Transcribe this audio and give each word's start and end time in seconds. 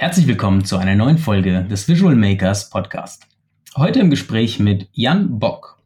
Herzlich 0.00 0.28
willkommen 0.28 0.64
zu 0.64 0.76
einer 0.76 0.94
neuen 0.94 1.18
Folge 1.18 1.64
des 1.64 1.88
Visual 1.88 2.14
Makers 2.14 2.70
Podcast. 2.70 3.26
Heute 3.76 3.98
im 3.98 4.10
Gespräch 4.10 4.60
mit 4.60 4.88
Jan 4.92 5.40
Bock. 5.40 5.82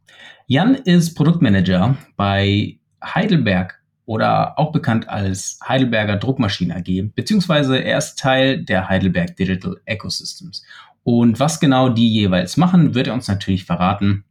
Jan 0.46 0.74
ist 0.74 1.14
Produktmanager 1.14 1.96
bei 2.14 2.78
Heidelberg 3.02 3.82
oder 4.04 4.58
auch 4.58 4.70
bekannt 4.70 5.08
als 5.08 5.58
Heidelberger 5.66 6.18
Druckmaschinen 6.18 6.76
AG, 6.76 7.14
beziehungsweise 7.14 7.78
er 7.78 7.96
ist 7.96 8.18
Teil 8.18 8.62
der 8.62 8.90
Heidelberg 8.90 9.34
Digital 9.34 9.80
Ecosystems. 9.86 10.62
Und 11.04 11.40
was 11.40 11.58
genau 11.58 11.88
die 11.88 12.12
jeweils 12.12 12.58
machen, 12.58 12.94
wird 12.94 13.06
er 13.06 13.14
uns 13.14 13.28
natürlich 13.28 13.64
verraten. 13.64 14.24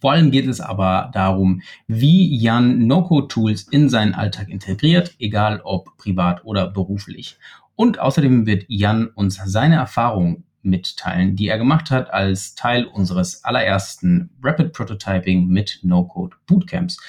Vor 0.00 0.12
allem 0.12 0.30
geht 0.30 0.46
es 0.46 0.60
aber 0.60 1.10
darum, 1.12 1.62
wie 1.88 2.38
Jan 2.38 2.86
No-Code-Tools 2.86 3.64
in 3.64 3.88
seinen 3.88 4.14
Alltag 4.14 4.48
integriert, 4.48 5.16
egal 5.18 5.60
ob 5.64 5.96
privat 5.96 6.44
oder 6.44 6.68
beruflich. 6.68 7.36
Und 7.78 8.00
außerdem 8.00 8.44
wird 8.44 8.64
Jan 8.66 9.06
uns 9.06 9.40
seine 9.44 9.76
Erfahrungen 9.76 10.42
mitteilen, 10.62 11.36
die 11.36 11.46
er 11.46 11.58
gemacht 11.58 11.92
hat 11.92 12.12
als 12.12 12.56
Teil 12.56 12.84
unseres 12.84 13.44
allerersten 13.44 14.30
Rapid 14.42 14.72
Prototyping 14.72 15.46
mit 15.46 15.78
No-Code 15.84 16.36
Bootcamps. 16.48 17.00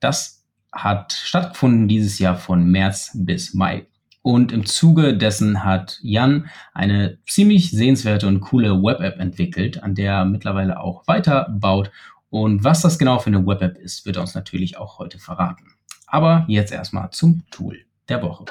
Das 0.00 0.42
hat 0.72 1.12
stattgefunden 1.12 1.86
dieses 1.86 2.18
Jahr 2.18 2.38
von 2.38 2.64
März 2.64 3.10
bis 3.12 3.52
Mai. 3.52 3.88
Und 4.22 4.52
im 4.52 4.64
Zuge 4.64 5.14
dessen 5.14 5.64
hat 5.64 5.98
Jan 6.00 6.48
eine 6.72 7.18
ziemlich 7.28 7.70
sehenswerte 7.70 8.26
und 8.26 8.40
coole 8.40 8.82
Web-App 8.82 9.20
entwickelt, 9.20 9.82
an 9.82 9.94
der 9.94 10.12
er 10.14 10.24
mittlerweile 10.24 10.80
auch 10.80 11.06
weiter 11.06 11.46
baut. 11.50 11.90
Und 12.30 12.64
was 12.64 12.80
das 12.80 12.98
genau 12.98 13.18
für 13.18 13.28
eine 13.28 13.46
Web-App 13.46 13.76
ist, 13.76 14.06
wird 14.06 14.16
er 14.16 14.22
uns 14.22 14.34
natürlich 14.34 14.78
auch 14.78 14.98
heute 14.98 15.18
verraten. 15.18 15.74
Aber 16.06 16.46
jetzt 16.48 16.72
erstmal 16.72 17.10
zum 17.10 17.42
Tool 17.50 17.84
der 18.08 18.22
Woche. 18.22 18.46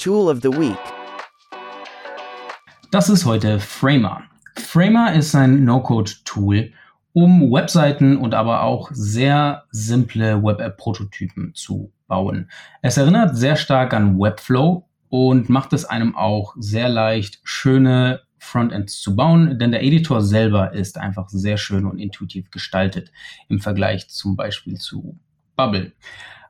Tool 0.00 0.30
of 0.30 0.40
the 0.40 0.48
Week. 0.48 0.78
Das 2.90 3.10
ist 3.10 3.26
heute 3.26 3.60
Framer. 3.60 4.22
Framer 4.56 5.12
ist 5.12 5.34
ein 5.34 5.66
No-Code-Tool, 5.66 6.72
um 7.12 7.52
Webseiten 7.52 8.16
und 8.16 8.32
aber 8.32 8.62
auch 8.62 8.88
sehr 8.94 9.64
simple 9.72 10.42
Web-App-Prototypen 10.42 11.54
zu 11.54 11.92
bauen. 12.08 12.50
Es 12.80 12.96
erinnert 12.96 13.36
sehr 13.36 13.56
stark 13.56 13.92
an 13.92 14.18
Webflow 14.18 14.88
und 15.10 15.50
macht 15.50 15.74
es 15.74 15.84
einem 15.84 16.16
auch 16.16 16.54
sehr 16.58 16.88
leicht, 16.88 17.40
schöne 17.44 18.22
Frontends 18.38 19.02
zu 19.02 19.14
bauen, 19.14 19.58
denn 19.58 19.70
der 19.70 19.82
Editor 19.82 20.22
selber 20.22 20.72
ist 20.72 20.96
einfach 20.96 21.28
sehr 21.28 21.58
schön 21.58 21.84
und 21.84 21.98
intuitiv 21.98 22.50
gestaltet 22.50 23.12
im 23.50 23.60
Vergleich 23.60 24.08
zum 24.08 24.34
Beispiel 24.34 24.78
zu 24.78 25.18
Bubble. 25.56 25.92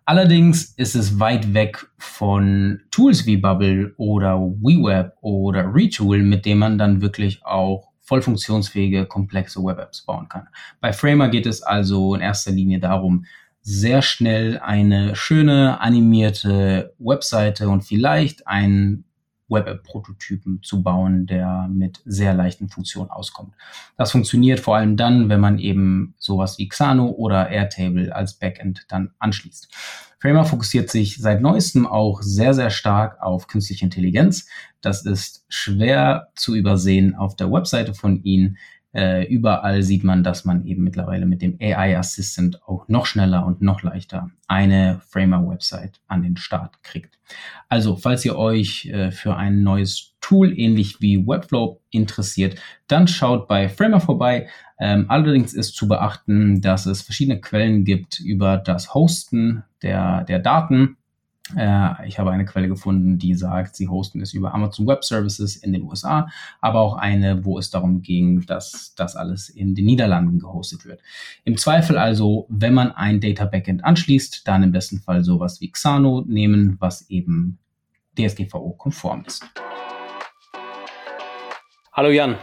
Allerdings 0.05 0.75
ist 0.77 0.97
es 0.97 1.21
weit 1.21 1.55
weg 1.55 1.87
von 1.99 2.81
Tools 2.91 3.27
wie 3.27 3.37
Bubble 3.37 3.95
oder 3.97 4.41
WeWeb 4.41 5.13
oder 5.21 5.73
Retool, 5.73 6.23
mit 6.23 6.47
dem 6.47 6.59
man 6.59 6.79
dann 6.79 7.01
wirklich 7.01 7.45
auch 7.45 7.91
voll 8.01 8.23
funktionsfähige, 8.23 9.07
komplexe 9.07 9.63
Web-Apps 9.63 10.03
bauen 10.03 10.29
kann. 10.29 10.49
Bei 10.81 10.93
Framer 10.93 11.29
geht 11.29 11.47
es 11.47 11.63
also 11.63 12.15
in 12.15 12.21
erster 12.21 12.51
Linie 12.51 12.81
darum, 12.81 13.25
sehr 13.63 14.03
schnell 14.03 14.59
eine 14.59 15.15
schöne 15.15 15.81
animierte 15.81 16.93
Webseite 16.99 17.69
und 17.69 17.83
vielleicht 17.83 18.49
ein 18.49 19.05
Web-App-Prototypen 19.51 20.63
zu 20.63 20.83
bauen, 20.83 21.27
der 21.27 21.69
mit 21.71 22.01
sehr 22.05 22.33
leichten 22.35 22.69
Funktionen 22.69 23.11
auskommt. 23.11 23.55
Das 23.97 24.13
funktioniert 24.13 24.61
vor 24.61 24.77
allem 24.77 24.97
dann, 24.97 25.29
wenn 25.29 25.41
man 25.41 25.59
eben 25.59 26.15
sowas 26.19 26.59
wie 26.59 26.69
Xano 26.69 27.11
oder 27.11 27.51
Airtable 27.51 28.15
als 28.15 28.35
Backend 28.35 28.87
dann 28.89 29.11
anschließt. 29.19 29.69
Framer 30.21 30.45
fokussiert 30.45 30.91
sich 30.91 31.17
seit 31.17 31.41
neuestem 31.41 31.87
auch 31.87 32.21
sehr, 32.21 32.53
sehr 32.53 32.69
stark 32.69 33.23
auf 33.23 33.47
künstliche 33.47 33.87
Intelligenz. 33.87 34.47
Das 34.83 35.07
ist 35.07 35.47
schwer 35.49 36.29
zu 36.35 36.55
übersehen 36.55 37.15
auf 37.15 37.37
der 37.37 37.51
Webseite 37.51 37.95
von 37.95 38.23
ihnen. 38.23 38.59
Äh, 38.93 39.27
überall 39.27 39.83
sieht 39.83 40.03
man, 40.03 40.25
dass 40.25 40.45
man 40.45 40.65
eben 40.65 40.83
mittlerweile 40.83 41.25
mit 41.25 41.43
dem 41.43 41.57
AI 41.61 41.97
Assistant 41.97 42.63
auch 42.67 42.89
noch 42.89 43.07
schneller 43.07 43.47
und 43.47 43.63
noch 43.63 43.83
leichter 43.83 44.31
eine 44.49 45.01
Framer-Website 45.09 46.01
an 46.09 46.23
den 46.23 46.37
Start 46.37 46.83
kriegt. 46.83 47.19
Also, 47.69 47.97
falls 47.97 48.25
ihr 48.25 48.37
euch 48.37 48.87
äh, 48.87 49.13
für 49.13 49.37
ein 49.37 49.63
neues 49.63 50.17
Tool 50.21 50.53
ähnlich 50.59 51.01
wie 51.01 51.25
Webflow 51.25 51.81
interessiert, 51.91 52.61
dann 52.89 53.07
schaut 53.07 53.47
bei 53.47 53.69
Framer 53.69 54.01
vorbei. 54.01 54.49
Ähm, 54.81 55.07
allerdings 55.09 55.55
ist 55.55 55.77
zu 55.77 55.87
beachten, 55.87 56.61
dass 56.61 56.87
es 56.87 57.03
verschiedene 57.03 57.41
Quellen 57.41 57.85
gibt 57.85 58.19
über 58.19 58.57
das 58.57 58.93
Hosten 58.93 59.63
der, 59.83 60.25
der 60.25 60.41
Daten 60.41 60.97
ich 62.07 62.19
habe 62.19 62.31
eine 62.31 62.45
Quelle 62.45 62.69
gefunden, 62.69 63.19
die 63.19 63.35
sagt, 63.35 63.75
sie 63.77 63.89
hosten 63.89 64.21
es 64.21 64.35
über 64.35 64.55
Amazon 64.55 64.87
Web 64.87 65.05
Services 65.05 65.57
in 65.57 65.73
den 65.73 65.83
USA, 65.83 66.29
aber 66.61 66.81
auch 66.81 66.97
eine, 66.97 67.45
wo 67.45 67.59
es 67.59 67.71
darum 67.71 68.03
ging, 68.03 68.47
dass 68.47 68.95
das 68.97 69.17
alles 69.17 69.49
in 69.49 69.75
den 69.75 69.87
Niederlanden 69.87 70.39
gehostet 70.39 70.85
wird. 70.85 71.01
Im 71.45 71.57
Zweifel 71.57 71.99
also, 71.99 72.47
wenn 72.49 72.75
man 72.75 72.93
ein 72.93 73.21
Data 73.21 73.45
Backend 73.45 73.85
anschließt, 73.85 74.47
dann 74.47 74.63
im 74.63 74.73
besten 74.73 75.01
Fall 75.01 75.25
sowas 75.25 75.61
wie 75.61 75.71
Xano 75.71 76.25
nehmen, 76.27 76.77
was 76.79 77.09
eben 77.11 77.59
DSGVO-konform 78.19 79.25
ist. 79.27 79.45
Hallo 81.93 82.11
Jan. 82.11 82.37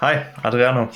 Hi, 0.00 0.16
Adriano. 0.42 0.88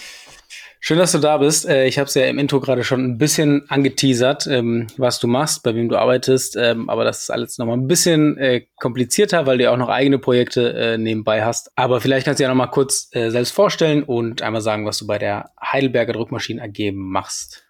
Schön, 0.89 0.99
dass 0.99 1.11
du 1.11 1.19
da 1.19 1.39
bist. 1.39 1.69
Äh, 1.69 1.89
ich 1.89 1.99
habe 1.99 2.07
es 2.07 2.15
ja 2.15 2.27
im 2.27 2.39
Intro 2.39 2.61
gerade 2.61 2.85
schon 2.85 3.05
ein 3.05 3.19
bisschen 3.19 3.69
angeteasert, 3.69 4.47
ähm, 4.47 4.87
was 4.97 5.19
du 5.19 5.27
machst, 5.27 5.65
bei 5.65 5.75
wem 5.75 5.89
du 5.89 5.97
arbeitest. 5.97 6.55
Ähm, 6.55 6.89
aber 6.89 7.03
das 7.03 7.23
ist 7.23 7.31
alles 7.31 7.59
nochmal 7.59 7.77
ein 7.77 7.89
bisschen 7.89 8.39
äh, 8.39 8.67
komplizierter, 8.77 9.47
weil 9.47 9.59
du 9.59 9.65
ja 9.65 9.73
auch 9.73 9.79
noch 9.79 9.89
eigene 9.89 10.21
Projekte 10.21 10.75
äh, 10.75 10.97
nebenbei 10.97 11.45
hast. 11.45 11.73
Aber 11.75 12.01
vielleicht 12.01 12.25
kannst 12.25 12.39
du 12.39 12.45
ja 12.45 12.49
nochmal 12.49 12.71
kurz 12.71 13.11
selbst 13.11 13.51
vorstellen 13.51 14.05
und 14.05 14.43
einmal 14.43 14.61
sagen, 14.61 14.87
was 14.87 14.99
du 14.99 15.09
bei 15.09 15.19
der 15.19 15.51
Heidelberger 15.61 16.13
Druckmaschinen 16.13 16.63
AG 16.63 16.93
machst. 16.95 17.67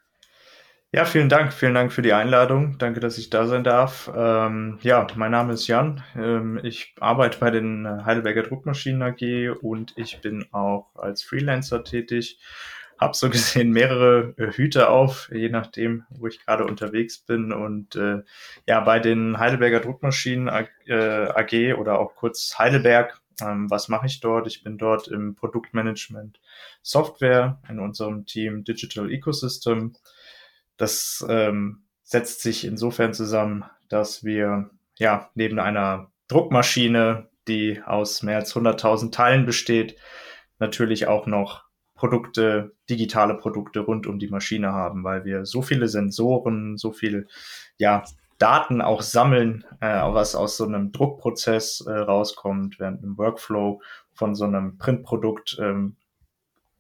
Ja, 0.93 1.07
vielen 1.07 1.31
Dank. 1.31 1.55
Vielen 1.55 1.73
Dank 1.73 1.95
für 1.95 2.03
die 2.03 2.13
Einladung. 2.13 2.77
Danke, 2.77 3.01
dass 3.01 3.17
ich 3.17 3.31
da 3.31 3.47
sein 3.47 3.65
darf. 3.65 4.11
Ähm, 4.15 4.79
ja, 4.83 5.07
mein 5.15 5.31
Name 5.31 5.55
ist 5.55 5.67
Jan. 5.69 6.05
Ähm, 6.17 6.61
ich 6.63 6.95
arbeite 7.01 7.39
bei 7.39 7.51
den 7.51 8.05
Heidelberger 8.05 8.43
Druckmaschinen 8.43 9.03
AG 9.03 9.57
und 9.63 9.95
ich 9.97 10.21
bin 10.21 10.45
auch 10.53 10.95
als 10.97 11.23
Freelancer 11.23 11.83
tätig 11.83 12.39
habe 12.99 13.17
so 13.17 13.31
gesehen 13.31 13.71
mehrere 13.71 14.35
äh, 14.37 14.53
Hüte 14.53 14.89
auf, 14.89 15.31
je 15.33 15.49
nachdem, 15.49 16.05
wo 16.11 16.27
ich 16.27 16.45
gerade 16.45 16.65
unterwegs 16.65 17.19
bin. 17.19 17.53
Und 17.53 17.97
äh, 17.97 18.23
ja, 18.67 18.81
bei 18.81 18.99
den 18.99 19.39
Heidelberger 19.39 19.81
Druckmaschinen 19.81 20.49
AG, 20.49 20.69
äh, 20.87 21.73
oder 21.75 21.99
auch 21.99 22.15
kurz 22.15 22.59
Heidelberg, 22.59 23.21
ähm, 23.41 23.71
was 23.71 23.89
mache 23.89 24.07
ich 24.07 24.21
dort? 24.21 24.47
Ich 24.47 24.63
bin 24.63 24.79
dort 24.79 25.09
im 25.09 25.35
Produktmanagement 25.35 26.41
Software 26.83 27.61
in 27.69 27.81
unserem 27.81 28.25
Team 28.27 28.65
Digital 28.65 29.11
Ecosystem. 29.11 29.95
Das 30.77 31.25
ähm, 31.29 31.83
setzt 32.03 32.41
sich 32.41 32.65
insofern 32.65 33.13
zusammen, 33.13 33.65
dass 33.89 34.25
wir 34.25 34.71
ja 34.99 35.31
neben 35.35 35.59
einer 35.59 36.11
Druckmaschine, 36.29 37.29
die 37.47 37.83
aus 37.85 38.23
mehr 38.23 38.37
als 38.37 38.55
100.000 38.55 39.13
Teilen 39.13 39.47
besteht, 39.47 39.97
natürlich 40.59 41.07
auch 41.07 41.27
noch 41.27 41.66
Produkte, 41.97 42.73
digitale 42.89 43.35
Produkte 43.35 43.81
rund 43.81 44.07
um 44.07 44.19
die 44.19 44.29
Maschine 44.29 44.73
haben, 44.73 45.03
weil 45.03 45.25
wir 45.25 45.47
so 45.47 45.63
viele 45.63 45.89
Sensoren, 45.89 46.77
so 46.77 46.93
viel 46.93 47.27
ja, 47.79 48.05
Daten 48.39 48.83
auch 48.83 49.03
sammeln, 49.03 49.65
äh, 49.81 49.87
was 49.89 50.35
aus 50.35 50.57
so 50.57 50.67
einem 50.67 50.93
Druckprozess 50.93 51.81
äh, 51.87 51.93
rauskommt, 51.93 52.79
während 52.79 53.03
im 53.03 53.17
Workflow 53.17 53.81
von 54.13 54.35
so 54.35 54.45
einem 54.45 54.79
Printprodukt 54.79 55.59
ähm, 55.61 55.97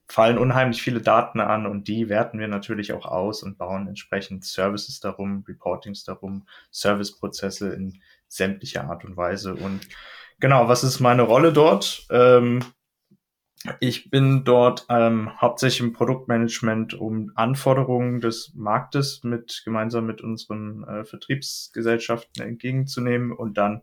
fallen 0.08 0.38
unheimlich 0.38 0.82
viele 0.82 1.00
Daten 1.00 1.40
an 1.40 1.66
und 1.66 1.88
die 1.88 2.08
werten 2.08 2.38
wir 2.38 2.46
natürlich 2.46 2.92
auch 2.92 3.06
aus 3.06 3.42
und 3.42 3.58
bauen 3.58 3.88
entsprechend 3.88 4.44
Services 4.44 5.00
darum, 5.00 5.44
Reportings 5.48 6.04
darum, 6.04 6.46
Serviceprozesse 6.70 7.70
in 7.70 8.00
sämtlicher 8.28 8.84
Art 8.88 9.04
und 9.04 9.16
Weise. 9.16 9.54
Und 9.54 9.88
genau, 10.38 10.68
was 10.68 10.84
ist 10.84 11.00
meine 11.00 11.22
Rolle 11.22 11.52
dort? 11.52 12.06
Ähm, 12.10 12.60
ich 13.80 14.10
bin 14.10 14.44
dort 14.44 14.86
ähm, 14.88 15.30
hauptsächlich 15.40 15.80
im 15.80 15.92
Produktmanagement, 15.92 16.94
um 16.94 17.32
Anforderungen 17.34 18.20
des 18.20 18.52
Marktes 18.54 19.22
mit 19.24 19.62
gemeinsam 19.64 20.06
mit 20.06 20.20
unseren 20.20 20.84
äh, 20.84 21.04
Vertriebsgesellschaften 21.04 22.42
entgegenzunehmen 22.42 23.32
und 23.32 23.58
dann 23.58 23.82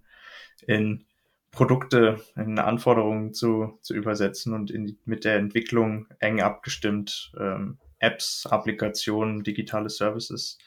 in 0.65 1.05
Produkte, 1.51 2.19
in 2.35 2.57
Anforderungen 2.57 3.33
zu, 3.33 3.77
zu 3.81 3.93
übersetzen 3.93 4.53
und 4.53 4.71
in, 4.71 4.97
mit 5.05 5.23
der 5.23 5.35
Entwicklung 5.35 6.07
eng 6.19 6.41
abgestimmt 6.41 7.31
ähm, 7.39 7.77
Apps, 7.99 8.45
Applikationen, 8.47 9.43
digitale 9.43 9.89
Services 9.89 10.57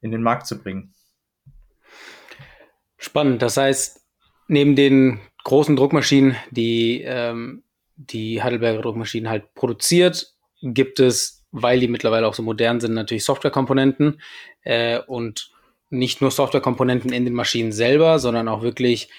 in 0.00 0.10
den 0.10 0.22
Markt 0.22 0.46
zu 0.46 0.58
bringen. 0.58 0.94
Spannend. 2.96 3.42
Das 3.42 3.56
heißt, 3.56 4.00
neben 4.48 4.76
den 4.76 5.20
großen 5.44 5.76
Druckmaschinen, 5.76 6.36
die 6.50 7.02
ähm, 7.02 7.62
die 8.08 8.42
Heidelberger 8.42 8.80
Druckmaschinen 8.80 9.28
halt 9.28 9.54
produziert, 9.54 10.34
gibt 10.62 11.00
es, 11.00 11.44
weil 11.52 11.80
die 11.80 11.88
mittlerweile 11.88 12.26
auch 12.26 12.34
so 12.34 12.42
modern 12.42 12.80
sind, 12.80 12.94
natürlich 12.94 13.24
Softwarekomponenten 13.24 14.20
äh, 14.62 15.00
und 15.00 15.50
nicht 15.90 16.20
nur 16.20 16.30
Softwarekomponenten 16.30 17.12
in 17.12 17.24
den 17.24 17.34
Maschinen 17.34 17.72
selber, 17.72 18.18
sondern 18.18 18.48
auch 18.48 18.62
wirklich 18.62 19.10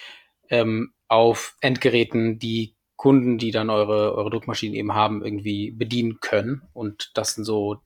ähm, 0.50 0.94
auf 1.08 1.56
Endgeräten 1.62 2.40
die 2.40 2.76
Kunden, 2.96 3.38
die 3.38 3.52
dann 3.52 3.70
eure, 3.70 4.16
eure 4.16 4.30
Druckmaschinen 4.30 4.76
eben 4.76 4.94
haben, 4.94 5.24
irgendwie 5.24 5.72
bedienen 5.72 6.20
können. 6.22 6.62
Und 6.74 7.12
das 7.16 7.36
sind 7.36 7.44
so 7.44 7.82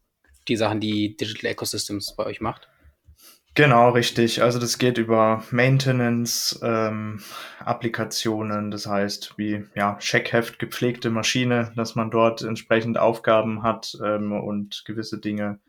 die 0.48 0.57
Sachen, 0.57 0.80
die 0.80 1.18
Digital 1.18 1.51
Ecosystems 1.51 2.15
bei 2.15 2.25
euch 2.25 2.41
macht. 2.41 2.69
Genau, 3.57 3.92
richtig. 3.92 4.42
Also 4.42 4.60
das 4.60 4.78
geht 4.80 4.98
über 4.98 5.42
Maintenance, 5.50 6.60
ähm, 6.62 7.22
das 7.63 8.86
heißt 8.86 9.38
wie 9.38 9.63
ja, 9.75 9.98
Checkheft, 10.00 10.60
gepflegte 10.60 11.10
Maschine, 11.10 11.72
dass 11.78 11.96
man 11.96 12.12
dort 12.12 12.42
entsprechend 12.42 12.98
Aufgaben 12.98 13.63
hat 13.63 13.98
ähm, 14.04 14.34
und 14.34 14.84
gewisse 14.86 15.22
Dinge 15.22 15.60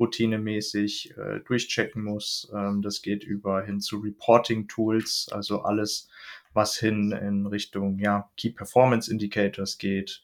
routinemäßig 0.00 1.16
äh, 1.16 1.38
durchchecken 1.46 2.02
muss. 2.02 2.50
Ähm, 2.52 2.82
das 2.82 3.00
geht 3.00 3.22
über 3.22 3.62
hin 3.62 3.80
zu 3.80 3.98
Reporting-Tools, 3.98 5.28
also 5.30 5.62
alles, 5.62 6.08
was 6.52 6.76
hin 6.76 7.12
in 7.12 7.46
Richtung 7.46 8.00
ja, 8.00 8.28
Key 8.36 8.50
Performance 8.50 9.08
Indicators 9.08 9.78
geht. 9.78 10.20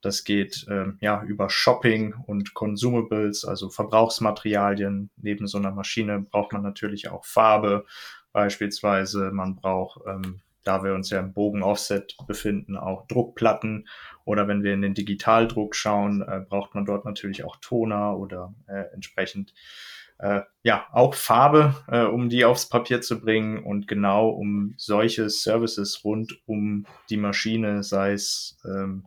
Das 0.00 0.24
geht 0.24 0.66
ähm, 0.70 0.96
ja 1.00 1.22
über 1.22 1.50
Shopping 1.50 2.14
und 2.26 2.54
Consumables, 2.54 3.44
also 3.44 3.68
Verbrauchsmaterialien. 3.68 5.10
Neben 5.16 5.46
so 5.46 5.58
einer 5.58 5.72
Maschine 5.72 6.20
braucht 6.20 6.52
man 6.52 6.62
natürlich 6.62 7.10
auch 7.10 7.24
Farbe 7.24 7.84
beispielsweise. 8.32 9.30
Man 9.30 9.56
braucht, 9.56 10.00
ähm, 10.06 10.40
da 10.64 10.82
wir 10.84 10.94
uns 10.94 11.10
ja 11.10 11.20
im 11.20 11.32
Bogen-Offset 11.32 12.16
befinden, 12.26 12.76
auch 12.76 13.06
Druckplatten. 13.08 13.88
Oder 14.24 14.48
wenn 14.48 14.62
wir 14.62 14.72
in 14.72 14.82
den 14.82 14.94
Digitaldruck 14.94 15.74
schauen, 15.74 16.22
äh, 16.22 16.40
braucht 16.48 16.74
man 16.74 16.86
dort 16.86 17.04
natürlich 17.04 17.44
auch 17.44 17.56
Toner 17.56 18.16
oder 18.16 18.54
äh, 18.68 18.84
entsprechend 18.94 19.52
äh, 20.20 20.42
ja 20.62 20.86
auch 20.92 21.14
Farbe, 21.14 21.74
äh, 21.88 22.02
um 22.02 22.28
die 22.28 22.44
aufs 22.44 22.68
Papier 22.68 23.00
zu 23.00 23.20
bringen 23.20 23.62
und 23.62 23.88
genau 23.88 24.28
um 24.28 24.74
solche 24.76 25.30
Services 25.30 26.04
rund 26.04 26.40
um 26.46 26.86
die 27.08 27.16
Maschine, 27.16 27.82
sei 27.82 28.12
es 28.12 28.58
ähm, 28.64 29.06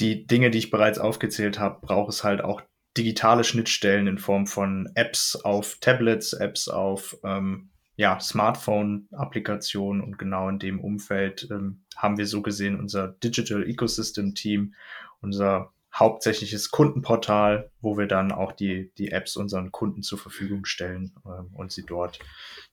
die 0.00 0.26
Dinge, 0.26 0.50
die 0.50 0.58
ich 0.58 0.70
bereits 0.70 0.98
aufgezählt 0.98 1.58
habe, 1.58 1.80
braucht 1.80 2.12
es 2.12 2.24
halt 2.24 2.42
auch 2.42 2.62
digitale 2.96 3.44
Schnittstellen 3.44 4.06
in 4.06 4.18
Form 4.18 4.46
von 4.46 4.90
Apps 4.94 5.36
auf 5.36 5.78
Tablets, 5.80 6.32
Apps 6.32 6.68
auf 6.68 7.16
ähm, 7.24 7.70
ja, 7.96 8.20
Smartphone-Applikationen 8.20 10.02
und 10.02 10.18
genau 10.18 10.48
in 10.48 10.58
dem 10.58 10.80
Umfeld 10.80 11.48
ähm, 11.50 11.84
haben 11.96 12.18
wir 12.18 12.26
so 12.26 12.42
gesehen 12.42 12.78
unser 12.78 13.08
Digital 13.08 13.66
Ecosystem 13.66 14.34
Team, 14.34 14.74
unser 15.20 15.72
hauptsächliches 15.94 16.70
Kundenportal, 16.70 17.70
wo 17.80 17.96
wir 17.96 18.06
dann 18.06 18.32
auch 18.32 18.52
die, 18.52 18.92
die 18.98 19.12
Apps 19.12 19.36
unseren 19.36 19.72
Kunden 19.72 20.02
zur 20.02 20.18
Verfügung 20.18 20.66
stellen 20.66 21.14
äh, 21.24 21.54
und 21.54 21.72
sie 21.72 21.84
dort 21.84 22.18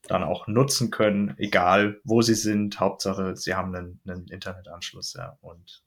dann 0.08 0.22
auch 0.22 0.46
nutzen 0.46 0.90
können, 0.90 1.34
egal 1.38 2.00
wo 2.04 2.20
sie 2.20 2.34
sind. 2.34 2.80
Hauptsache, 2.80 3.34
sie 3.34 3.54
haben 3.54 3.74
einen, 3.74 4.00
einen 4.06 4.28
Internetanschluss, 4.28 5.14
ja. 5.14 5.38
Und 5.40 5.83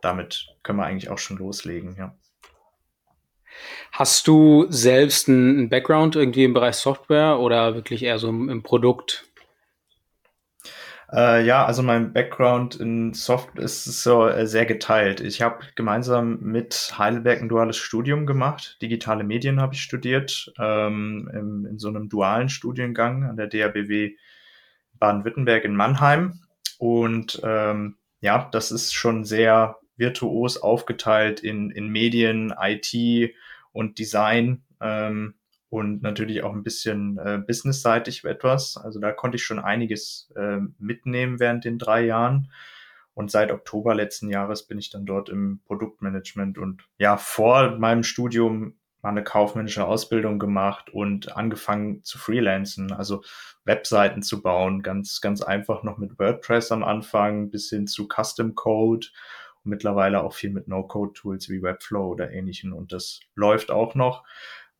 damit 0.00 0.46
können 0.62 0.78
wir 0.78 0.86
eigentlich 0.86 1.10
auch 1.10 1.18
schon 1.18 1.38
loslegen, 1.38 1.96
ja. 1.96 2.14
Hast 3.92 4.26
du 4.26 4.66
selbst 4.70 5.28
einen 5.28 5.68
Background 5.68 6.16
irgendwie 6.16 6.44
im 6.44 6.54
Bereich 6.54 6.76
Software 6.76 7.38
oder 7.38 7.74
wirklich 7.74 8.02
eher 8.02 8.18
so 8.18 8.28
im, 8.28 8.62
Produkt? 8.62 9.26
Äh, 11.12 11.44
ja, 11.44 11.66
also 11.66 11.82
mein 11.82 12.14
Background 12.14 12.76
in 12.76 13.12
Software 13.12 13.64
ist 13.64 13.84
so 13.84 14.26
äh, 14.26 14.46
sehr 14.46 14.64
geteilt. 14.64 15.20
Ich 15.20 15.42
habe 15.42 15.66
gemeinsam 15.74 16.38
mit 16.40 16.94
Heidelberg 16.96 17.42
ein 17.42 17.50
duales 17.50 17.76
Studium 17.76 18.24
gemacht. 18.24 18.78
Digitale 18.80 19.24
Medien 19.24 19.60
habe 19.60 19.74
ich 19.74 19.82
studiert, 19.82 20.50
ähm, 20.58 21.30
im, 21.34 21.66
in 21.66 21.78
so 21.78 21.88
einem 21.88 22.08
dualen 22.08 22.48
Studiengang 22.48 23.24
an 23.24 23.36
der 23.36 23.48
DABW 23.48 24.12
Baden-Württemberg 24.98 25.64
in 25.64 25.76
Mannheim. 25.76 26.40
Und 26.78 27.40
ähm, 27.44 27.96
ja, 28.22 28.48
das 28.52 28.70
ist 28.70 28.94
schon 28.94 29.24
sehr 29.24 29.76
virtuos 29.96 30.56
aufgeteilt 30.56 31.40
in, 31.40 31.70
in 31.70 31.88
Medien, 31.88 32.54
IT 32.58 33.34
und 33.72 33.98
Design 33.98 34.62
ähm, 34.80 35.34
und 35.68 36.02
natürlich 36.02 36.42
auch 36.42 36.52
ein 36.52 36.62
bisschen 36.62 37.18
äh, 37.18 37.38
businessseitig 37.44 38.24
etwas. 38.24 38.76
Also 38.76 39.00
da 39.00 39.12
konnte 39.12 39.36
ich 39.36 39.44
schon 39.44 39.58
einiges 39.58 40.32
äh, 40.36 40.58
mitnehmen 40.78 41.40
während 41.40 41.64
den 41.64 41.78
drei 41.78 42.06
Jahren. 42.06 42.50
Und 43.14 43.30
seit 43.30 43.50
Oktober 43.50 43.94
letzten 43.94 44.30
Jahres 44.30 44.66
bin 44.66 44.78
ich 44.78 44.88
dann 44.88 45.04
dort 45.04 45.28
im 45.28 45.60
Produktmanagement 45.66 46.56
und 46.58 46.82
ja, 46.98 47.16
vor 47.16 47.76
meinem 47.76 48.04
Studium 48.04 48.76
mal 49.02 49.10
eine 49.10 49.24
kaufmännische 49.24 49.84
Ausbildung 49.84 50.38
gemacht 50.38 50.90
und 50.90 51.36
angefangen 51.36 52.04
zu 52.04 52.18
freelancen, 52.18 52.92
also 52.92 53.22
Webseiten 53.64 54.22
zu 54.22 54.42
bauen, 54.42 54.82
ganz, 54.82 55.20
ganz 55.20 55.42
einfach 55.42 55.82
noch 55.82 55.98
mit 55.98 56.18
WordPress 56.18 56.72
am 56.72 56.84
Anfang 56.84 57.50
bis 57.50 57.68
hin 57.68 57.86
zu 57.86 58.08
Custom 58.08 58.54
Code 58.54 59.08
mittlerweile 59.64 60.22
auch 60.22 60.34
viel 60.34 60.50
mit 60.50 60.68
No-Code-Tools 60.68 61.48
wie 61.48 61.62
Webflow 61.62 62.08
oder 62.08 62.32
ähnlichen 62.32 62.72
und 62.72 62.92
das 62.92 63.20
läuft 63.34 63.70
auch 63.70 63.94
noch 63.94 64.24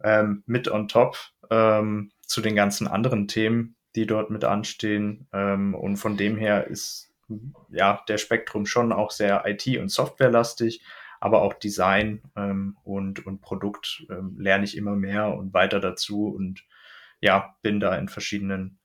ähm, 0.03 0.43
mit 0.47 0.69
on 0.69 0.89
top 0.89 1.17
ähm, 1.51 2.11
zu 2.27 2.41
den 2.41 2.57
ganzen 2.57 2.89
anderen 2.89 3.29
Themen, 3.29 3.77
die 3.95 4.07
dort 4.07 4.31
mit 4.31 4.45
anstehen 4.45 5.29
ähm, 5.33 5.75
und 5.75 5.97
von 5.97 6.17
dem 6.17 6.37
her 6.37 6.67
ist 6.67 7.13
ja 7.71 8.03
der 8.09 8.19
Spektrum 8.19 8.67
schon 8.67 8.93
auch 8.93 9.11
sehr 9.11 9.45
IT- 9.47 9.79
und 9.79 9.89
Softwarelastig, 9.89 10.83
aber 11.23 11.43
auch 11.43 11.55
Design 11.55 12.21
ähm, 12.35 12.77
und, 12.83 13.25
und 13.25 13.41
Produkt 13.43 14.05
ähm, 14.11 14.35
lerne 14.41 14.65
ich 14.65 14.77
immer 14.77 14.97
mehr 14.97 15.29
und 15.29 15.55
weiter 15.55 15.79
dazu 15.79 16.27
und 16.27 16.65
ja, 17.21 17.55
bin 17.63 17.79
da 17.79 17.97
in 17.97 18.09
verschiedenen 18.09 18.81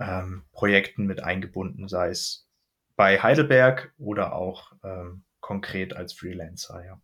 ähm, 0.00 0.42
Projekten 0.50 1.06
mit 1.06 1.22
eingebunden, 1.22 1.86
sei 1.86 2.08
es 2.08 2.48
bei 2.96 3.22
Heidelberg 3.22 3.94
oder 3.98 4.34
auch 4.34 4.72
ähm, 4.82 5.22
konkret 5.38 5.94
als 5.94 6.12
Freelancer, 6.12 6.84
ja. 6.84 7.00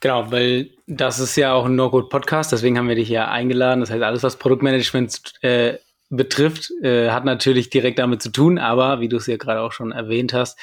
Genau, 0.00 0.32
weil 0.32 0.70
das 0.88 1.20
ist 1.20 1.36
ja 1.36 1.52
auch 1.52 1.66
ein 1.66 1.76
No-Code-Podcast, 1.76 2.50
deswegen 2.50 2.78
haben 2.78 2.88
wir 2.88 2.96
dich 2.96 3.08
hier 3.08 3.28
eingeladen. 3.28 3.80
Das 3.80 3.90
heißt, 3.90 4.02
alles, 4.02 4.24
was 4.24 4.38
Produktmanagement 4.38 5.34
äh, 5.42 5.78
betrifft, 6.10 6.70
äh, 6.82 7.10
hat 7.10 7.24
natürlich 7.24 7.70
direkt 7.70 7.98
damit 7.98 8.22
zu 8.22 8.30
tun, 8.30 8.58
aber 8.58 9.00
wie 9.00 9.08
du 9.08 9.16
es 9.16 9.26
ja 9.26 9.36
gerade 9.36 9.60
auch 9.60 9.72
schon 9.72 9.92
erwähnt 9.92 10.32
hast, 10.32 10.58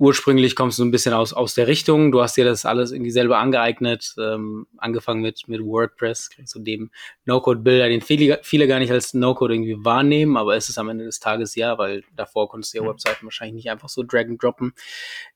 ursprünglich 0.00 0.56
kommst 0.56 0.78
du 0.78 0.84
ein 0.84 0.90
bisschen 0.90 1.12
aus, 1.12 1.34
aus 1.34 1.54
der 1.54 1.66
Richtung. 1.66 2.10
Du 2.10 2.22
hast 2.22 2.36
dir 2.36 2.44
das 2.44 2.64
alles 2.64 2.90
irgendwie 2.90 3.10
selber 3.10 3.38
angeeignet, 3.38 4.14
ähm, 4.18 4.66
angefangen 4.78 5.20
mit, 5.20 5.46
mit 5.46 5.60
WordPress, 5.62 6.30
kriegst 6.30 6.54
du 6.54 6.58
dem 6.58 6.90
No-Code-Bilder, 7.26 7.88
den 7.88 8.00
viele, 8.00 8.40
viele 8.42 8.66
gar 8.66 8.78
nicht 8.78 8.90
als 8.90 9.12
No-Code 9.12 9.54
irgendwie 9.54 9.84
wahrnehmen, 9.84 10.38
aber 10.38 10.56
es 10.56 10.70
ist 10.70 10.78
am 10.78 10.88
Ende 10.88 11.04
des 11.04 11.20
Tages 11.20 11.54
ja, 11.54 11.76
weil 11.76 12.02
davor 12.16 12.48
konntest 12.48 12.72
du 12.72 12.78
ja 12.78 12.84
mhm. 12.84 12.88
Webseiten 12.88 13.26
wahrscheinlich 13.26 13.54
nicht 13.54 13.70
einfach 13.70 13.90
so 13.90 14.02
drag 14.02 14.24
and 14.24 14.42
droppen. 14.42 14.72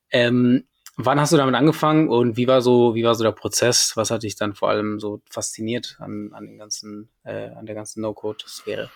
Ähm, 0.09 0.63
wann 0.97 1.19
hast 1.19 1.31
du 1.31 1.37
damit 1.37 1.53
angefangen 1.53 2.09
und 2.09 2.35
wie 2.35 2.47
war 2.47 2.63
so, 2.63 2.95
wie 2.95 3.03
war 3.03 3.13
so 3.13 3.23
der 3.23 3.33
Prozess? 3.33 3.91
Was 3.95 4.09
hat 4.09 4.23
dich 4.23 4.35
dann 4.35 4.55
vor 4.55 4.69
allem 4.69 4.99
so 4.99 5.21
fasziniert 5.29 5.97
an, 5.99 6.31
an 6.33 6.47
den 6.47 6.57
ganzen, 6.57 7.09
äh, 7.23 7.49
an 7.49 7.67
der 7.67 7.75
ganzen 7.75 8.01
No-Code-Sphäre? 8.01 8.89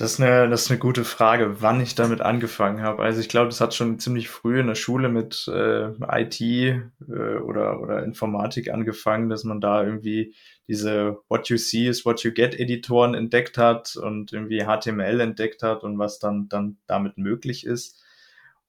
Das 0.00 0.12
ist, 0.12 0.20
eine, 0.22 0.48
das 0.48 0.62
ist 0.62 0.70
eine 0.70 0.80
gute 0.80 1.04
Frage, 1.04 1.60
wann 1.60 1.78
ich 1.82 1.94
damit 1.94 2.22
angefangen 2.22 2.80
habe. 2.80 3.02
Also 3.02 3.20
ich 3.20 3.28
glaube, 3.28 3.48
das 3.48 3.60
hat 3.60 3.74
schon 3.74 3.98
ziemlich 3.98 4.30
früh 4.30 4.58
in 4.58 4.66
der 4.66 4.74
Schule 4.74 5.10
mit 5.10 5.46
äh, 5.46 5.90
IT 6.22 6.40
äh, 6.40 6.80
oder, 7.06 7.82
oder 7.82 8.02
Informatik 8.02 8.72
angefangen, 8.72 9.28
dass 9.28 9.44
man 9.44 9.60
da 9.60 9.84
irgendwie 9.84 10.34
diese 10.68 11.18
What 11.28 11.50
you 11.50 11.58
see 11.58 11.86
is 11.86 12.06
what 12.06 12.22
you 12.22 12.32
get 12.32 12.58
Editoren 12.58 13.12
entdeckt 13.12 13.58
hat 13.58 13.94
und 13.94 14.32
irgendwie 14.32 14.64
HTML 14.64 15.20
entdeckt 15.20 15.62
hat 15.62 15.84
und 15.84 15.98
was 15.98 16.18
dann, 16.18 16.48
dann 16.48 16.78
damit 16.86 17.18
möglich 17.18 17.66
ist. 17.66 18.02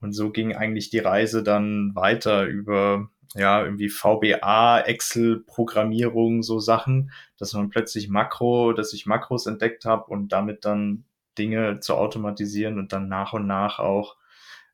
Und 0.02 0.12
so 0.12 0.32
ging 0.32 0.54
eigentlich 0.54 0.90
die 0.90 1.00
Reise 1.00 1.44
dann 1.44 1.96
weiter 1.96 2.44
über 2.44 3.10
ja, 3.36 3.64
irgendwie 3.64 3.88
VBA, 3.88 4.82
Excel-Programmierung, 4.82 6.44
so 6.44 6.60
Sachen, 6.60 7.12
dass 7.38 7.54
man 7.54 7.70
plötzlich 7.70 8.10
Makro, 8.10 8.74
dass 8.74 8.92
ich 8.92 9.06
Makros 9.06 9.46
entdeckt 9.46 9.86
habe 9.86 10.12
und 10.12 10.34
damit 10.34 10.66
dann 10.66 11.06
Dinge 11.38 11.80
zu 11.80 11.96
automatisieren 11.96 12.80
und 12.80 12.94
dann 12.94 13.08
nach 13.08 13.34
und 13.34 13.48
nach 13.48 13.80
auch 13.80 14.18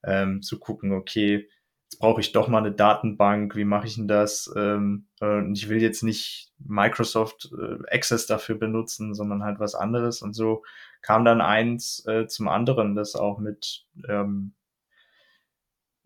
ähm, 0.04 0.42
zu 0.42 0.60
gucken, 0.60 0.94
okay, 0.94 1.50
jetzt 1.90 2.00
brauche 2.00 2.22
ich 2.22 2.32
doch 2.32 2.48
mal 2.48 2.60
eine 2.60 2.72
Datenbank, 2.72 3.56
wie 3.56 3.66
mache 3.66 3.88
ich 3.88 3.96
denn 3.96 4.08
das? 4.08 4.52
Ähm, 4.56 5.08
und 5.20 5.58
ich 5.58 5.70
will 5.70 5.82
jetzt 5.82 6.04
nicht 6.04 6.52
Microsoft 6.60 7.50
äh, 7.58 7.96
Access 7.96 8.26
dafür 8.26 8.56
benutzen, 8.56 9.14
sondern 9.14 9.44
halt 9.44 9.60
was 9.60 9.76
anderes. 9.76 10.22
Und 10.22 10.34
so 10.34 10.64
kam 11.02 11.24
dann 11.26 11.42
eins 11.42 12.06
äh, 12.08 12.28
zum 12.28 12.48
anderen, 12.48 12.96
das 12.96 13.16
auch 13.16 13.40
mit 13.40 13.86
ähm, 14.08 14.54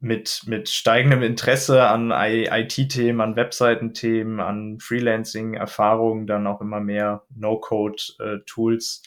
mit, 0.01 0.41
mit 0.47 0.67
steigendem 0.67 1.21
Interesse 1.21 1.87
an 1.87 2.11
IT-Themen, 2.11 3.21
an 3.21 3.35
Webseiten-Themen, 3.35 4.39
an 4.39 4.79
Freelancing-Erfahrungen, 4.79 6.25
dann 6.25 6.47
auch 6.47 6.59
immer 6.59 6.79
mehr 6.79 7.23
No-Code-Tools 7.35 9.03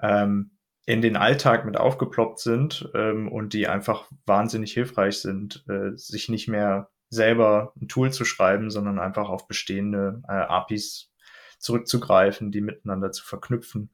ähm, 0.00 0.52
in 0.84 1.00
den 1.00 1.16
Alltag 1.16 1.64
mit 1.64 1.76
aufgeploppt 1.76 2.40
sind 2.40 2.88
ähm, 2.94 3.30
und 3.30 3.52
die 3.52 3.68
einfach 3.68 4.10
wahnsinnig 4.26 4.72
hilfreich 4.72 5.18
sind, 5.18 5.64
äh, 5.68 5.96
sich 5.96 6.28
nicht 6.28 6.48
mehr 6.48 6.90
selber 7.08 7.72
ein 7.80 7.88
Tool 7.88 8.12
zu 8.12 8.24
schreiben, 8.24 8.70
sondern 8.70 8.98
einfach 8.98 9.28
auf 9.28 9.46
bestehende 9.46 10.22
äh, 10.26 10.32
APIs 10.32 11.12
zurückzugreifen, 11.58 12.50
die 12.50 12.60
miteinander 12.60 13.12
zu 13.12 13.24
verknüpfen 13.24 13.90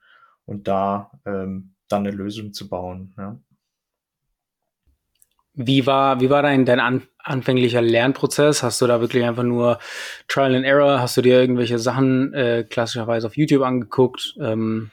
und 0.46 0.68
da 0.68 1.10
ähm, 1.26 1.74
dann 1.88 2.06
eine 2.06 2.16
Lösung 2.16 2.52
zu 2.52 2.68
bauen. 2.68 3.14
Ja. 3.18 3.38
Wie 5.52 5.86
war, 5.86 6.20
wie 6.20 6.30
war 6.30 6.42
dein, 6.42 6.64
dein 6.64 6.80
an, 6.80 7.02
anfänglicher 7.18 7.82
Lernprozess? 7.82 8.62
Hast 8.62 8.80
du 8.80 8.86
da 8.86 9.00
wirklich 9.00 9.24
einfach 9.24 9.42
nur 9.42 9.78
Trial 10.28 10.54
and 10.54 10.64
Error? 10.64 11.00
Hast 11.00 11.16
du 11.16 11.22
dir 11.22 11.40
irgendwelche 11.40 11.78
Sachen 11.78 12.32
äh, 12.32 12.64
klassischerweise 12.68 13.26
auf 13.26 13.36
YouTube 13.36 13.62
angeguckt? 13.62 14.36
Ähm, 14.40 14.92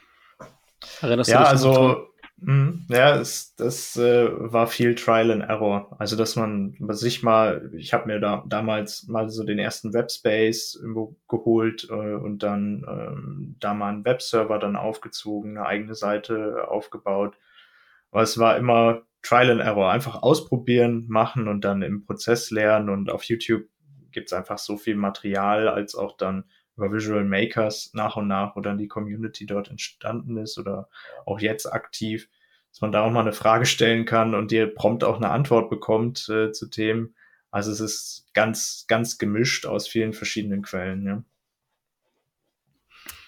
erinnerst 1.02 1.30
ja, 1.30 1.38
du 1.38 1.42
dich? 1.42 1.50
Also, 1.50 2.06
mh, 2.38 2.74
ja, 2.88 3.16
es, 3.16 3.54
das 3.56 3.96
äh, 3.96 4.28
war 4.30 4.66
viel 4.66 4.94
Trial 4.94 5.30
and 5.30 5.42
Error. 5.42 5.96
Also, 5.98 6.16
dass 6.16 6.36
man 6.36 6.76
sich 6.90 7.22
mal, 7.22 7.70
ich 7.76 7.92
habe 7.92 8.06
mir 8.06 8.20
da 8.20 8.44
damals 8.46 9.06
mal 9.08 9.28
so 9.28 9.44
den 9.44 9.58
ersten 9.58 9.92
Webspace 9.92 10.78
irgendwo 10.80 11.16
geholt 11.28 11.88
äh, 11.90 12.14
und 12.14 12.42
dann 12.42 12.84
ähm, 12.88 13.56
da 13.60 13.74
mal 13.74 13.88
einen 13.88 14.04
Webserver 14.04 14.58
dann 14.58 14.76
aufgezogen, 14.76 15.56
eine 15.56 15.66
eigene 15.66 15.94
Seite 15.94 16.68
aufgebaut. 16.68 17.36
Aber 18.10 18.22
es 18.22 18.38
war 18.38 18.56
immer 18.56 19.02
Trial 19.22 19.50
and 19.50 19.60
Error. 19.60 19.90
Einfach 19.90 20.22
ausprobieren, 20.22 21.06
machen 21.08 21.48
und 21.48 21.64
dann 21.64 21.82
im 21.82 22.04
Prozess 22.04 22.50
lernen. 22.50 22.88
Und 22.88 23.10
auf 23.10 23.24
YouTube 23.24 23.64
gibt 24.12 24.28
es 24.28 24.32
einfach 24.32 24.58
so 24.58 24.76
viel 24.76 24.96
Material, 24.96 25.68
als 25.68 25.94
auch 25.94 26.16
dann 26.16 26.44
über 26.76 26.92
Visual 26.92 27.24
Makers 27.24 27.90
nach 27.94 28.16
und 28.16 28.28
nach, 28.28 28.54
wo 28.56 28.60
dann 28.60 28.78
die 28.78 28.88
Community 28.88 29.46
dort 29.46 29.70
entstanden 29.70 30.36
ist 30.36 30.58
oder 30.58 30.88
auch 31.24 31.40
jetzt 31.40 31.72
aktiv, 31.72 32.28
dass 32.70 32.80
man 32.80 32.92
da 32.92 33.02
auch 33.02 33.10
mal 33.10 33.20
eine 33.20 33.32
Frage 33.32 33.66
stellen 33.66 34.04
kann 34.04 34.34
und 34.34 34.50
dir 34.50 34.66
prompt 34.66 35.02
auch 35.04 35.16
eine 35.16 35.30
Antwort 35.30 35.70
bekommt 35.70 36.28
äh, 36.28 36.52
zu 36.52 36.68
Themen. 36.68 37.14
Also 37.50 37.72
es 37.72 37.80
ist 37.80 38.26
ganz, 38.34 38.84
ganz 38.88 39.18
gemischt 39.18 39.64
aus 39.66 39.88
vielen 39.88 40.12
verschiedenen 40.12 40.62
Quellen, 40.62 41.06
ja. 41.06 41.22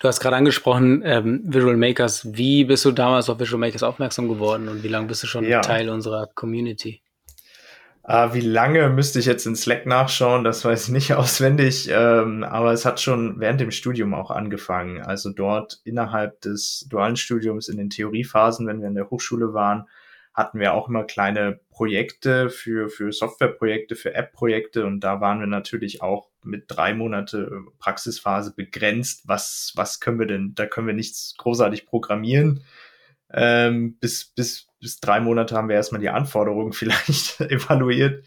Du 0.01 0.07
hast 0.07 0.21
gerade 0.21 0.37
angesprochen, 0.37 1.03
ähm, 1.05 1.43
Visual 1.45 1.77
Makers. 1.77 2.29
Wie 2.33 2.65
bist 2.65 2.85
du 2.85 2.93
damals 2.93 3.29
auf 3.29 3.41
Visual 3.41 3.59
Makers 3.59 3.83
aufmerksam 3.83 4.29
geworden 4.29 4.69
und 4.69 4.85
wie 4.85 4.89
lange 4.89 5.09
bist 5.09 5.25
du 5.25 5.27
schon 5.27 5.45
ja. 5.45 5.61
Teil 5.61 5.89
unserer 5.89 6.29
Community? 6.35 7.03
Äh, 8.09 8.33
wie 8.33 8.41
lange 8.41 8.89
müsste 8.89 9.19
ich 9.19 9.27
jetzt 9.27 9.45
in 9.47 9.55
Slack 9.55 9.85
nachschauen? 9.85 10.43
Das 10.43 10.65
weiß 10.65 10.85
ich 10.85 10.89
nicht 10.89 11.13
auswendig, 11.15 11.91
ähm, 11.93 12.43
aber 12.43 12.73
es 12.73 12.87
hat 12.87 13.01
schon 13.01 13.39
während 13.39 13.61
dem 13.61 13.71
Studium 13.71 14.15
auch 14.15 14.31
angefangen. 14.31 15.03
Also 15.03 15.31
dort 15.31 15.83
innerhalb 15.85 16.41
des 16.41 16.87
dualen 16.89 17.17
Studiums 17.17 17.69
in 17.69 17.77
den 17.77 17.91
Theoriephasen, 17.91 18.67
wenn 18.67 18.81
wir 18.81 18.89
in 18.89 18.95
der 18.95 19.11
Hochschule 19.11 19.53
waren, 19.53 19.87
hatten 20.33 20.59
wir 20.59 20.73
auch 20.73 20.89
immer 20.89 21.05
kleine 21.05 21.61
Projekte 21.71 22.49
für, 22.49 22.89
für 22.89 23.13
Softwareprojekte, 23.13 23.95
für 23.95 24.15
App-Projekte 24.15 24.87
und 24.87 25.01
da 25.01 25.21
waren 25.21 25.41
wir 25.41 25.47
natürlich 25.47 26.01
auch 26.01 26.29
mit 26.43 26.65
drei 26.69 26.95
Monate 26.95 27.61
Praxisphase 27.79 28.55
begrenzt. 28.55 29.25
Was, 29.27 29.73
was 29.75 30.01
können 30.01 30.19
wir 30.19 30.27
denn? 30.27 30.55
Da 30.55 30.65
können 30.65 30.87
wir 30.87 30.95
nichts 30.95 31.35
großartig 31.37 31.85
programmieren. 31.85 32.63
Ähm, 33.33 33.99
bis, 33.99 34.33
bis, 34.35 34.69
bis 34.81 35.01
drei 35.01 35.21
Monate 35.21 35.55
haben 35.55 35.69
wir 35.69 35.77
erstmal 35.77 36.01
die 36.01 36.09
Anforderungen 36.09 36.73
vielleicht 36.75 37.41
evaluiert. 37.41 38.25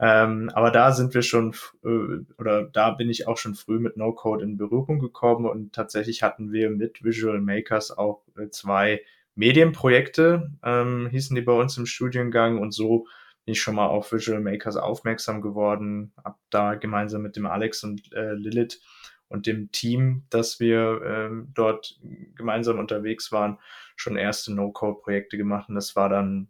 Ähm, 0.00 0.50
aber 0.54 0.70
da 0.70 0.92
sind 0.92 1.12
wir 1.12 1.22
schon, 1.22 1.54
äh, 1.84 2.24
oder 2.38 2.62
da 2.64 2.90
bin 2.90 3.10
ich 3.10 3.28
auch 3.28 3.36
schon 3.36 3.54
früh 3.54 3.78
mit 3.78 3.96
No-Code 3.96 4.42
in 4.42 4.56
Berührung 4.56 4.98
gekommen 4.98 5.44
und 5.44 5.74
tatsächlich 5.74 6.22
hatten 6.22 6.52
wir 6.52 6.70
mit 6.70 7.04
Visual 7.04 7.40
Makers 7.40 7.90
auch 7.90 8.22
äh, 8.38 8.48
zwei 8.48 9.02
Medienprojekte, 9.34 10.52
ähm, 10.64 11.08
hießen 11.10 11.36
die 11.36 11.42
bei 11.42 11.52
uns 11.52 11.76
im 11.76 11.86
Studiengang 11.86 12.58
und 12.58 12.72
so 12.72 13.06
bin 13.44 13.52
ich 13.52 13.62
schon 13.62 13.74
mal 13.74 13.86
auf 13.86 14.12
Visual 14.12 14.40
Makers 14.40 14.76
aufmerksam 14.76 15.42
geworden, 15.42 16.12
hab 16.22 16.38
da 16.50 16.74
gemeinsam 16.74 17.22
mit 17.22 17.36
dem 17.36 17.46
Alex 17.46 17.84
und 17.84 18.12
äh, 18.12 18.32
Lilith 18.32 18.80
und 19.28 19.46
dem 19.46 19.70
Team, 19.70 20.24
dass 20.30 20.60
wir 20.60 21.00
ähm, 21.04 21.52
dort 21.54 21.98
gemeinsam 22.34 22.78
unterwegs 22.78 23.32
waren, 23.32 23.58
schon 24.00 24.16
erste 24.16 24.52
No-Code-Projekte 24.54 25.36
gemacht 25.36 25.68
und 25.68 25.74
das 25.74 25.94
war 25.96 26.08
dann, 26.08 26.48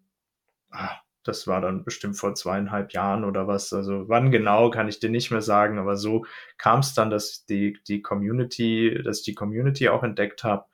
ah, 0.70 0.96
das 1.24 1.46
war 1.46 1.60
dann 1.60 1.84
bestimmt 1.84 2.16
vor 2.16 2.34
zweieinhalb 2.34 2.92
Jahren 2.92 3.24
oder 3.24 3.46
was. 3.46 3.72
Also 3.72 4.08
wann 4.08 4.30
genau 4.30 4.70
kann 4.70 4.88
ich 4.88 5.00
dir 5.00 5.10
nicht 5.10 5.30
mehr 5.30 5.42
sagen, 5.42 5.78
aber 5.78 5.96
so 5.96 6.24
kam 6.56 6.80
es 6.80 6.94
dann, 6.94 7.10
dass 7.10 7.44
die, 7.44 7.78
die 7.88 8.02
Community, 8.02 9.00
dass 9.04 9.22
die 9.22 9.34
Community 9.34 9.88
auch 9.88 10.02
entdeckt 10.02 10.44
habe 10.44 10.64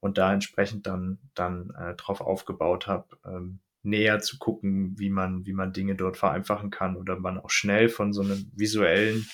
und 0.00 0.18
da 0.18 0.32
entsprechend 0.32 0.86
dann, 0.86 1.18
dann 1.34 1.70
äh, 1.78 1.94
drauf 1.96 2.20
aufgebaut 2.20 2.86
habe, 2.86 3.08
ähm, 3.26 3.60
näher 3.82 4.20
zu 4.20 4.38
gucken, 4.38 4.98
wie 4.98 5.10
man, 5.10 5.46
wie 5.46 5.52
man 5.52 5.72
Dinge 5.72 5.96
dort 5.96 6.16
vereinfachen 6.16 6.70
kann 6.70 6.96
oder 6.96 7.18
man 7.18 7.38
auch 7.38 7.50
schnell 7.50 7.88
von 7.88 8.12
so 8.12 8.22
einem 8.22 8.50
visuellen 8.54 9.26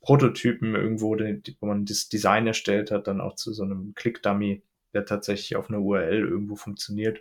Prototypen 0.00 0.74
irgendwo, 0.74 1.16
wo 1.16 1.66
man 1.66 1.86
das 1.86 2.08
Design 2.08 2.46
erstellt 2.46 2.90
hat, 2.90 3.06
dann 3.06 3.20
auch 3.20 3.36
zu 3.36 3.52
so 3.52 3.62
einem 3.62 3.94
Click-Dummy, 3.94 4.62
der 4.94 5.04
tatsächlich 5.04 5.56
auf 5.56 5.68
einer 5.68 5.80
URL 5.80 6.28
irgendwo 6.28 6.56
funktioniert, 6.56 7.20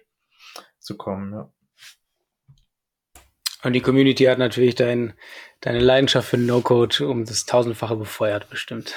zu 0.79 0.95
kommen. 0.97 1.33
Ja. 1.33 1.53
Und 3.63 3.73
die 3.73 3.81
Community 3.81 4.25
hat 4.25 4.39
natürlich 4.39 4.75
dein, 4.75 5.13
deine 5.61 5.79
Leidenschaft 5.79 6.29
für 6.29 6.37
No-Code 6.37 7.07
um 7.07 7.25
das 7.25 7.45
tausendfache 7.45 7.95
befeuert, 7.95 8.49
bestimmt. 8.49 8.93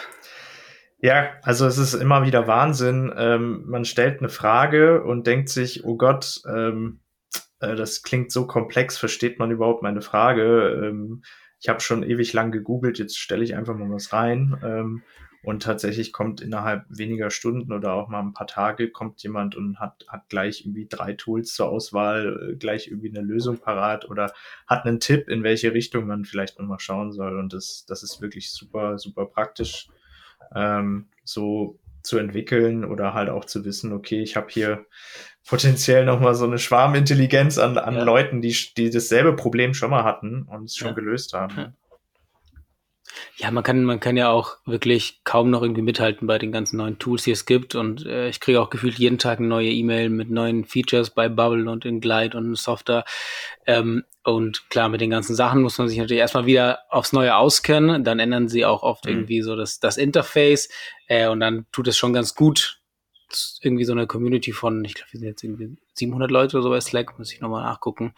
Ja, 0.99 1.35
also 1.43 1.67
es 1.67 1.79
ist 1.79 1.95
immer 1.95 2.25
wieder 2.27 2.47
Wahnsinn. 2.47 3.13
Ähm, 3.17 3.65
man 3.67 3.85
stellt 3.85 4.19
eine 4.19 4.29
Frage 4.29 5.05
und 5.05 5.27
denkt 5.27 5.51
sich, 5.51 5.85
oh 5.85 5.97
Gott, 5.97 6.41
ähm, 6.49 7.01
äh, 7.61 7.77
das 7.77 8.03
klingt 8.03 8.33
so 8.33 8.47
komplex, 8.47 8.99
versteht 8.99 9.39
man 9.39 9.51
überhaupt 9.51 9.83
meine 9.83 10.03
Frage? 10.03 10.89
Ähm, 10.89 11.23
ich 11.61 11.69
habe 11.69 11.81
schon 11.81 12.03
ewig 12.03 12.33
lang 12.33 12.51
gegoogelt, 12.51 12.99
jetzt 12.99 13.19
stelle 13.19 13.45
ich 13.45 13.55
einfach 13.55 13.75
mal 13.75 13.91
was 13.91 14.13
rein. 14.13 15.03
Und 15.47 15.63
tatsächlich 15.63 16.13
kommt 16.13 16.41
innerhalb 16.41 16.87
weniger 16.89 17.31
Stunden 17.31 17.73
oder 17.73 17.93
auch 17.93 18.09
mal 18.09 18.19
ein 18.19 18.33
paar 18.33 18.49
Tage 18.49 18.91
kommt 18.91 19.23
jemand 19.23 19.55
und 19.55 19.79
hat, 19.79 20.05
hat 20.09 20.29
gleich 20.29 20.63
irgendwie 20.63 20.89
drei 20.89 21.13
Tools 21.13 21.55
zur 21.55 21.69
Auswahl, 21.69 22.51
äh, 22.51 22.57
gleich 22.57 22.89
irgendwie 22.89 23.11
eine 23.11 23.21
Lösung 23.21 23.59
parat 23.59 24.11
oder 24.11 24.33
hat 24.67 24.85
einen 24.85 24.99
Tipp, 24.99 25.29
in 25.29 25.45
welche 25.45 25.73
Richtung 25.73 26.09
man 26.09 26.25
vielleicht 26.25 26.59
nochmal 26.59 26.81
schauen 26.81 27.13
soll. 27.13 27.39
Und 27.39 27.53
das, 27.53 27.85
das 27.87 28.03
ist 28.03 28.21
wirklich 28.21 28.51
super, 28.51 28.99
super 28.99 29.25
praktisch, 29.25 29.87
ähm, 30.53 31.07
so 31.23 31.79
zu 32.03 32.19
entwickeln 32.19 32.85
oder 32.85 33.15
halt 33.15 33.29
auch 33.29 33.45
zu 33.45 33.65
wissen, 33.65 33.93
okay, 33.93 34.21
ich 34.23 34.35
habe 34.35 34.49
hier 34.51 34.87
potenziell 35.49 36.05
nochmal 36.05 36.35
so 36.35 36.45
eine 36.45 36.59
Schwarmintelligenz 36.59 37.59
an, 37.59 37.79
an 37.79 37.95
ja. 37.95 38.03
Leuten, 38.03 38.43
die, 38.43 38.57
die 38.77 38.91
dasselbe 38.91 39.37
Problem 39.37 39.75
schon 39.75 39.91
mal 39.91 40.03
hatten 40.03 40.43
und 40.43 40.65
es 40.65 40.77
schon 40.77 40.89
ja. 40.89 40.95
gelöst 40.95 41.35
haben. 41.35 41.77
Ja. 43.37 43.51
Man 43.51 43.63
kann, 43.63 43.85
man 43.85 44.01
kann 44.01 44.17
ja 44.17 44.31
auch 44.31 44.57
wirklich 44.65 45.21
kaum 45.25 45.51
noch 45.51 45.63
irgendwie 45.63 45.83
mithalten 45.83 46.27
bei 46.27 46.39
den 46.39 46.53
ganzen 46.53 46.79
neuen 46.79 46.99
Tools, 46.99 47.25
die 47.25 47.33
es 47.33 47.45
gibt. 47.45 47.75
Und 47.75 48.07
äh, 48.07 48.29
ich 48.29 48.41
kriege 48.41 48.61
auch 48.61 48.71
gefühlt 48.71 48.99
jeden 48.99 49.19
Tag 49.19 49.39
eine 49.39 49.49
neue 49.49 49.71
E-Mail 49.71 50.09
mit 50.09 50.31
neuen 50.31 50.65
Features 50.65 51.11
bei 51.11 51.29
Bubble 51.29 51.71
und 51.71 51.85
in 51.85 52.01
Glide 52.01 52.37
und 52.37 52.57
Softer. 52.57 53.05
Ähm, 53.67 54.05
und 54.25 54.71
klar, 54.71 54.89
mit 54.89 55.01
den 55.01 55.11
ganzen 55.11 55.37
Sachen 55.37 55.63
muss 55.63 55.79
man 55.79 55.89
sich 55.89 55.99
natürlich 55.99 56.21
erstmal 56.21 56.47
wieder 56.47 56.81
aufs 56.89 57.13
Neue 57.13 57.37
auskennen. 57.37 58.05
Dann 58.05 58.19
ändern 58.19 58.49
sie 58.49 58.65
auch 58.65 58.83
oft 58.83 59.05
mhm. 59.05 59.13
irgendwie 59.13 59.43
so 59.43 59.55
das, 59.55 59.81
das 59.81 59.99
Interface. 59.99 60.69
Äh, 61.07 61.29
und 61.29 61.41
dann 61.41 61.67
tut 61.73 61.89
es 61.89 61.97
schon 61.97 62.13
ganz 62.13 62.35
gut, 62.35 62.81
irgendwie 63.61 63.85
so 63.85 63.93
eine 63.93 64.07
Community 64.07 64.53
von, 64.53 64.85
ich 64.85 64.95
glaube, 64.95 65.13
wir 65.13 65.21
sind 65.21 65.29
jetzt 65.29 65.43
irgendwie 65.43 65.77
700 65.95 66.31
Leute 66.31 66.57
oder 66.57 66.63
so 66.63 66.71
bei 66.71 66.81
Slack, 66.81 67.19
muss 67.19 67.33
ich 67.33 67.41
nochmal 67.41 67.65
nachgucken. 67.65 68.15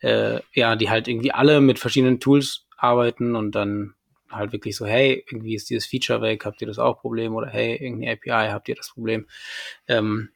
Äh, 0.00 0.40
ja, 0.52 0.76
die 0.76 0.90
halt 0.90 1.08
irgendwie 1.08 1.32
alle 1.32 1.60
mit 1.60 1.78
verschiedenen 1.78 2.20
Tools 2.20 2.66
arbeiten 2.76 3.36
und 3.36 3.54
dann 3.54 3.94
halt 4.30 4.52
wirklich 4.52 4.76
so, 4.76 4.86
hey, 4.86 5.24
irgendwie 5.30 5.54
ist 5.54 5.70
dieses 5.70 5.86
Feature 5.86 6.22
weg, 6.22 6.44
habt 6.44 6.60
ihr 6.60 6.66
das 6.66 6.78
auch 6.78 7.00
Problem? 7.00 7.34
Oder 7.34 7.48
hey, 7.48 7.76
irgendeine 7.76 8.12
API, 8.12 8.50
habt 8.50 8.68
ihr 8.68 8.74
das 8.74 8.90
Problem? 8.90 9.26
Ähm, 9.88 10.30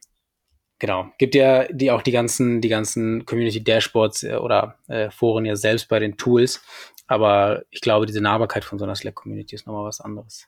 genau. 0.79 1.09
Gibt 1.17 1.35
ja 1.35 1.65
die 1.71 1.91
auch 1.91 2.01
die 2.01 2.11
ganzen, 2.11 2.61
die 2.61 2.69
ganzen 2.69 3.25
Community 3.25 3.63
Dashboards 3.63 4.23
äh, 4.23 4.35
oder 4.35 4.77
äh, 4.87 5.09
Foren 5.09 5.45
ja 5.45 5.55
selbst 5.55 5.87
bei 5.87 5.99
den 5.99 6.17
Tools. 6.17 6.61
Aber 7.07 7.63
ich 7.69 7.81
glaube, 7.81 8.05
diese 8.05 8.21
Nahbarkeit 8.21 8.65
von 8.65 8.79
so 8.79 8.85
einer 8.85 8.95
Slack-Community 8.95 9.55
ist 9.55 9.67
nochmal 9.67 9.85
was 9.85 10.01
anderes. 10.01 10.47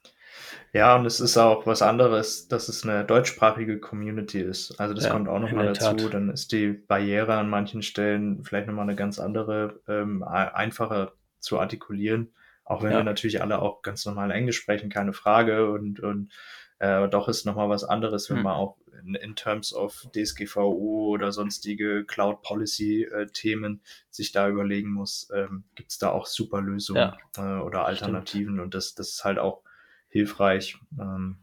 Ja, 0.74 0.96
und 0.96 1.06
es 1.06 1.20
ist 1.20 1.38
auch 1.38 1.66
was 1.66 1.82
anderes, 1.82 2.48
dass 2.48 2.70
es 2.70 2.84
eine 2.84 3.06
deutschsprachige 3.06 3.80
Community 3.80 4.40
ist. 4.40 4.80
Also 4.80 4.94
das 4.94 5.06
ja, 5.06 5.12
kommt 5.12 5.30
auch 5.30 5.40
nochmal 5.40 5.74
dazu. 5.74 6.10
Dann 6.10 6.30
ist 6.30 6.52
die 6.52 6.70
Barriere 6.70 7.36
an 7.36 7.50
manchen 7.50 7.82
Stellen 7.82 8.44
vielleicht 8.44 8.68
nochmal 8.68 8.84
eine 8.84 8.96
ganz 8.96 9.20
andere, 9.20 9.80
ähm, 9.88 10.24
einfacher 10.24 11.14
zu 11.40 11.60
artikulieren. 11.60 12.34
Auch 12.68 12.84
wenn 12.84 12.92
ja. 12.92 12.98
wir 12.98 13.04
natürlich 13.06 13.42
alle 13.42 13.62
auch 13.62 13.82
ganz 13.82 14.06
normal 14.06 14.30
Englisch 14.32 14.58
sprechen, 14.58 14.90
keine 14.90 15.14
Frage. 15.14 15.72
Und, 15.72 16.02
und 16.02 16.34
äh, 16.80 17.08
doch 17.08 17.30
ist 17.30 17.46
nochmal 17.46 17.70
was 17.70 17.86
anderes, 17.86 18.30
wenn 18.30 18.38
mhm. 18.38 18.44
man 18.44 18.54
auch 18.56 18.78
in, 19.02 19.16
in, 19.16 19.36
terms 19.36 19.74
of 19.74 20.06
DSGVO 20.14 21.08
oder 21.14 21.32
sonstige 21.32 22.04
Cloud 22.04 22.42
Policy 22.42 23.04
äh, 23.04 23.28
Themen 23.28 23.82
sich 24.10 24.34
da 24.34 24.50
überlegen 24.50 24.92
muss, 24.92 25.30
ähm, 25.34 25.64
gibt 25.76 25.92
es 25.92 25.98
da 25.98 26.10
auch 26.10 26.26
super 26.26 26.62
Lösungen 26.62 27.14
ja. 27.38 27.60
äh, 27.60 27.62
oder 27.62 27.86
Alternativen. 27.86 28.56
Stimmt. 28.56 28.60
Und 28.60 28.74
das, 28.74 28.96
das 28.96 29.10
ist 29.10 29.24
halt 29.24 29.40
auch 29.40 29.64
hilfreich, 30.10 30.78
ähm, 31.00 31.38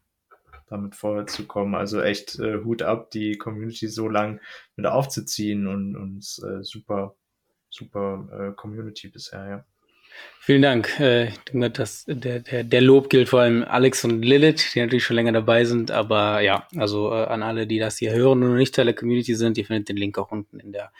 damit 0.66 0.94
vorwärts 0.94 1.32
zu 1.32 1.46
kommen. 1.46 1.74
Also 1.74 2.02
echt 2.02 2.38
äh, 2.38 2.62
Hut 2.62 2.82
ab, 2.82 3.10
die 3.10 3.38
Community 3.38 3.88
so 3.88 4.08
lang 4.08 4.40
mit 4.76 4.84
aufzuziehen 4.84 5.66
und, 5.68 5.96
und 5.96 6.18
äh, 6.44 6.62
super, 6.62 7.16
super 7.70 8.28
äh, 8.30 8.54
Community 8.54 9.08
bisher, 9.08 9.48
ja. 9.48 9.64
Vielen 10.40 10.60
Dank. 10.60 11.00
Äh, 11.00 11.28
ich 11.28 11.38
denke, 11.38 11.70
das, 11.70 12.04
der, 12.06 12.40
der, 12.40 12.64
der 12.64 12.80
Lob 12.82 13.08
gilt 13.08 13.30
vor 13.30 13.40
allem 13.40 13.64
Alex 13.64 14.04
und 14.04 14.22
Lilith, 14.22 14.74
die 14.74 14.80
natürlich 14.80 15.04
schon 15.04 15.16
länger 15.16 15.32
dabei 15.32 15.64
sind. 15.64 15.90
Aber 15.90 16.40
ja, 16.40 16.68
also 16.76 17.12
äh, 17.12 17.24
an 17.24 17.42
alle, 17.42 17.66
die 17.66 17.78
das 17.78 17.96
hier 17.96 18.12
hören 18.12 18.42
und 18.42 18.56
nicht 18.56 18.74
Teil 18.74 18.84
der 18.84 18.94
Community 18.94 19.34
sind, 19.34 19.56
ihr 19.56 19.64
findet 19.64 19.88
den 19.88 19.96
Link 19.96 20.18
auch 20.18 20.30
unten 20.32 20.60
in, 20.60 20.72
der, 20.72 20.92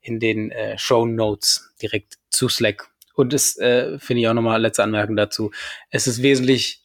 in 0.00 0.20
den 0.20 0.52
äh, 0.52 0.78
Show 0.78 1.06
Notes 1.06 1.74
direkt 1.82 2.18
zu 2.30 2.48
Slack. 2.48 2.88
Und 3.14 3.34
es 3.34 3.58
äh, 3.58 3.98
finde 3.98 4.20
ich 4.22 4.28
auch 4.28 4.34
nochmal 4.34 4.62
letzte 4.62 4.84
Anmerkung 4.84 5.16
dazu. 5.16 5.50
Es 5.90 6.06
ist 6.06 6.22
wesentlich 6.22 6.80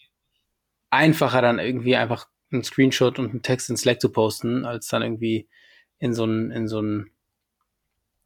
einfacher, 0.90 1.44
dann 1.44 1.60
irgendwie 1.60 1.96
einfach 1.96 2.28
einen 2.52 2.64
Screenshot 2.64 3.20
und 3.20 3.30
einen 3.30 3.44
Text 3.44 3.70
in 3.70 3.78
Slack 3.78 4.02
zu 4.02 4.10
posten, 4.10 4.66
als 4.66 4.88
dann 4.88 5.04
irgendwie 5.04 5.48
in 6.00 6.16
so 6.16 6.26
ein, 6.26 6.50
in 6.50 6.68
so 6.68 6.82
ein 6.82 7.12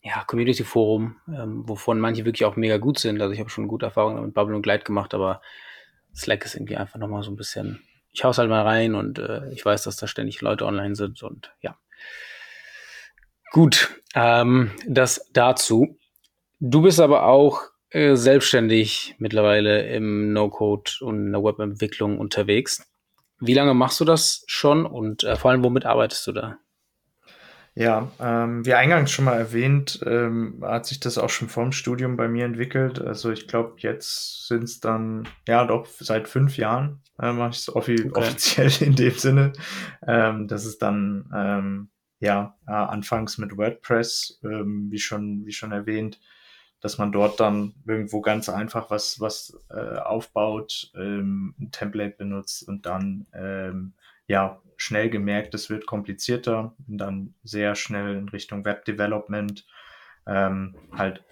ja, 0.04 0.24
Community-Forum, 0.26 1.16
ähm, 1.30 1.68
wovon 1.68 2.00
manche 2.00 2.26
wirklich 2.26 2.44
auch 2.46 2.58
mega 2.58 2.78
gut 2.78 3.00
sind. 3.00 3.22
Also 3.22 3.34
ich 3.34 3.40
habe 3.40 3.50
schon 3.50 3.70
gute 3.70 3.86
Erfahrungen 3.86 4.24
mit 4.24 4.34
Bubble 4.34 4.56
und 4.56 4.62
Glide 4.62 4.84
gemacht, 4.84 5.14
aber 5.14 5.42
Slack 6.14 6.44
ist 6.44 6.56
irgendwie 6.56 6.76
einfach 6.76 7.00
nochmal 7.00 7.24
so 7.24 7.32
ein 7.32 7.38
bisschen, 7.38 7.82
ich 8.12 8.24
hau's 8.24 8.38
halt 8.38 8.50
mal 8.50 8.64
rein 8.64 8.96
und 8.96 9.18
äh, 9.18 9.50
ich 9.52 9.66
weiß, 9.66 9.84
dass 9.84 9.96
da 9.96 10.06
ständig 10.08 10.42
Leute 10.42 10.66
online 10.66 10.96
sind 10.96 11.24
und 11.24 11.54
ja. 11.62 11.78
Gut, 13.52 14.02
ähm, 14.14 14.72
das 14.86 15.30
dazu. 15.32 15.98
Du 16.60 16.82
bist 16.82 17.00
aber 17.00 17.24
auch 17.26 17.62
äh, 17.90 18.16
selbstständig 18.16 19.16
mittlerweile 19.20 19.88
im 19.88 20.34
No-Code 20.34 20.92
und 21.02 21.28
in 21.28 21.32
der 21.32 21.44
Webentwicklung 21.44 22.18
unterwegs. 22.18 22.92
Wie 23.40 23.54
lange 23.54 23.74
machst 23.74 24.00
du 24.00 24.06
das 24.06 24.44
schon 24.48 24.86
und 24.86 25.24
äh, 25.24 25.36
vor 25.38 25.52
allem 25.52 25.64
womit 25.64 25.86
arbeitest 25.86 26.28
du 26.28 26.32
da? 26.34 26.58
Ja, 27.75 28.12
ähm, 28.20 28.63
wie 28.65 28.75
eingangs 28.75 29.10
schon 29.12 29.25
mal 29.25 29.38
erwähnt, 29.38 30.00
ähm, 30.06 30.60
hat 30.62 30.86
sich 30.86 31.00
das 31.00 31.18
auch 31.18 31.32
schon 31.32 31.50
vorm 31.50 31.72
Studium 31.72 32.18
bei 32.18 32.27
mir 32.27 32.46
entwickelt. 32.46 33.01
Also 33.01 33.32
ich 33.32 33.48
glaube, 33.48 33.75
jetzt 33.77 34.48
sind 34.48 34.63
es 34.63 34.80
dann, 34.80 35.27
ja 35.48 35.65
doch, 35.65 35.88
seit 35.88 36.27
fünf 36.27 36.58
Jahren 36.58 37.01
äh, 37.20 37.32
mache 37.32 37.50
ich 37.51 37.58
es 37.58 37.75
offi 37.75 37.96
okay. 38.00 38.12
offiziell 38.13 38.72
in 38.88 38.96
dem 38.96 39.13
Sinne. 39.13 39.53
Ähm, 40.06 40.48
das 40.48 40.65
ist 40.65 40.84
dann, 40.84 41.30
ähm, 41.36 41.89
ja, 42.20 42.56
äh, 42.68 42.72
anfangs 42.72 43.39
mit 43.39 43.58
WordPress, 43.58 44.39
ähm, 44.44 44.92
wie, 44.92 45.00
schon, 45.00 45.46
wie 45.48 45.51
schon 45.51 45.72
erwähnt, 45.72 46.20
dass 46.80 47.00
man 47.00 47.12
dort 47.12 47.39
dann 47.39 47.74
irgendwo 47.88 48.22
ganz 48.22 48.50
einfach 48.50 48.92
was, 48.92 49.20
was 49.20 49.58
äh, 49.72 49.98
aufbaut, 49.98 50.92
ähm, 50.96 51.56
ein 51.60 51.72
Template 51.72 52.18
benutzt 52.18 52.68
und 52.68 52.86
dann 52.86 53.25
ähm, 53.34 53.94
ja 54.27 54.62
schnell 54.77 55.10
gemerkt, 55.10 55.53
es 55.53 55.70
wird 55.70 55.86
komplizierter, 55.86 56.75
bin 56.80 56.98
dann 56.98 57.36
sehr 57.44 57.75
schnell 57.75 58.15
in 58.15 58.30
Richtung 58.30 58.65
Web 58.65 58.86
Development, 58.86 59.65
ähm, 60.27 60.75
halt 60.92 61.24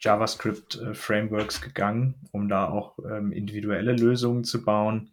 JavaScript-Frameworks 0.00 1.58
äh, 1.60 1.66
gegangen, 1.66 2.14
um 2.32 2.48
da 2.48 2.68
auch 2.68 2.98
ähm, 2.98 3.32
individuelle 3.32 3.92
Lösungen 3.92 4.44
zu 4.44 4.64
bauen. 4.64 5.12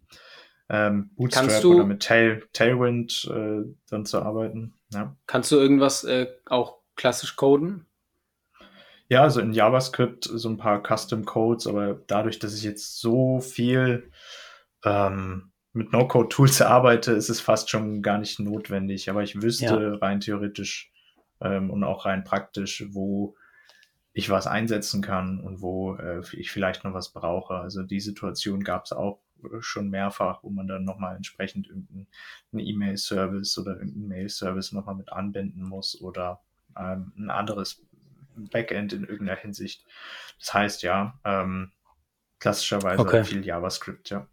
Ähm, 0.70 1.12
Bootstrap 1.16 1.62
du, 1.62 1.76
oder 1.76 1.86
mit 1.86 2.04
Tail, 2.04 2.44
Tailwind 2.54 3.30
äh, 3.34 3.64
dann 3.90 4.06
zu 4.06 4.22
arbeiten. 4.22 4.74
Ja. 4.94 5.16
Kannst 5.26 5.52
du 5.52 5.58
irgendwas 5.58 6.04
äh, 6.04 6.28
auch 6.46 6.80
klassisch 6.96 7.36
coden? 7.36 7.86
Ja, 9.10 9.24
also 9.24 9.40
in 9.40 9.54
JavaScript 9.54 10.26
so 10.26 10.50
ein 10.50 10.58
paar 10.58 10.84
Custom 10.84 11.24
Codes, 11.24 11.68
aber 11.68 12.02
dadurch, 12.08 12.40
dass 12.40 12.54
ich 12.54 12.64
jetzt 12.64 13.00
so 13.00 13.40
viel 13.40 14.12
ähm, 14.84 15.52
mit 15.74 15.92
No-Code-Tools 15.92 16.62
arbeite, 16.64 17.12
ist 17.12 17.30
es 17.30 17.42
fast 17.42 17.70
schon 17.70 18.02
gar 18.02 18.18
nicht 18.18 18.40
notwendig. 18.40 19.10
Aber 19.10 19.24
ich 19.24 19.42
wüsste 19.42 19.66
ja. 19.66 19.96
rein 19.96 20.20
theoretisch 20.20 20.92
ähm, 21.42 21.70
und 21.70 21.84
auch 21.84 22.06
rein 22.06 22.24
praktisch, 22.24 22.86
wo 22.90 23.36
ich 24.14 24.30
was 24.30 24.48
einsetzen 24.48 25.02
kann 25.02 25.40
und 25.40 25.62
wo 25.62 25.96
äh, 25.96 26.22
ich 26.34 26.52
vielleicht 26.52 26.84
noch 26.84 26.94
was 26.94 27.14
brauche. 27.14 27.56
Also 27.56 27.84
die 27.84 28.00
Situation 28.00 28.64
gab 28.64 28.86
es 28.86 28.92
auch 28.92 29.20
schon 29.60 29.90
mehrfach, 29.90 30.44
wo 30.44 30.50
man 30.50 30.68
dann 30.68 30.84
nochmal 30.84 31.16
entsprechend 31.16 31.68
irgendeinen 31.68 32.08
E-Mail-Service 32.54 33.58
oder 33.60 33.74
irgendeinen 33.74 34.08
Mail-Service 34.08 34.72
nochmal 34.72 34.96
mit 34.96 35.12
anbinden 35.12 35.64
muss 35.64 36.02
oder 36.02 36.42
ähm, 36.78 37.14
ein 37.18 37.30
anderes 37.30 37.86
Backend 38.36 38.94
in 38.94 39.04
irgendeiner 39.04 39.40
Hinsicht. 39.40 39.86
Das 40.40 40.54
heißt 40.54 40.84
ja, 40.84 41.20
ähm, 41.24 41.72
klassischerweise 42.40 43.02
okay. 43.02 43.24
viel 43.24 43.46
JavaScript, 43.46 44.10
ja. 44.10 44.28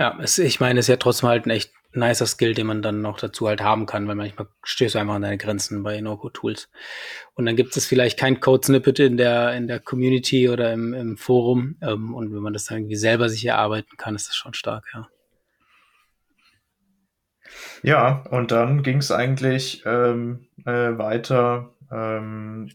Ja, 0.00 0.18
es, 0.18 0.38
ich 0.38 0.60
meine, 0.60 0.80
es 0.80 0.86
ist 0.86 0.88
ja 0.88 0.96
trotzdem 0.96 1.28
halt 1.28 1.44
ein 1.44 1.50
echt 1.50 1.74
nicer 1.92 2.24
Skill, 2.24 2.54
den 2.54 2.66
man 2.66 2.80
dann 2.80 3.02
noch 3.02 3.18
dazu 3.18 3.46
halt 3.46 3.60
haben 3.60 3.84
kann, 3.84 4.08
weil 4.08 4.14
manchmal 4.14 4.48
stößt 4.62 4.94
du 4.94 4.98
einfach 4.98 5.12
an 5.16 5.20
deine 5.20 5.36
Grenzen 5.36 5.82
bei 5.82 6.00
No-Code-Tools. 6.00 6.70
Und 7.34 7.44
dann 7.44 7.54
gibt 7.54 7.76
es 7.76 7.84
vielleicht 7.84 8.18
kein 8.18 8.40
Code-Snippet 8.40 8.98
in 9.00 9.18
der, 9.18 9.52
in 9.54 9.66
der 9.66 9.78
Community 9.78 10.48
oder 10.48 10.72
im, 10.72 10.94
im 10.94 11.18
Forum. 11.18 11.76
Ähm, 11.82 12.14
und 12.14 12.32
wenn 12.34 12.40
man 12.40 12.54
das 12.54 12.64
dann 12.64 12.78
irgendwie 12.78 12.96
selber 12.96 13.28
sich 13.28 13.44
erarbeiten 13.44 13.98
kann, 13.98 14.14
ist 14.14 14.26
das 14.28 14.36
schon 14.36 14.54
stark, 14.54 14.86
ja. 14.94 15.06
Ja, 17.82 18.24
und 18.30 18.52
dann 18.52 18.82
ging 18.82 18.98
es 18.98 19.12
eigentlich 19.12 19.82
ähm, 19.84 20.46
äh, 20.64 20.96
weiter 20.96 21.74
ähm, 21.92 22.70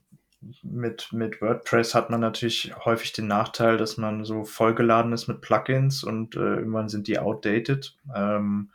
mit, 0.64 1.12
mit 1.12 1.42
WordPress 1.42 1.96
hat 1.96 2.10
man 2.10 2.20
natürlich 2.20 2.74
häufig 2.86 3.14
den 3.14 3.28
Nachteil, 3.28 3.78
dass 3.78 3.98
man 3.98 4.26
so 4.26 4.44
vollgeladen 4.44 5.14
ist 5.14 5.28
mit 5.28 5.42
Plugins 5.42 6.04
und 6.04 6.36
äh, 6.36 6.40
irgendwann 6.40 6.90
sind 6.90 7.08
die 7.08 7.20
outdated. 7.20 7.96
Ähm, 8.16 8.70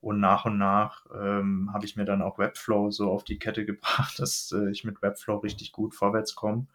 und 0.00 0.20
nach 0.20 0.44
und 0.44 0.58
nach 0.58 1.06
ähm, 1.14 1.70
habe 1.72 1.86
ich 1.86 1.96
mir 1.96 2.04
dann 2.04 2.20
auch 2.20 2.38
Webflow 2.38 2.90
so 2.90 3.10
auf 3.10 3.24
die 3.24 3.38
Kette 3.38 3.64
gebracht, 3.64 4.18
dass 4.18 4.52
äh, 4.52 4.70
ich 4.70 4.84
mit 4.84 5.00
Webflow 5.00 5.38
richtig 5.38 5.72
gut 5.72 5.94
vorwärts 5.94 6.34
komme. 6.34 6.66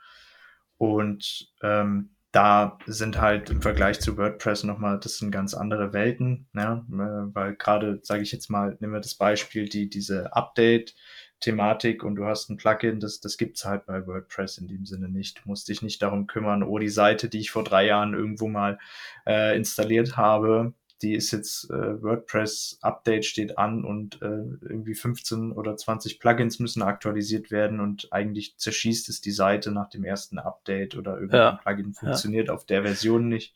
Und 0.78 1.52
ähm, 1.62 2.10
da 2.32 2.78
sind 2.86 3.20
halt 3.20 3.50
im 3.50 3.62
Vergleich 3.62 4.00
zu 4.00 4.18
WordPress 4.18 4.64
nochmal, 4.64 5.00
das 5.00 5.18
sind 5.18 5.32
ganz 5.32 5.54
andere 5.54 5.94
Welten, 5.94 6.48
ne? 6.54 6.86
Äh, 6.92 7.36
weil 7.36 7.56
gerade, 7.56 8.00
sage 8.04 8.24
ich 8.24 8.32
jetzt 8.32 8.50
mal, 8.50 8.78
nehmen 8.80 8.94
wir 8.94 9.00
das 9.00 9.16
Beispiel, 9.16 9.68
die 9.68 9.90
diese 9.90 10.34
Update, 10.36 10.96
Thematik 11.40 12.04
und 12.04 12.16
du 12.16 12.26
hast 12.26 12.50
ein 12.50 12.58
Plugin, 12.58 13.00
das, 13.00 13.20
das 13.22 13.38
gibt's 13.38 13.66
halt 13.66 13.86
bei 13.86 14.06
WordPress 14.06 14.58
in 14.58 14.68
dem 14.68 14.86
Sinne 14.86 15.10
nicht. 15.10 15.40
Du 15.40 15.50
musst 15.50 15.68
dich 15.70 15.82
nicht 15.82 16.02
darum 16.02 16.28
kümmern, 16.28 16.64
oh, 16.64 16.80
die 16.80 16.90
Seite, 16.90 17.30
die 17.30 17.40
ich 17.40 17.52
vor 17.52 17.64
drei 17.64 17.86
Jahren 17.86 18.14
irgendwo 18.14 18.48
mal 18.48 18.78
äh, 19.26 19.56
installiert 19.56 20.18
habe, 20.18 20.74
die 21.02 21.14
ist 21.14 21.32
jetzt 21.32 21.70
äh, 21.70 22.02
WordPress 22.02 22.80
Update 22.82 23.26
steht 23.26 23.58
an 23.58 23.86
und 23.86 24.22
äh, 24.22 24.26
irgendwie 24.26 24.96
15 24.96 25.54
oder 25.54 25.78
20 25.78 26.20
Plugins 26.20 26.60
müssen 26.60 26.82
aktualisiert 26.82 27.52
werden 27.52 27.80
und 27.80 28.12
eigentlich 28.12 28.58
zerschießt 28.58 29.08
es 29.08 29.22
die 29.22 29.32
Seite 29.32 29.72
nach 29.72 29.90
dem 29.90 30.04
ersten 30.04 30.40
Update 30.40 30.98
oder 30.98 31.16
irgendein 31.16 31.40
ja. 31.40 31.60
Plugin 31.64 31.94
funktioniert 31.94 32.48
ja. 32.48 32.54
auf 32.54 32.66
der 32.66 32.84
Version 32.84 33.30
nicht. 33.30 33.56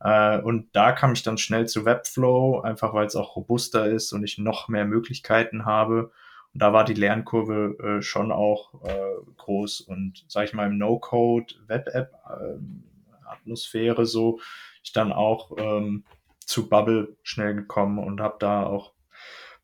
Äh, 0.00 0.38
und 0.40 0.68
da 0.76 0.92
kam 0.92 1.14
ich 1.14 1.22
dann 1.22 1.38
schnell 1.38 1.66
zu 1.66 1.86
Webflow, 1.86 2.60
einfach 2.60 2.92
weil 2.92 3.06
es 3.06 3.16
auch 3.16 3.36
robuster 3.36 3.86
ist 3.86 4.12
und 4.12 4.22
ich 4.22 4.36
noch 4.36 4.68
mehr 4.68 4.84
Möglichkeiten 4.84 5.64
habe 5.64 6.12
und 6.56 6.62
da 6.62 6.72
war 6.72 6.84
die 6.84 6.94
Lernkurve 6.94 7.98
äh, 7.98 8.02
schon 8.02 8.32
auch 8.32 8.72
äh, 8.82 8.94
groß 9.36 9.82
und 9.82 10.24
sage 10.26 10.46
ich 10.46 10.54
mal 10.54 10.68
im 10.68 10.78
No-Code 10.78 11.52
Web-App 11.66 12.14
äh, 12.30 13.28
Atmosphäre 13.30 14.06
so 14.06 14.40
ich 14.82 14.94
dann 14.94 15.12
auch 15.12 15.50
ähm, 15.58 16.04
zu 16.46 16.70
Bubble 16.70 17.14
schnell 17.22 17.54
gekommen 17.54 17.98
und 17.98 18.22
habe 18.22 18.36
da 18.38 18.64
auch 18.64 18.94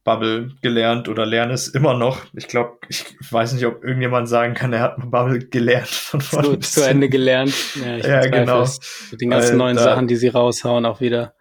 Bubble 0.04 0.50
gelernt 0.60 1.08
oder 1.08 1.24
lerne 1.24 1.54
es 1.54 1.68
immer 1.68 1.94
noch. 1.94 2.26
Ich 2.34 2.46
glaube, 2.46 2.76
ich 2.90 3.06
weiß 3.30 3.54
nicht, 3.54 3.64
ob 3.64 3.82
irgendjemand 3.82 4.28
sagen 4.28 4.52
kann, 4.52 4.74
er 4.74 4.80
hat 4.80 4.96
Bubble 5.10 5.38
gelernt 5.38 5.88
von 5.88 6.20
vorne 6.20 6.58
bis 6.58 6.72
zu 6.72 6.86
Ende 6.86 7.08
gelernt. 7.08 7.54
Ja, 7.82 7.96
ja 7.96 8.20
genau. 8.26 8.66
Mit 9.10 9.18
den 9.22 9.30
ganzen 9.30 9.52
Weil, 9.52 9.56
neuen 9.56 9.76
da, 9.76 9.82
Sachen, 9.82 10.08
die 10.08 10.16
sie 10.16 10.28
raushauen, 10.28 10.84
auch 10.84 11.00
wieder. 11.00 11.34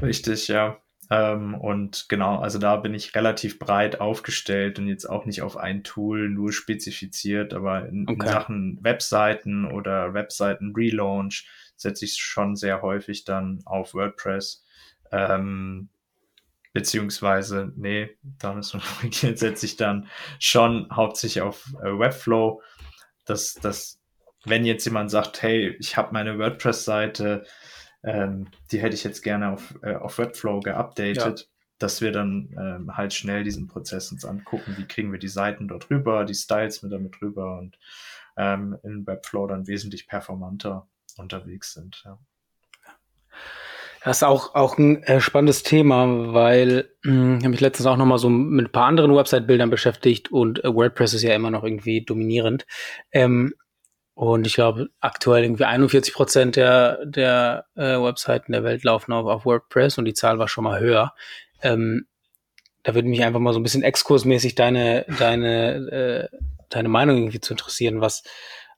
Richtig, 0.00 0.48
ja. 0.48 0.81
Ähm, 1.12 1.54
und 1.54 2.08
genau, 2.08 2.38
also 2.38 2.58
da 2.58 2.76
bin 2.76 2.94
ich 2.94 3.14
relativ 3.14 3.58
breit 3.58 4.00
aufgestellt 4.00 4.78
und 4.78 4.88
jetzt 4.88 5.04
auch 5.04 5.26
nicht 5.26 5.42
auf 5.42 5.58
ein 5.58 5.84
Tool 5.84 6.30
nur 6.30 6.54
spezifiziert, 6.54 7.52
aber 7.52 7.86
in, 7.86 8.08
okay. 8.08 8.26
in 8.26 8.32
Sachen 8.32 8.78
Webseiten 8.82 9.66
oder 9.66 10.14
Webseiten-Relaunch 10.14 11.46
setze 11.76 12.06
ich 12.06 12.14
schon 12.14 12.56
sehr 12.56 12.80
häufig 12.80 13.24
dann 13.24 13.60
auf 13.66 13.92
WordPress. 13.92 14.64
Ähm, 15.10 15.90
beziehungsweise, 16.72 17.70
nee, 17.76 18.16
da 18.22 18.54
müssen 18.54 18.80
wir 18.80 18.86
korrigieren, 18.96 19.36
setze 19.36 19.66
ich 19.66 19.76
dann 19.76 20.08
schon 20.38 20.88
hauptsächlich 20.90 21.42
auf 21.42 21.74
äh, 21.82 21.98
Webflow. 21.98 22.62
Dass, 23.26 23.52
dass, 23.52 24.00
wenn 24.46 24.64
jetzt 24.64 24.86
jemand 24.86 25.10
sagt, 25.10 25.42
hey, 25.42 25.76
ich 25.78 25.98
habe 25.98 26.14
meine 26.14 26.38
WordPress-Seite, 26.38 27.44
ähm, 28.02 28.48
die 28.70 28.80
hätte 28.80 28.94
ich 28.94 29.04
jetzt 29.04 29.22
gerne 29.22 29.52
auf, 29.52 29.74
äh, 29.82 29.94
auf 29.94 30.18
Webflow 30.18 30.60
geupdatet, 30.60 31.40
ja. 31.40 31.46
dass 31.78 32.00
wir 32.00 32.12
dann 32.12 32.54
ähm, 32.58 32.96
halt 32.96 33.14
schnell 33.14 33.44
diesen 33.44 33.68
Prozess 33.68 34.10
uns 34.12 34.24
angucken, 34.24 34.74
wie 34.76 34.86
kriegen 34.86 35.12
wir 35.12 35.18
die 35.18 35.28
Seiten 35.28 35.68
dort 35.68 35.90
rüber, 35.90 36.24
die 36.24 36.34
Styles 36.34 36.82
mit 36.82 36.92
damit 36.92 37.20
rüber 37.22 37.58
und 37.58 37.78
ähm, 38.36 38.76
in 38.82 39.06
Webflow 39.06 39.46
dann 39.46 39.66
wesentlich 39.66 40.06
performanter 40.06 40.88
unterwegs 41.16 41.74
sind. 41.74 42.02
Ja. 42.04 42.18
Das 44.04 44.18
ist 44.18 44.22
auch, 44.24 44.56
auch 44.56 44.78
ein 44.78 45.02
äh, 45.04 45.20
spannendes 45.20 45.62
Thema, 45.62 46.32
weil 46.34 46.90
hm, 47.04 47.38
ich 47.38 47.44
habe 47.44 47.50
mich 47.50 47.60
letztens 47.60 47.86
auch 47.86 47.96
nochmal 47.96 48.18
so 48.18 48.28
mit 48.28 48.66
ein 48.66 48.72
paar 48.72 48.86
anderen 48.86 49.14
Website-Bildern 49.14 49.70
beschäftigt 49.70 50.32
und 50.32 50.64
äh, 50.64 50.74
WordPress 50.74 51.14
ist 51.14 51.22
ja 51.22 51.34
immer 51.34 51.52
noch 51.52 51.62
irgendwie 51.62 52.04
dominierend. 52.04 52.66
Ähm, 53.12 53.54
und 54.14 54.46
ich 54.46 54.54
glaube, 54.54 54.88
aktuell 55.00 55.44
irgendwie 55.44 55.64
41 55.64 56.12
Prozent 56.12 56.56
der, 56.56 57.04
der 57.06 57.64
äh, 57.76 57.96
Webseiten 57.96 58.52
der 58.52 58.62
Welt 58.62 58.84
laufen 58.84 59.12
auf, 59.12 59.26
auf 59.26 59.46
WordPress 59.46 59.98
und 59.98 60.04
die 60.04 60.14
Zahl 60.14 60.38
war 60.38 60.48
schon 60.48 60.64
mal 60.64 60.80
höher. 60.80 61.14
Ähm, 61.62 62.06
da 62.82 62.94
würde 62.94 63.08
mich 63.08 63.22
einfach 63.22 63.40
mal 63.40 63.52
so 63.52 63.60
ein 63.60 63.62
bisschen 63.62 63.82
exkursmäßig 63.82 64.54
deine, 64.54 65.06
deine, 65.18 66.30
äh, 66.30 66.36
deine 66.68 66.88
Meinung 66.88 67.16
irgendwie 67.16 67.40
zu 67.40 67.54
interessieren, 67.54 68.00
was, 68.00 68.22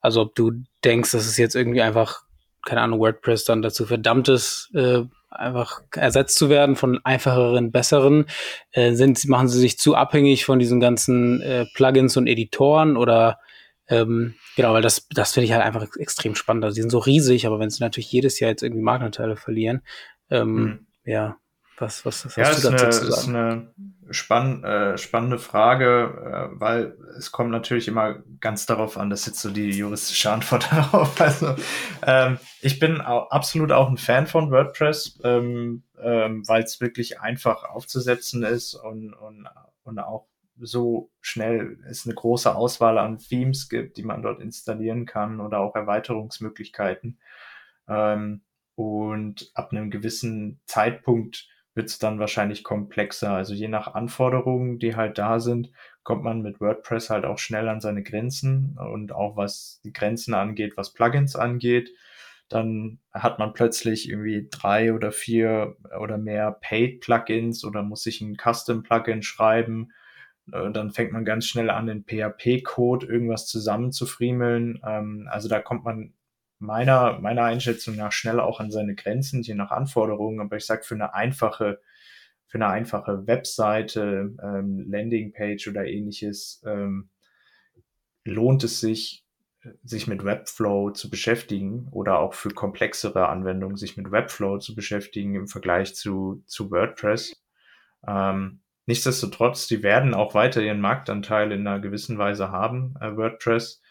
also 0.00 0.22
ob 0.22 0.34
du 0.34 0.52
denkst, 0.84 1.12
dass 1.12 1.26
es 1.26 1.36
jetzt 1.36 1.56
irgendwie 1.56 1.82
einfach, 1.82 2.22
keine 2.64 2.82
Ahnung, 2.82 3.00
WordPress 3.00 3.44
dann 3.44 3.62
dazu 3.62 3.86
verdammt 3.86 4.28
ist, 4.28 4.70
äh, 4.74 5.02
einfach 5.30 5.80
ersetzt 5.96 6.38
zu 6.38 6.48
werden 6.48 6.76
von 6.76 7.00
einfacheren, 7.04 7.72
besseren? 7.72 8.26
Äh, 8.70 8.92
sind, 8.92 9.26
machen 9.28 9.48
sie 9.48 9.58
sich 9.58 9.78
zu 9.78 9.96
abhängig 9.96 10.44
von 10.44 10.58
diesen 10.58 10.78
ganzen 10.78 11.40
äh, 11.40 11.66
Plugins 11.74 12.16
und 12.16 12.28
Editoren 12.28 12.96
oder 12.96 13.40
ähm, 13.88 14.34
genau, 14.56 14.72
weil 14.72 14.82
das, 14.82 15.06
das 15.10 15.32
finde 15.32 15.46
ich 15.46 15.52
halt 15.52 15.62
einfach 15.62 15.86
extrem 15.98 16.34
spannend. 16.34 16.64
Also 16.64 16.76
die 16.76 16.80
sind 16.80 16.90
so 16.90 16.98
riesig, 16.98 17.46
aber 17.46 17.58
wenn 17.58 17.70
sie 17.70 17.82
natürlich 17.82 18.10
jedes 18.10 18.40
Jahr 18.40 18.50
jetzt 18.50 18.62
irgendwie 18.62 18.82
Marktanteile 18.82 19.36
verlieren, 19.36 19.82
ähm, 20.30 20.54
mhm. 20.54 20.86
ja, 21.04 21.36
was, 21.78 22.06
was, 22.06 22.24
was 22.24 22.36
ja, 22.36 22.44
hast 22.46 22.64
du 22.64 22.70
dazu 22.70 22.84
eine, 22.84 22.90
zu 22.90 23.06
sagen? 23.06 23.12
ist 23.12 23.28
eine 23.28 23.74
spann 24.10 24.64
äh, 24.64 24.96
spannende 24.96 25.38
Frage, 25.38 26.50
äh, 26.54 26.60
weil 26.60 26.96
es 27.18 27.32
kommt 27.32 27.50
natürlich 27.50 27.88
immer 27.88 28.22
ganz 28.40 28.66
darauf 28.66 28.96
an, 28.96 29.10
das 29.10 29.20
ist 29.20 29.26
jetzt 29.26 29.40
so 29.40 29.50
die 29.50 29.70
juristische 29.70 30.30
Antwort 30.32 30.70
darauf. 30.70 31.20
Also 31.20 31.56
ähm, 32.06 32.38
ich 32.60 32.78
bin 32.78 33.00
auch 33.00 33.30
absolut 33.30 33.72
auch 33.72 33.88
ein 33.88 33.96
Fan 33.96 34.26
von 34.26 34.50
WordPress, 34.50 35.20
ähm, 35.24 35.82
ähm, 36.00 36.46
weil 36.46 36.62
es 36.62 36.80
wirklich 36.80 37.20
einfach 37.20 37.64
aufzusetzen 37.64 38.44
ist 38.44 38.74
und, 38.74 39.12
und, 39.12 39.48
und 39.82 39.98
auch 39.98 40.26
so 40.60 41.10
schnell 41.20 41.78
es 41.88 42.06
eine 42.06 42.14
große 42.14 42.54
Auswahl 42.54 42.98
an 42.98 43.18
Themes 43.18 43.68
gibt, 43.68 43.96
die 43.96 44.02
man 44.02 44.22
dort 44.22 44.40
installieren 44.40 45.06
kann 45.06 45.40
oder 45.40 45.60
auch 45.60 45.74
Erweiterungsmöglichkeiten. 45.74 47.18
Ähm, 47.88 48.42
und 48.76 49.50
ab 49.54 49.72
einem 49.72 49.90
gewissen 49.90 50.60
Zeitpunkt 50.66 51.48
wird 51.74 51.88
es 51.88 51.98
dann 51.98 52.18
wahrscheinlich 52.18 52.62
komplexer. 52.62 53.32
Also 53.32 53.52
je 53.52 53.68
nach 53.68 53.94
Anforderungen, 53.94 54.78
die 54.78 54.96
halt 54.96 55.18
da 55.18 55.40
sind, 55.40 55.70
kommt 56.02 56.22
man 56.22 56.42
mit 56.42 56.60
WordPress 56.60 57.10
halt 57.10 57.24
auch 57.24 57.38
schnell 57.38 57.68
an 57.68 57.80
seine 57.80 58.02
Grenzen 58.02 58.78
und 58.78 59.12
auch 59.12 59.36
was 59.36 59.80
die 59.84 59.92
Grenzen 59.92 60.34
angeht, 60.34 60.76
was 60.76 60.92
Plugins 60.92 61.34
angeht. 61.34 61.90
Dann 62.48 63.00
hat 63.12 63.38
man 63.38 63.54
plötzlich 63.54 64.08
irgendwie 64.08 64.48
drei 64.50 64.92
oder 64.92 65.10
vier 65.10 65.76
oder 65.98 66.18
mehr 66.18 66.52
Paid-Plugins 66.52 67.64
oder 67.64 67.82
muss 67.82 68.02
sich 68.02 68.20
ein 68.20 68.36
Custom-Plugin 68.36 69.22
schreiben. 69.22 69.90
Äh, 70.52 70.70
dann 70.70 70.90
fängt 70.90 71.12
man 71.12 71.24
ganz 71.24 71.46
schnell 71.46 71.70
an, 71.70 71.88
in 71.88 72.04
PHP-Code 72.04 73.06
irgendwas 73.06 73.46
zusammenzufriemeln. 73.46 74.80
Ähm, 74.86 75.28
also 75.30 75.48
da 75.48 75.60
kommt 75.60 75.84
man 75.84 76.14
meiner, 76.58 77.18
meiner 77.20 77.44
Einschätzung 77.44 77.96
nach 77.96 78.12
schnell 78.12 78.40
auch 78.40 78.60
an 78.60 78.70
seine 78.70 78.94
Grenzen, 78.94 79.42
je 79.42 79.54
nach 79.54 79.70
Anforderungen. 79.70 80.40
Aber 80.40 80.56
ich 80.56 80.66
sage, 80.66 80.84
für 80.84 80.94
eine 80.94 81.14
einfache, 81.14 81.80
für 82.46 82.58
eine 82.58 82.68
einfache 82.68 83.26
Webseite, 83.26 84.34
ähm, 84.42 84.84
Landingpage 84.88 85.68
oder 85.68 85.86
ähnliches, 85.86 86.62
ähm, 86.66 87.10
lohnt 88.24 88.64
es 88.64 88.80
sich, 88.80 89.24
sich 89.82 90.06
mit 90.06 90.24
Webflow 90.24 90.90
zu 90.90 91.10
beschäftigen 91.10 91.88
oder 91.90 92.18
auch 92.18 92.34
für 92.34 92.50
komplexere 92.50 93.28
Anwendungen 93.28 93.76
sich 93.76 93.96
mit 93.96 94.10
Webflow 94.10 94.58
zu 94.58 94.74
beschäftigen 94.74 95.34
im 95.34 95.48
Vergleich 95.48 95.94
zu, 95.94 96.42
zu 96.46 96.70
WordPress. 96.70 97.42
Nichtsdestotrotz, 98.86 99.66
die 99.66 99.82
werden 99.82 100.14
auch 100.14 100.34
weiter 100.34 100.62
ihren 100.62 100.80
Marktanteil 100.80 101.52
in 101.52 101.66
einer 101.66 101.80
gewissen 101.80 102.18
Weise 102.18 102.50
haben, 102.50 102.94
äh, 103.00 103.16
WordPress 103.16 103.82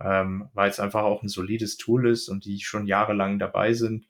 ähm, 0.00 0.48
weil 0.52 0.70
es 0.70 0.80
einfach 0.80 1.02
auch 1.02 1.22
ein 1.22 1.28
solides 1.28 1.76
Tool 1.76 2.08
ist 2.08 2.28
und 2.28 2.44
die 2.44 2.60
schon 2.60 2.86
jahrelang 2.86 3.38
dabei 3.38 3.72
sind. 3.72 4.06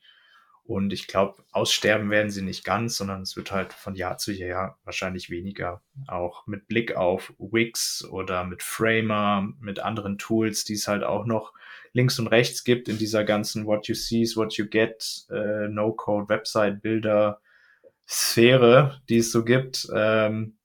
Und 0.64 0.92
ich 0.92 1.07
glaube, 1.07 1.44
aussterben 1.53 2.11
werden 2.11 2.31
sie 2.31 2.42
nicht 2.42 2.64
ganz, 2.64 2.96
sondern 2.96 3.22
es 3.22 3.37
wird 3.37 3.53
halt 3.53 3.72
von 3.72 3.94
Jahr 3.94 4.18
zu 4.18 4.33
Jahr 4.33 4.81
wahrscheinlich 4.85 5.31
weniger. 5.31 5.81
Auch 6.09 6.44
mit 6.49 6.66
Blick 6.66 6.96
auf 6.96 7.33
Wix 7.38 8.05
oder 8.05 8.42
mit 8.42 8.64
Framer, 8.64 9.49
mit 9.61 9.79
anderen 9.79 10.18
Tools, 10.18 10.64
die 10.64 10.75
es 10.75 10.88
halt 10.88 11.05
auch 11.05 11.25
noch 11.25 11.53
links 11.92 12.18
und 12.18 12.27
rechts 12.27 12.64
gibt 12.64 12.88
in 12.88 12.99
dieser 12.99 13.22
ganzen 13.22 13.64
What 13.64 13.87
You 13.87 13.94
See 13.94 14.22
is 14.22 14.37
What 14.37 14.55
You 14.55 14.66
Get, 14.66 15.27
äh, 15.31 15.68
No-Code, 15.68 16.29
Website-Bilder, 16.29 17.40
Sphäre, 18.09 19.01
die 19.09 19.19
es 19.19 19.33
so 19.33 19.45
gibt. 19.45 19.88
Ähm, 19.95 20.59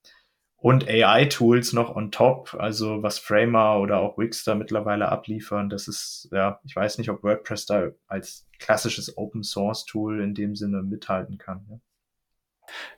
und 0.57 0.87
AI-Tools 0.87 1.73
noch 1.73 1.95
on 1.95 2.11
top, 2.11 2.53
also 2.53 3.01
was 3.01 3.17
Framer 3.17 3.79
oder 3.79 3.99
auch 3.99 4.19
Wix 4.19 4.43
da 4.43 4.53
mittlerweile 4.53 5.09
abliefern. 5.09 5.69
Das 5.69 5.87
ist, 5.87 6.29
ja, 6.31 6.59
ich 6.63 6.75
weiß 6.75 6.99
nicht, 6.99 7.09
ob 7.09 7.23
WordPress 7.23 7.65
da 7.65 7.89
als 8.07 8.47
klassisches 8.59 9.17
Open-Source-Tool 9.17 10.21
in 10.21 10.35
dem 10.35 10.55
Sinne 10.55 10.83
mithalten 10.83 11.39
kann. 11.39 11.65
Ja. 11.67 11.79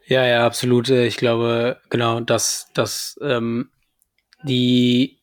Ja, 0.06 0.26
ja, 0.26 0.46
absolut. 0.46 0.90
Ich 0.90 1.18
glaube, 1.18 1.80
genau, 1.90 2.20
dass, 2.20 2.70
dass 2.74 3.18
ähm, 3.22 3.70
die 4.44 5.23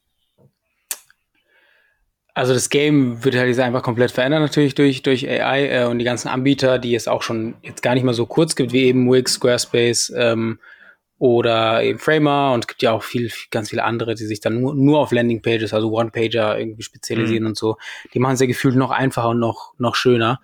also 2.34 2.54
das 2.54 2.70
Game 2.70 3.24
wird 3.24 3.34
halt 3.34 3.48
jetzt 3.48 3.60
einfach 3.60 3.82
komplett 3.82 4.10
verändern 4.10 4.42
natürlich 4.42 4.74
durch, 4.74 5.02
durch 5.02 5.28
AI 5.28 5.68
äh, 5.68 5.84
und 5.84 5.98
die 5.98 6.04
ganzen 6.04 6.28
Anbieter, 6.28 6.78
die 6.78 6.94
es 6.94 7.08
auch 7.08 7.22
schon 7.22 7.54
jetzt 7.62 7.82
gar 7.82 7.94
nicht 7.94 8.04
mal 8.04 8.14
so 8.14 8.26
kurz 8.26 8.54
gibt, 8.56 8.72
wie 8.72 8.84
eben 8.84 9.10
Wix, 9.10 9.34
Squarespace, 9.34 10.12
ähm, 10.16 10.58
oder 11.20 11.82
eben 11.82 11.98
Framer 11.98 12.54
und 12.54 12.64
es 12.64 12.66
gibt 12.66 12.80
ja 12.80 12.92
auch 12.92 13.02
viel, 13.02 13.30
ganz 13.50 13.68
viele 13.68 13.84
andere, 13.84 14.14
die 14.14 14.24
sich 14.24 14.40
dann 14.40 14.58
nur, 14.58 14.74
nur 14.74 15.00
auf 15.00 15.12
Landingpages, 15.12 15.74
also 15.74 15.92
One-Pager 15.92 16.58
irgendwie 16.58 16.82
spezialisieren 16.82 17.42
mhm. 17.42 17.50
und 17.50 17.58
so. 17.58 17.76
Die 18.14 18.18
machen 18.18 18.34
es 18.34 18.40
ja 18.40 18.46
gefühlt 18.46 18.74
noch 18.74 18.90
einfacher 18.90 19.28
und 19.28 19.38
noch, 19.38 19.74
noch 19.76 19.96
schöner. 19.96 20.40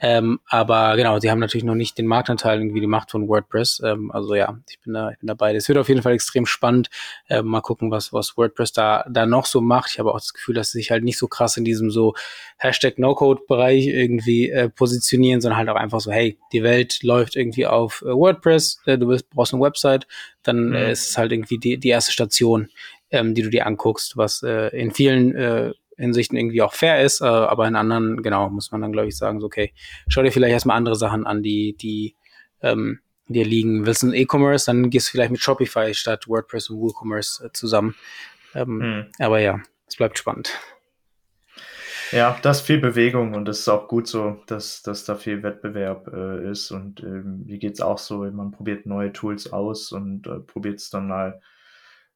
Ähm, 0.00 0.40
aber 0.46 0.96
genau, 0.96 1.18
sie 1.18 1.30
haben 1.30 1.38
natürlich 1.38 1.64
noch 1.64 1.74
nicht 1.74 1.98
den 1.98 2.06
Marktanteil 2.06 2.60
irgendwie 2.60 2.80
die 2.80 2.86
Macht 2.86 3.10
von 3.10 3.28
WordPress. 3.28 3.82
Ähm, 3.84 4.10
also 4.12 4.34
ja, 4.34 4.58
ich 4.68 4.80
bin 4.80 4.94
da, 4.94 5.10
ich 5.10 5.18
bin 5.18 5.26
dabei. 5.26 5.54
Es 5.54 5.68
wird 5.68 5.78
auf 5.78 5.88
jeden 5.88 6.02
Fall 6.02 6.12
extrem 6.12 6.46
spannend. 6.46 6.88
Ähm, 7.28 7.46
mal 7.46 7.60
gucken, 7.60 7.90
was, 7.90 8.12
was 8.12 8.36
WordPress 8.36 8.72
da, 8.72 9.04
da 9.10 9.26
noch 9.26 9.46
so 9.46 9.60
macht. 9.60 9.92
Ich 9.92 9.98
habe 9.98 10.10
auch 10.10 10.18
das 10.18 10.32
Gefühl, 10.32 10.54
dass 10.54 10.70
sie 10.70 10.78
sich 10.78 10.90
halt 10.90 11.04
nicht 11.04 11.18
so 11.18 11.26
krass 11.26 11.56
in 11.56 11.64
diesem 11.64 11.90
so 11.90 12.14
Hashtag 12.58 12.98
No-Code-Bereich 12.98 13.86
irgendwie 13.86 14.50
äh, 14.50 14.68
positionieren, 14.68 15.40
sondern 15.40 15.58
halt 15.58 15.68
auch 15.68 15.76
einfach 15.76 16.00
so, 16.00 16.12
hey, 16.12 16.38
die 16.52 16.62
Welt 16.62 17.02
läuft 17.02 17.36
irgendwie 17.36 17.66
auf 17.66 18.02
äh, 18.02 18.06
WordPress, 18.06 18.80
äh, 18.86 18.98
du 18.98 19.08
bist, 19.08 19.28
brauchst 19.30 19.52
eine 19.52 19.62
Website, 19.62 20.06
dann 20.42 20.74
äh, 20.74 20.84
mhm. 20.84 20.90
ist 20.90 21.10
es 21.10 21.18
halt 21.18 21.32
irgendwie 21.32 21.58
die, 21.58 21.78
die 21.78 21.88
erste 21.88 22.12
Station, 22.12 22.68
ähm, 23.10 23.34
die 23.34 23.42
du 23.42 23.50
dir 23.50 23.66
anguckst, 23.66 24.16
was 24.16 24.42
äh, 24.42 24.68
in 24.68 24.92
vielen 24.92 25.34
äh, 25.34 25.72
Hinsichten 25.98 26.36
irgendwie 26.36 26.62
auch 26.62 26.72
fair 26.72 27.02
ist, 27.02 27.20
äh, 27.20 27.24
aber 27.24 27.66
in 27.66 27.76
anderen, 27.76 28.22
genau, 28.22 28.48
muss 28.50 28.70
man 28.70 28.80
dann, 28.80 28.92
glaube 28.92 29.08
ich, 29.08 29.16
sagen, 29.16 29.40
so, 29.40 29.46
okay, 29.46 29.72
schau 30.08 30.22
dir 30.22 30.32
vielleicht 30.32 30.52
erstmal 30.52 30.76
andere 30.76 30.96
Sachen 30.96 31.26
an, 31.26 31.42
die, 31.42 31.76
die 31.76 32.16
ähm, 32.62 33.00
dir 33.28 33.44
liegen. 33.44 33.86
Willst 33.86 34.02
du 34.02 34.12
E-Commerce, 34.12 34.66
dann 34.66 34.90
gehst 34.90 35.08
du 35.08 35.12
vielleicht 35.12 35.30
mit 35.30 35.40
Shopify 35.40 35.92
statt 35.94 36.28
WordPress 36.28 36.70
und 36.70 36.80
WooCommerce 36.80 37.46
äh, 37.46 37.52
zusammen. 37.52 37.94
Ähm, 38.54 38.80
hm. 38.80 39.06
Aber 39.18 39.40
ja, 39.40 39.60
es 39.86 39.96
bleibt 39.96 40.18
spannend. 40.18 40.58
Ja, 42.10 42.38
da 42.40 42.52
ist 42.52 42.62
viel 42.62 42.78
Bewegung 42.78 43.34
und 43.34 43.48
es 43.48 43.60
ist 43.60 43.68
auch 43.68 43.86
gut 43.86 44.08
so, 44.08 44.42
dass, 44.46 44.82
dass 44.82 45.04
da 45.04 45.14
viel 45.14 45.42
Wettbewerb 45.42 46.08
äh, 46.08 46.50
ist. 46.50 46.70
Und 46.70 47.02
ähm, 47.02 47.42
wie 47.44 47.58
geht's 47.58 47.82
auch 47.82 47.98
so, 47.98 48.18
man 48.30 48.50
probiert 48.50 48.86
neue 48.86 49.12
Tools 49.12 49.52
aus 49.52 49.92
und 49.92 50.26
äh, 50.26 50.38
probiert 50.40 50.78
es 50.78 50.88
dann 50.88 51.08
mal 51.08 51.40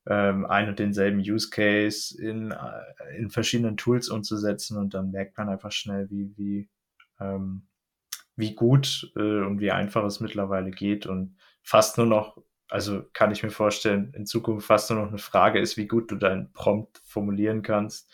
ähm, 0.06 0.46
ein 0.46 0.68
und 0.68 0.78
denselben 0.78 1.18
Use 1.20 1.50
Case 1.50 2.20
in, 2.20 2.50
äh, 2.50 3.16
in 3.16 3.30
verschiedenen 3.30 3.76
Tools 3.76 4.08
umzusetzen 4.08 4.76
und 4.78 4.94
dann 4.94 5.10
merkt 5.10 5.38
man 5.38 5.48
einfach 5.48 5.72
schnell, 5.72 6.10
wie, 6.10 6.32
wie, 6.36 6.68
ähm, 7.20 7.68
wie 8.36 8.54
gut 8.54 9.12
äh, 9.16 9.40
und 9.40 9.60
wie 9.60 9.70
einfach 9.70 10.04
es 10.04 10.20
mittlerweile 10.20 10.70
geht 10.70 11.06
und 11.06 11.36
fast 11.62 11.98
nur 11.98 12.06
noch, 12.06 12.38
also 12.68 13.04
kann 13.12 13.30
ich 13.30 13.42
mir 13.42 13.50
vorstellen, 13.50 14.12
in 14.14 14.26
Zukunft 14.26 14.66
fast 14.66 14.90
nur 14.90 15.00
noch 15.00 15.08
eine 15.08 15.18
Frage 15.18 15.60
ist, 15.60 15.76
wie 15.76 15.86
gut 15.86 16.10
du 16.10 16.16
dein 16.16 16.52
Prompt 16.52 17.00
formulieren 17.04 17.62
kannst, 17.62 18.10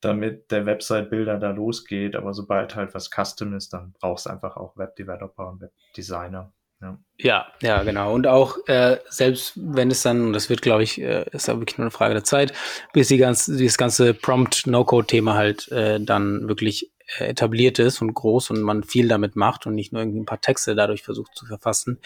damit 0.00 0.50
der 0.50 0.66
Website-Bilder 0.66 1.38
da 1.38 1.50
losgeht. 1.50 2.16
Aber 2.16 2.34
sobald 2.34 2.74
halt 2.74 2.94
was 2.94 3.10
Custom 3.10 3.54
ist, 3.54 3.72
dann 3.72 3.92
brauchst 3.92 4.26
du 4.26 4.30
einfach 4.30 4.56
auch 4.56 4.76
Webdeveloper 4.76 5.48
und 5.48 5.60
Webdesigner. 5.60 6.52
Ja. 6.82 6.98
ja, 7.18 7.46
ja, 7.60 7.82
genau. 7.84 8.12
Und 8.12 8.26
auch 8.26 8.56
äh, 8.66 8.98
selbst 9.08 9.52
wenn 9.56 9.90
es 9.90 10.02
dann, 10.02 10.26
und 10.26 10.32
das 10.32 10.50
wird, 10.50 10.62
glaube 10.62 10.82
ich, 10.82 11.00
äh, 11.00 11.24
ist 11.30 11.48
auch 11.48 11.60
wirklich 11.60 11.78
nur 11.78 11.84
eine 11.84 11.92
Frage 11.92 12.14
der 12.14 12.24
Zeit, 12.24 12.52
bis 12.92 13.08
die 13.08 13.18
ganze, 13.18 13.56
dieses 13.56 13.78
ganze 13.78 14.14
Prompt-No-Code-Thema 14.14 15.34
halt 15.34 15.70
äh, 15.70 16.00
dann 16.00 16.48
wirklich 16.48 16.90
äh, 17.18 17.26
etabliert 17.26 17.78
ist 17.78 18.02
und 18.02 18.14
groß 18.14 18.50
und 18.50 18.62
man 18.62 18.82
viel 18.82 19.06
damit 19.06 19.36
macht 19.36 19.66
und 19.66 19.76
nicht 19.76 19.92
nur 19.92 20.02
irgendwie 20.02 20.20
ein 20.20 20.26
paar 20.26 20.40
Texte 20.40 20.74
dadurch 20.74 21.02
versucht 21.02 21.36
zu 21.36 21.46
verfassen, 21.46 22.00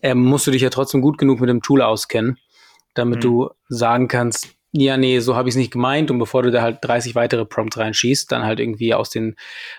äh, 0.00 0.14
musst 0.14 0.46
du 0.46 0.52
dich 0.52 0.62
ja 0.62 0.70
trotzdem 0.70 1.00
gut 1.00 1.18
genug 1.18 1.40
mit 1.40 1.50
dem 1.50 1.62
Tool 1.62 1.82
auskennen, 1.82 2.38
damit 2.94 3.18
mhm. 3.18 3.22
du 3.22 3.50
sagen 3.68 4.06
kannst, 4.06 4.48
ja, 4.72 4.96
nee, 4.96 5.18
so 5.18 5.34
habe 5.34 5.48
ich 5.48 5.54
es 5.54 5.58
nicht 5.58 5.72
gemeint. 5.72 6.10
Und 6.10 6.18
bevor 6.18 6.42
du 6.42 6.50
da 6.52 6.62
halt 6.62 6.78
30 6.82 7.14
weitere 7.16 7.44
Prompts 7.44 7.76
reinschießt, 7.78 8.30
dann 8.30 8.44
halt 8.44 8.60
irgendwie 8.60 8.94
aus 8.94 9.10
den, 9.10 9.34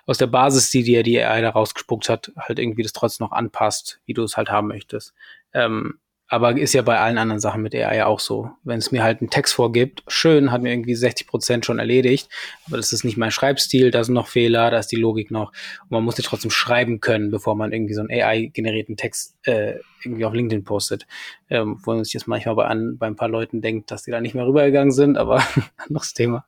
aus 0.06 0.18
der 0.18 0.28
Basis, 0.28 0.70
die 0.70 0.84
dir 0.84 1.04
die 1.04 1.22
AI 1.22 1.42
da 1.42 1.52
rausgespuckt 1.52 2.10
hat, 2.10 2.32
halt 2.38 2.60
irgendwie 2.60 2.84
das 2.84 2.92
trotzdem 2.94 3.26
noch 3.26 3.32
anpasst, 3.32 4.02
wie 4.06 4.14
du 4.14 4.24
es 4.24 4.36
halt 4.36 4.50
haben 4.50 4.68
möchtest. 4.68 5.14
Ähm, 5.54 6.00
aber 6.32 6.58
ist 6.58 6.72
ja 6.74 6.82
bei 6.82 6.98
allen 6.98 7.18
anderen 7.18 7.42
Sachen 7.42 7.62
mit 7.62 7.76
AI 7.76 8.06
auch 8.06 8.22
so. 8.22 8.52
Wenn 8.64 8.80
es 8.80 8.94
mir 8.94 9.04
halt 9.04 9.20
einen 9.20 9.30
Text 9.30 9.54
vorgibt, 9.54 10.02
schön, 10.08 10.50
hat 10.54 10.62
mir 10.62 10.72
irgendwie 10.72 10.96
60 10.96 11.28
Prozent 11.28 11.66
schon 11.66 11.78
erledigt, 11.78 12.30
aber 12.68 12.78
das 12.78 12.94
ist 12.94 13.04
nicht 13.04 13.18
mein 13.18 13.32
Schreibstil, 13.32 13.92
da 13.92 14.02
sind 14.02 14.14
noch 14.14 14.30
Fehler, 14.30 14.72
da 14.72 14.80
ist 14.80 14.94
die 14.94 14.96
Logik 14.96 15.30
noch. 15.30 15.52
Und 15.82 15.92
man 15.92 16.06
muss 16.06 16.18
ja 16.18 16.24
trotzdem 16.26 16.50
schreiben 16.50 17.02
können, 17.02 17.32
bevor 17.32 17.56
man 17.56 17.74
irgendwie 17.74 17.96
so 17.96 18.00
einen 18.00 18.12
AI-generierten 18.12 18.96
Text 18.96 19.36
äh, 19.44 19.80
irgendwie 20.06 20.26
auf 20.26 20.34
LinkedIn 20.34 20.64
postet. 20.64 21.06
Ähm, 21.50 21.80
wo 21.84 21.94
man 21.94 22.04
sich 22.04 22.14
jetzt 22.14 22.28
manchmal 22.28 22.56
bei, 22.56 22.66
an, 22.66 22.98
bei 22.98 23.08
ein 23.08 23.18
paar 23.18 23.28
Leuten 23.28 23.62
denkt, 23.62 23.92
dass 23.92 24.04
die 24.04 24.12
da 24.12 24.22
nicht 24.22 24.34
mehr 24.34 24.48
rübergegangen 24.48 24.94
sind, 24.94 25.18
aber 25.18 25.44
anderes 25.78 26.14
Thema. 26.14 26.46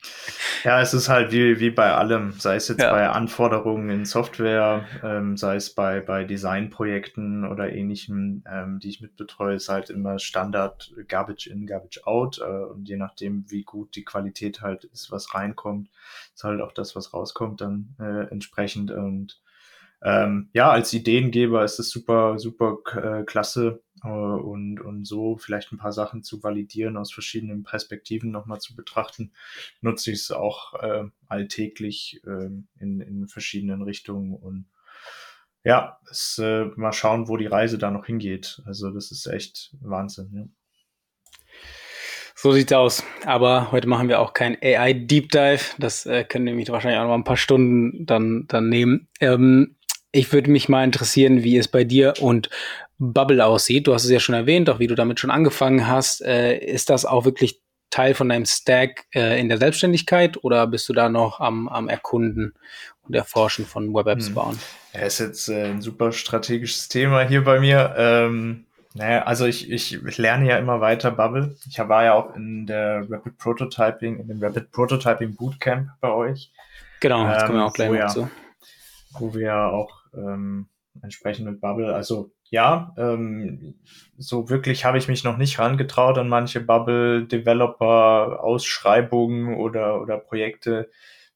Ja, 0.64 0.80
es 0.80 0.94
ist 0.94 1.10
halt 1.10 1.34
wie, 1.34 1.60
wie 1.60 1.72
bei 1.72 1.92
allem, 1.92 2.32
sei 2.38 2.56
es 2.56 2.70
jetzt 2.70 2.82
ja. 2.82 2.92
bei 2.92 3.10
Anforderungen 3.10 3.90
in 3.90 4.06
Software, 4.06 4.86
ähm, 5.04 5.36
sei 5.36 5.58
es 5.58 5.72
bei, 5.72 6.00
bei 6.00 6.24
Designprojekten 6.24 7.46
oder 7.46 7.74
ähnlichem, 7.74 8.44
ähm, 8.50 8.80
die 8.80 8.90
ich 8.90 9.02
mitbetreue, 9.02 9.56
ist 9.56 9.70
halt 9.74 9.90
immer 9.90 10.20
Standard 10.20 10.94
Garbage 11.08 11.48
in, 11.48 11.68
Garbage 11.68 12.02
out. 12.06 12.40
Äh, 12.40 12.44
und 12.44 12.88
je 12.88 12.98
nachdem, 12.98 13.50
wie 13.50 13.64
gut 13.64 13.96
die 13.96 14.06
Qualität 14.06 14.62
halt 14.62 14.86
ist, 14.86 15.12
was 15.12 15.34
reinkommt, 15.34 15.90
ist 16.34 16.44
halt 16.44 16.62
auch 16.62 16.72
das, 16.72 16.96
was 16.96 17.14
rauskommt, 17.14 17.62
dann 17.62 17.96
äh, 18.00 18.30
entsprechend. 18.32 18.92
Und 18.92 19.42
ähm, 20.02 20.50
ja, 20.54 20.70
als 20.70 20.92
Ideengeber 20.94 21.64
ist 21.64 21.80
es 21.80 21.90
super, 21.90 22.38
super 22.38 22.78
äh, 22.96 23.24
klasse 23.24 23.82
äh, 24.04 24.08
und, 24.08 24.82
und 24.82 25.06
so 25.06 25.38
vielleicht 25.38 25.72
ein 25.72 25.78
paar 25.78 25.94
Sachen 25.94 26.24
zu 26.24 26.44
validieren, 26.44 26.98
aus 26.98 27.14
verschiedenen 27.14 27.64
Perspektiven 27.64 28.30
nochmal 28.30 28.60
zu 28.60 28.76
betrachten, 28.76 29.32
nutze 29.82 30.12
ich 30.12 30.20
es 30.20 30.32
auch 30.32 30.74
äh, 30.82 31.06
alltäglich 31.28 32.22
äh, 32.26 32.50
in, 32.80 33.00
in 33.00 33.28
verschiedenen 33.28 33.82
Richtungen 33.82 34.34
und 34.34 34.66
ja, 35.64 35.98
es, 36.10 36.40
äh, 36.44 36.66
mal 36.76 36.94
schauen, 36.94 37.28
wo 37.28 37.38
die 37.38 37.48
Reise 37.48 37.78
da 37.78 37.90
noch 37.90 38.06
hingeht. 38.06 38.62
Also 38.66 38.92
das 38.92 39.12
ist 39.12 39.26
echt 39.28 39.76
Wahnsinn. 39.82 40.32
Ja. 40.36 40.44
So 42.36 42.52
sieht's 42.52 42.74
aus. 42.74 43.04
Aber 43.26 43.72
heute 43.72 43.88
machen 43.88 44.10
wir 44.10 44.20
auch 44.20 44.34
kein 44.34 44.58
AI 44.62 44.94
Deep 44.94 45.32
Dive. 45.32 45.64
Das 45.78 46.06
äh, 46.06 46.26
können 46.26 46.46
nämlich 46.46 46.70
wahrscheinlich 46.70 47.00
auch 47.00 47.08
noch 47.08 47.14
ein 47.14 47.24
paar 47.24 47.38
Stunden 47.38 48.06
dann, 48.06 48.46
dann 48.48 48.68
nehmen. 48.68 49.08
Ähm, 49.22 49.78
ich 50.12 50.34
würde 50.34 50.52
mich 50.52 50.68
mal 50.68 50.84
interessieren, 50.84 51.44
wie 51.44 51.58
es 51.58 51.70
bei 51.70 51.86
dir 51.86 52.14
und 52.20 52.50
Bubble 53.00 53.46
aussieht. 53.46 53.88
Du 53.88 53.94
hast 53.94 54.04
es 54.04 54.12
ja 54.12 54.20
schon 54.20 54.36
erwähnt, 54.36 54.70
auch 54.70 54.80
wie 54.80 54.88
du 54.88 54.96
damit 54.96 55.20
schon 55.20 55.32
angefangen 55.32 55.88
hast. 55.88 56.22
Äh, 56.22 56.58
ist 56.58 56.90
das 56.90 57.06
auch 57.06 57.24
wirklich 57.24 57.62
Teil 57.90 58.14
von 58.14 58.28
deinem 58.28 58.46
Stack 58.46 59.06
äh, 59.14 59.40
in 59.40 59.50
der 59.50 59.60
Selbstständigkeit 59.60 60.44
oder 60.44 60.68
bist 60.68 60.90
du 60.90 60.94
da 60.94 61.10
noch 61.10 61.40
am, 61.40 61.70
am 61.70 61.88
Erkunden 61.88 62.54
und 63.08 63.16
Erforschen 63.16 63.66
von 63.66 63.94
Web-Apps 63.94 64.28
hm. 64.28 64.34
bauen? 64.34 64.60
Ja, 64.94 65.02
ist 65.02 65.20
jetzt 65.20 65.50
äh, 65.50 65.66
ein 65.66 65.82
super 65.82 66.12
strategisches 66.12 66.90
Thema 66.90 67.22
hier 67.22 67.44
bei 67.44 67.60
mir. 67.60 67.94
Ähm, 67.98 68.66
naja, 68.94 69.24
also 69.24 69.46
ich, 69.46 69.72
ich, 69.72 70.06
ich 70.06 70.18
lerne 70.18 70.48
ja 70.48 70.58
immer 70.58 70.80
weiter 70.80 71.12
Bubble. 71.12 71.56
Ich 71.68 71.80
war 71.80 72.04
ja 72.04 72.14
auch 72.14 72.36
in 72.36 72.68
der 72.68 73.10
Rapid 73.10 73.38
Prototyping, 73.40 74.20
in 74.20 74.28
dem 74.28 74.42
Rapid 74.42 74.72
Prototyping 74.72 75.36
Bootcamp 75.36 75.90
bei 76.00 76.12
euch. 76.12 76.52
Genau, 77.00 77.28
jetzt 77.28 77.46
kommen 77.46 77.58
wir 77.58 77.66
auch 77.66 77.74
gleich 77.74 77.92
noch 77.92 78.14
zu. 78.14 78.30
Wo 79.12 79.34
wir 79.34 79.56
auch 79.56 80.04
ähm, 80.14 80.68
entsprechend 81.02 81.48
mit 81.48 81.60
Bubble. 81.60 81.94
Also 81.94 82.32
ja, 82.50 82.94
ähm, 82.98 83.76
so 84.18 84.50
wirklich 84.50 84.86
habe 84.86 84.98
ich 85.00 85.08
mich 85.08 85.24
noch 85.24 85.38
nicht 85.38 85.58
rangetraut 85.58 86.20
an 86.20 86.30
manche 86.30 86.62
Bubble-Developer-Ausschreibungen 86.62 89.56
oder, 89.56 90.00
oder 90.00 90.20
Projekte, 90.20 90.92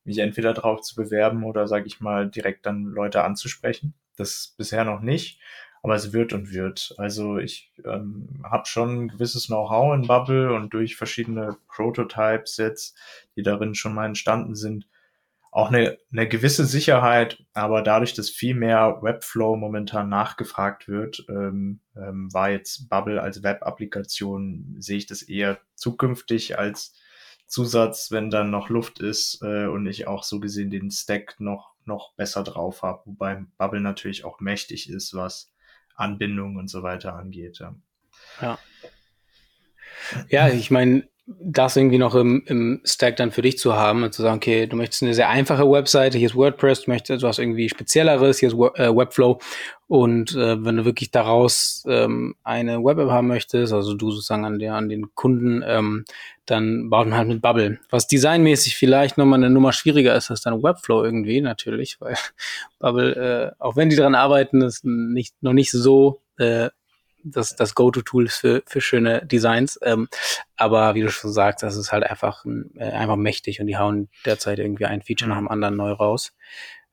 mich 0.08 0.20
entweder 0.20 0.54
drauf 0.54 0.82
zu 0.82 0.96
bewerben 0.96 1.44
oder, 1.44 1.68
sage 1.68 1.86
ich 1.86 2.00
mal, 2.00 2.30
direkt 2.30 2.66
dann 2.66 2.86
Leute 2.86 3.24
anzusprechen. 3.24 3.94
Das 4.16 4.56
bisher 4.58 4.84
noch 4.84 5.02
nicht, 5.02 5.40
aber 5.84 5.96
es 5.96 6.14
wird 6.14 6.34
und 6.34 6.52
wird. 6.52 6.96
Also 6.98 7.38
ich 7.38 7.72
ähm, 7.86 8.42
habe 8.44 8.66
schon 8.66 9.04
ein 9.04 9.08
gewisses 9.10 9.48
Know-how 9.48 9.94
in 9.94 10.08
Bubble 10.08 10.54
und 10.54 10.74
durch 10.74 10.96
verschiedene 10.96 11.58
Prototypes 11.68 12.58
jetzt, 12.58 12.98
die 13.36 13.44
darin 13.44 13.76
schon 13.76 13.94
mal 13.94 14.06
entstanden 14.06 14.56
sind, 14.56 14.88
auch 15.52 15.70
eine, 15.70 15.98
eine 16.12 16.28
gewisse 16.28 16.66
Sicherheit, 16.66 17.44
aber 17.54 17.82
dadurch, 17.82 18.14
dass 18.14 18.30
viel 18.30 18.54
mehr 18.54 19.00
Webflow 19.02 19.56
momentan 19.56 20.08
nachgefragt 20.08 20.88
wird, 20.88 21.26
ähm, 21.30 21.80
ähm, 21.96 22.32
war 22.34 22.52
jetzt 22.52 22.90
Bubble 22.90 23.22
als 23.22 23.44
Web-Applikation, 23.44 24.76
sehe 24.80 24.98
ich 24.98 25.08
das 25.08 25.22
eher 25.24 25.58
zukünftig 25.74 26.60
als 26.60 26.94
Zusatz, 27.48 28.12
wenn 28.12 28.30
dann 28.30 28.52
noch 28.52 28.70
Luft 28.70 29.00
ist 29.00 29.42
äh, 29.42 29.66
und 29.66 29.88
ich 29.88 30.08
auch 30.08 30.24
so 30.24 30.40
gesehen 30.40 30.70
den 30.70 30.92
Stack 30.92 31.40
noch, 31.40 31.74
noch 31.86 32.14
besser 32.16 32.44
drauf 32.44 32.84
habe, 32.84 33.02
wobei 33.06 33.46
Bubble 33.58 33.82
natürlich 33.82 34.26
auch 34.26 34.40
mächtig 34.40 34.90
ist, 34.90 35.14
was 35.14 35.52
Anbindung 35.96 36.58
und 36.58 36.70
so 36.70 36.84
weiter 36.84 37.16
angeht. 37.16 37.60
Ja. 37.60 37.76
Ja, 38.42 38.60
ja 40.30 40.50
ich 40.50 40.72
meine, 40.72 41.08
das 41.28 41.76
irgendwie 41.76 41.98
noch 41.98 42.16
im, 42.16 42.44
im 42.46 42.80
Stack 42.86 43.18
dann 43.18 43.32
für 43.32 43.42
dich 43.42 43.58
zu 43.58 43.76
haben 43.76 44.04
und 44.04 44.14
zu 44.14 44.22
sagen, 44.22 44.38
okay, 44.38 44.66
du 44.66 44.78
möchtest 44.78 45.04
eine 45.04 45.14
sehr 45.14 45.28
einfache 45.28 45.70
Webseite, 45.70 46.18
hier 46.18 46.28
ist 46.28 46.36
WordPress, 46.36 46.84
du 46.84 46.92
möchtest 46.92 47.22
etwas 47.22 47.38
irgendwie 47.38 47.68
Spezielleres, 47.68 48.40
hier 48.40 48.48
ist 48.48 48.56
äh, 48.80 48.96
Webflow 48.96 49.38
und 49.88 50.34
äh, 50.36 50.64
wenn 50.64 50.78
du 50.78 50.86
wirklich 50.86 51.12
daraus 51.12 51.84
ähm, 51.86 52.36
eine 52.46 52.82
Web-App 52.82 53.10
haben 53.10 53.28
möchtest, 53.28 53.74
also 53.74 53.94
du 53.94 54.12
sozusagen 54.12 54.46
an, 54.46 54.58
der, 54.58 54.76
an 54.76 54.88
den 54.88 55.14
Kunden, 55.16 55.64
ähm, 55.68 56.06
dann 56.46 56.90
baut 56.90 57.08
man 57.08 57.18
halt 57.18 57.28
mit 57.28 57.42
Bubble. 57.42 57.78
Was 57.90 58.08
designmäßig 58.08 58.78
vielleicht 58.78 59.18
nochmal 59.18 59.40
eine 59.40 59.50
Nummer 59.50 59.74
schwieriger 59.74 60.16
ist 60.16 60.32
als 60.32 60.42
dann 60.42 60.64
Webflow 60.64 61.04
irgendwie, 61.04 61.42
natürlich, 61.42 62.00
weil 62.00 62.16
Bubble, 62.80 63.54
äh, 63.60 63.62
auch 63.62 63.76
wenn 63.76 63.90
die 63.90 63.98
daran 63.98 64.16
arbeiten, 64.16 64.62
ist 64.62 64.86
nicht, 64.86 65.36
noch 65.44 65.54
nicht 65.54 65.72
so 65.72 66.22
äh, 66.38 66.70
das, 67.32 67.56
das 67.56 67.76
Go-To-Tool 67.76 68.28
für, 68.28 68.64
für 68.66 68.82
schöne 68.82 69.26
Designs. 69.26 69.80
Ähm, 69.84 70.08
aber 70.56 70.96
wie 70.96 71.02
du 71.02 71.10
schon 71.10 71.32
sagst, 71.32 71.64
das 71.64 71.76
ist 71.76 71.92
halt 71.92 72.04
einfach, 72.04 72.46
äh, 72.76 72.84
einfach 72.84 73.16
mächtig 73.16 73.60
und 73.60 73.68
die 73.68 73.78
hauen 73.78 74.10
derzeit 74.26 74.60
irgendwie 74.60 74.86
ein 74.86 75.02
Feature 75.02 75.30
nach 75.30 75.38
dem 75.38 75.48
anderen 75.48 75.76
neu 75.76 75.92
raus. 75.92 76.34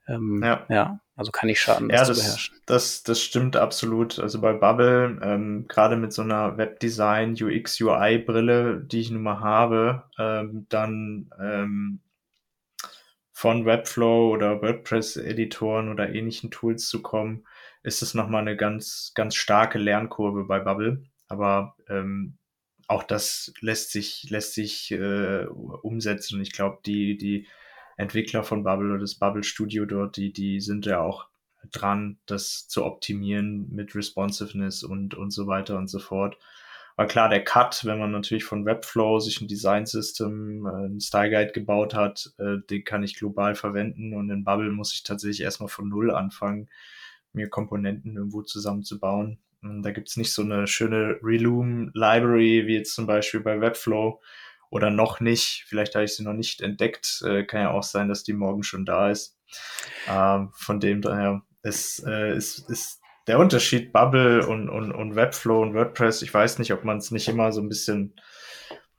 Ähm, 0.06 0.42
ja. 0.44 0.66
ja, 0.68 1.00
also 1.16 1.32
kann 1.32 1.46
nicht 1.46 1.60
schaden, 1.60 1.88
das, 1.88 2.00
ja, 2.00 2.06
das 2.06 2.16
zu 2.18 2.22
beherrschen. 2.24 2.56
Das, 2.66 3.02
das 3.04 3.22
stimmt 3.22 3.56
absolut. 3.56 4.18
Also 4.18 4.40
bei 4.40 4.52
Bubble, 4.52 5.18
ähm, 5.22 5.66
gerade 5.68 5.96
mit 5.96 6.12
so 6.12 6.22
einer 6.22 6.58
Webdesign, 6.58 7.36
UX, 7.40 7.80
UI-Brille, 7.80 8.80
die 8.80 9.00
ich 9.00 9.10
nun 9.10 9.22
mal 9.22 9.40
habe, 9.40 10.04
ähm, 10.18 10.66
dann 10.68 11.30
ähm, 11.40 12.00
von 13.32 13.64
Webflow 13.64 14.30
oder 14.30 14.62
WordPress-Editoren 14.62 15.88
oder 15.90 16.10
ähnlichen 16.10 16.50
Tools 16.50 16.88
zu 16.88 17.02
kommen, 17.02 17.44
ist 17.84 18.02
es 18.02 18.14
nochmal 18.14 18.40
eine 18.40 18.56
ganz, 18.56 19.12
ganz 19.14 19.36
starke 19.36 19.78
Lernkurve 19.78 20.44
bei 20.44 20.58
Bubble. 20.58 21.04
Aber 21.28 21.76
ähm, 21.88 22.38
auch 22.88 23.02
das 23.02 23.52
lässt 23.60 23.92
sich, 23.92 24.26
lässt 24.30 24.54
sich 24.54 24.90
äh, 24.90 25.44
umsetzen. 25.44 26.36
Und 26.36 26.42
ich 26.42 26.52
glaube, 26.52 26.78
die, 26.84 27.16
die 27.16 27.46
Entwickler 27.96 28.42
von 28.42 28.64
Bubble 28.64 28.90
oder 28.90 29.00
das 29.00 29.16
Bubble 29.16 29.44
Studio 29.44 29.84
dort, 29.84 30.16
die, 30.16 30.32
die 30.32 30.60
sind 30.60 30.86
ja 30.86 31.00
auch 31.00 31.28
dran, 31.72 32.18
das 32.26 32.68
zu 32.68 32.84
optimieren 32.84 33.70
mit 33.70 33.94
Responsiveness 33.94 34.82
und, 34.82 35.14
und 35.14 35.30
so 35.30 35.46
weiter 35.46 35.76
und 35.76 35.88
so 35.88 35.98
fort. 35.98 36.38
Aber 36.96 37.06
klar, 37.06 37.28
der 37.28 37.44
Cut, 37.44 37.84
wenn 37.84 37.98
man 37.98 38.12
natürlich 38.12 38.44
von 38.44 38.64
Webflow 38.64 39.18
sich 39.18 39.40
ein 39.40 39.48
Design 39.48 39.84
System, 39.84 40.64
äh, 40.66 40.86
ein 40.86 41.00
Style 41.00 41.30
Guide 41.30 41.52
gebaut 41.52 41.92
hat, 41.92 42.32
äh, 42.38 42.58
den 42.70 42.84
kann 42.84 43.02
ich 43.02 43.16
global 43.16 43.54
verwenden 43.54 44.14
und 44.14 44.30
in 44.30 44.44
Bubble 44.44 44.70
muss 44.70 44.94
ich 44.94 45.02
tatsächlich 45.02 45.42
erstmal 45.42 45.68
von 45.68 45.88
Null 45.88 46.10
anfangen 46.10 46.70
mir 47.34 47.48
Komponenten 47.48 48.16
irgendwo 48.16 48.42
zusammenzubauen. 48.42 49.38
Da 49.62 49.92
gibt's 49.92 50.16
nicht 50.16 50.32
so 50.32 50.42
eine 50.42 50.66
schöne 50.66 51.18
Reloom-Library 51.22 52.66
wie 52.66 52.76
jetzt 52.76 52.94
zum 52.94 53.06
Beispiel 53.06 53.40
bei 53.40 53.60
Webflow 53.60 54.20
oder 54.70 54.90
noch 54.90 55.20
nicht. 55.20 55.64
Vielleicht 55.66 55.94
habe 55.94 56.04
ich 56.04 56.14
sie 56.14 56.22
noch 56.22 56.34
nicht 56.34 56.60
entdeckt. 56.60 57.22
Äh, 57.26 57.44
kann 57.44 57.62
ja 57.62 57.70
auch 57.70 57.82
sein, 57.82 58.08
dass 58.08 58.24
die 58.24 58.34
morgen 58.34 58.62
schon 58.62 58.84
da 58.84 59.10
ist. 59.10 59.38
Ähm, 60.08 60.50
von 60.54 60.80
dem 60.80 61.00
daher 61.00 61.42
ist, 61.62 62.04
äh, 62.06 62.36
ist, 62.36 62.68
ist 62.68 63.00
der 63.26 63.38
Unterschied 63.38 63.92
Bubble 63.92 64.46
und, 64.46 64.68
und, 64.68 64.92
und 64.92 65.16
Webflow 65.16 65.62
und 65.62 65.74
WordPress. 65.74 66.20
Ich 66.22 66.34
weiß 66.34 66.58
nicht, 66.58 66.72
ob 66.72 66.84
man 66.84 66.98
es 66.98 67.10
nicht 67.10 67.28
immer 67.28 67.50
so 67.52 67.62
ein 67.62 67.68
bisschen 67.68 68.14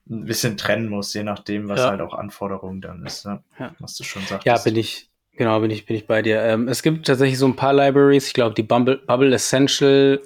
ein 0.10 0.26
bisschen 0.26 0.58
trennen 0.58 0.89
muss, 0.89 1.13
je 1.13 1.24
nachdem, 1.24 1.67
was 1.67 1.80
ja. 1.80 1.89
halt 1.89 2.02
auch 2.02 2.13
Anforderungen 2.13 2.82
dann 2.82 3.06
ist, 3.06 3.26
ne? 3.26 3.43
ja. 3.60 3.76
was 3.80 3.95
du 3.95 4.04
schon 4.04 4.21
sagst. 4.24 4.45
Ja, 4.45 4.58
bin 4.58 4.76
ich, 4.76 5.10
Genau, 5.38 5.60
bin 5.60 5.71
ich, 5.71 5.86
bin 5.86 5.98
ich 5.98 6.08
bei 6.08 6.21
dir. 6.21 6.41
Ähm, 6.41 6.67
es 6.67 6.82
gibt 6.82 7.08
tatsächlich 7.08 7.38
so 7.38 7.45
ein 7.45 7.56
paar 7.56 7.74
Libraries. 7.74 8.28
Ich 8.28 8.34
glaube, 8.34 8.56
die 8.56 8.63
Bumble, 8.63 8.98
Bubble 9.06 9.34
Essential 9.34 10.21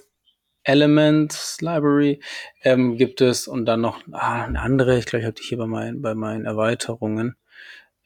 Elements 0.63 1.61
Library 1.61 2.19
ähm, 2.63 2.97
gibt 2.97 3.21
es 3.21 3.47
und 3.47 3.65
dann 3.65 3.81
noch 3.81 4.01
ah, 4.11 4.43
eine 4.43 4.59
andere. 4.59 4.99
Ich 4.99 5.05
glaube, 5.05 5.21
ich 5.21 5.25
habe 5.25 5.35
die 5.35 5.43
hier 5.43 5.57
bei 5.57 5.65
meinen, 5.65 6.01
bei 6.01 6.13
meinen 6.13 6.45
Erweiterungen. 6.45 7.35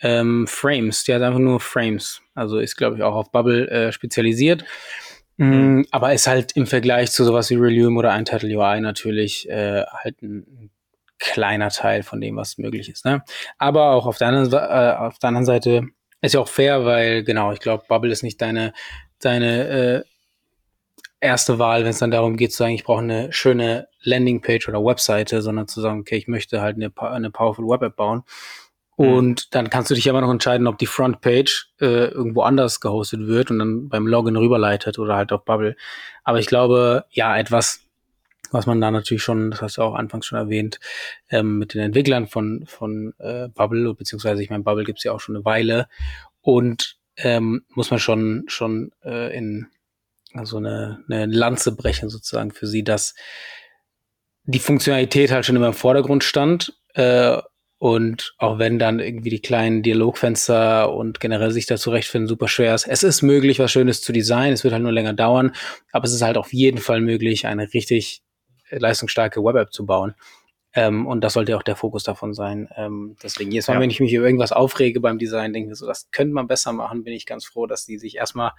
Ähm, 0.01 0.47
Frames, 0.47 1.03
die 1.03 1.13
hat 1.13 1.21
einfach 1.21 1.39
nur 1.39 1.59
Frames. 1.59 2.21
Also 2.35 2.59
ist, 2.59 2.77
glaube 2.77 2.97
ich, 2.97 3.03
auch 3.03 3.15
auf 3.15 3.31
Bubble 3.31 3.69
äh, 3.69 3.91
spezialisiert. 3.91 4.63
Mm, 5.37 5.45
mhm. 5.45 5.85
Aber 5.91 6.13
ist 6.13 6.27
halt 6.27 6.53
im 6.55 6.67
Vergleich 6.67 7.11
zu 7.11 7.25
sowas 7.25 7.49
wie 7.49 7.55
Relume 7.55 7.99
oder 7.99 8.15
Untitled 8.15 8.55
UI 8.55 8.79
natürlich 8.79 9.49
äh, 9.49 9.83
halt 9.85 10.21
ein 10.21 10.71
kleiner 11.19 11.69
Teil 11.69 12.03
von 12.03 12.21
dem, 12.21 12.35
was 12.35 12.57
möglich 12.57 12.89
ist. 12.89 13.05
Ne? 13.05 13.23
Aber 13.57 13.91
auch 13.91 14.05
auf 14.05 14.17
der 14.17 14.27
anderen, 14.27 14.51
äh, 14.53 14.95
auf 14.95 15.19
der 15.19 15.29
anderen 15.29 15.45
Seite 15.45 15.87
ist 16.23 16.33
ja 16.33 16.39
auch 16.39 16.47
fair, 16.47 16.85
weil 16.85 17.23
genau, 17.23 17.51
ich 17.51 17.59
glaube, 17.59 17.83
Bubble 17.87 18.11
ist 18.11 18.23
nicht 18.23 18.41
deine, 18.41 18.73
deine 19.19 19.67
äh, 19.67 20.03
erste 21.19 21.59
Wahl, 21.59 21.83
wenn 21.83 21.91
es 21.91 21.99
dann 21.99 22.11
darum 22.11 22.37
geht 22.37 22.51
zu 22.51 22.59
sagen, 22.59 22.73
ich 22.73 22.83
brauche 22.83 23.01
eine 23.01 23.31
schöne 23.31 23.87
Landingpage 24.01 24.67
oder 24.67 24.83
Webseite, 24.83 25.41
sondern 25.41 25.67
zu 25.67 25.81
sagen, 25.81 26.01
okay, 26.01 26.17
ich 26.17 26.27
möchte 26.27 26.61
halt 26.61 26.75
eine, 26.75 26.91
eine 26.97 27.31
powerful 27.31 27.67
Web-App 27.67 27.95
bauen. 27.95 28.23
Mhm. 28.97 29.07
Und 29.07 29.55
dann 29.55 29.69
kannst 29.69 29.89
du 29.89 29.95
dich 29.95 30.09
aber 30.09 30.21
noch 30.21 30.31
entscheiden, 30.31 30.67
ob 30.67 30.77
die 30.77 30.85
Frontpage 30.85 31.71
äh, 31.81 32.05
irgendwo 32.05 32.41
anders 32.41 32.79
gehostet 32.79 33.27
wird 33.27 33.51
und 33.51 33.59
dann 33.59 33.89
beim 33.89 34.07
Login 34.07 34.35
rüberleitet 34.35 34.99
oder 34.99 35.15
halt 35.15 35.31
auf 35.31 35.45
Bubble. 35.45 35.75
Aber 36.23 36.39
ich 36.39 36.47
glaube, 36.47 37.05
ja, 37.09 37.37
etwas, 37.37 37.82
was 38.53 38.65
man 38.65 38.79
da 38.79 38.91
natürlich 38.91 39.23
schon, 39.23 39.51
das 39.51 39.61
hast 39.61 39.77
du 39.77 39.81
auch 39.81 39.95
anfangs 39.95 40.25
schon 40.25 40.37
erwähnt, 40.37 40.79
ähm, 41.29 41.57
mit 41.57 41.73
den 41.73 41.81
Entwicklern 41.81 42.27
von, 42.27 42.65
von 42.65 43.13
äh, 43.19 43.49
Bubble, 43.49 43.93
beziehungsweise 43.93 44.41
ich 44.41 44.49
meine, 44.49 44.63
Bubble 44.63 44.85
gibt's 44.85 45.03
ja 45.03 45.11
auch 45.11 45.19
schon 45.19 45.35
eine 45.35 45.45
Weile 45.45 45.87
und 46.41 46.97
ähm, 47.17 47.65
muss 47.69 47.91
man 47.91 47.99
schon, 47.99 48.43
schon 48.47 48.91
äh, 49.03 49.35
in 49.35 49.67
also 50.33 50.57
eine, 50.57 51.03
eine 51.09 51.27
Lanze 51.27 51.75
brechen 51.75 52.09
sozusagen 52.09 52.51
für 52.51 52.67
sie, 52.67 52.83
dass 52.83 53.13
die 54.45 54.59
Funktionalität 54.59 55.31
halt 55.31 55.45
schon 55.45 55.55
immer 55.55 55.67
im 55.67 55.73
Vordergrund 55.73 56.23
stand. 56.23 56.73
Äh, 56.95 57.37
und 57.77 58.33
auch 58.37 58.59
wenn 58.59 58.79
dann 58.79 58.99
irgendwie 58.99 59.29
die 59.29 59.41
kleinen 59.41 59.83
Dialogfenster 59.83 60.93
und 60.93 61.19
generell 61.19 61.51
sich 61.51 61.65
da 61.65 61.75
zurechtfinden 61.75 62.29
super 62.29 62.47
schwer 62.47 62.73
ist. 62.73 62.87
Es 62.87 63.03
ist 63.03 63.21
möglich, 63.23 63.59
was 63.59 63.73
Schönes 63.73 64.01
zu 64.01 64.13
designen. 64.13 64.53
Es 64.53 64.63
wird 64.63 64.73
halt 64.73 64.83
nur 64.83 64.93
länger 64.93 65.13
dauern. 65.13 65.53
Aber 65.91 66.05
es 66.05 66.13
ist 66.13 66.21
halt 66.21 66.37
auf 66.37 66.53
jeden 66.53 66.77
Fall 66.77 67.01
möglich, 67.01 67.45
eine 67.45 67.73
richtig 67.73 68.23
leistungsstarke 68.79 69.43
Web-App 69.43 69.73
zu 69.73 69.85
bauen. 69.85 70.15
Ähm, 70.75 71.05
und 71.05 71.21
das 71.21 71.33
sollte 71.33 71.55
auch 71.55 71.63
der 71.63 71.75
Fokus 71.75 72.03
davon 72.03 72.33
sein. 72.33 72.67
Ähm, 72.75 73.15
deswegen 73.21 73.51
jedes 73.51 73.67
Mal, 73.67 73.75
ja. 73.75 73.79
wenn 73.79 73.91
ich 73.91 73.99
mich 73.99 74.11
über 74.13 74.25
irgendwas 74.25 74.51
aufrege 74.51 74.99
beim 74.99 75.19
Design, 75.19 75.53
denke 75.53 75.71
ich 75.71 75.77
so, 75.77 75.85
das 75.85 76.09
könnte 76.09 76.33
man 76.33 76.47
besser 76.47 76.73
machen, 76.73 77.03
bin 77.03 77.13
ich 77.13 77.27
ganz 77.27 77.45
froh, 77.45 77.67
dass 77.67 77.85
die 77.85 77.99
sich 77.99 78.17
erstmal 78.17 78.53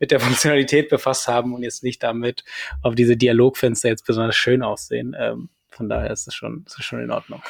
mit 0.00 0.10
der 0.10 0.20
Funktionalität 0.20 0.88
befasst 0.88 1.28
haben 1.28 1.54
und 1.54 1.62
jetzt 1.62 1.84
nicht 1.84 2.02
damit, 2.02 2.44
ob 2.82 2.96
diese 2.96 3.16
Dialogfenster 3.16 3.88
jetzt 3.88 4.04
besonders 4.04 4.36
schön 4.36 4.62
aussehen. 4.62 5.14
Ähm, 5.16 5.48
von 5.68 5.88
daher 5.88 6.10
ist 6.10 6.26
es 6.26 6.34
schon, 6.34 6.64
ist 6.66 6.82
schon 6.82 7.00
in 7.00 7.12
Ordnung. 7.12 7.40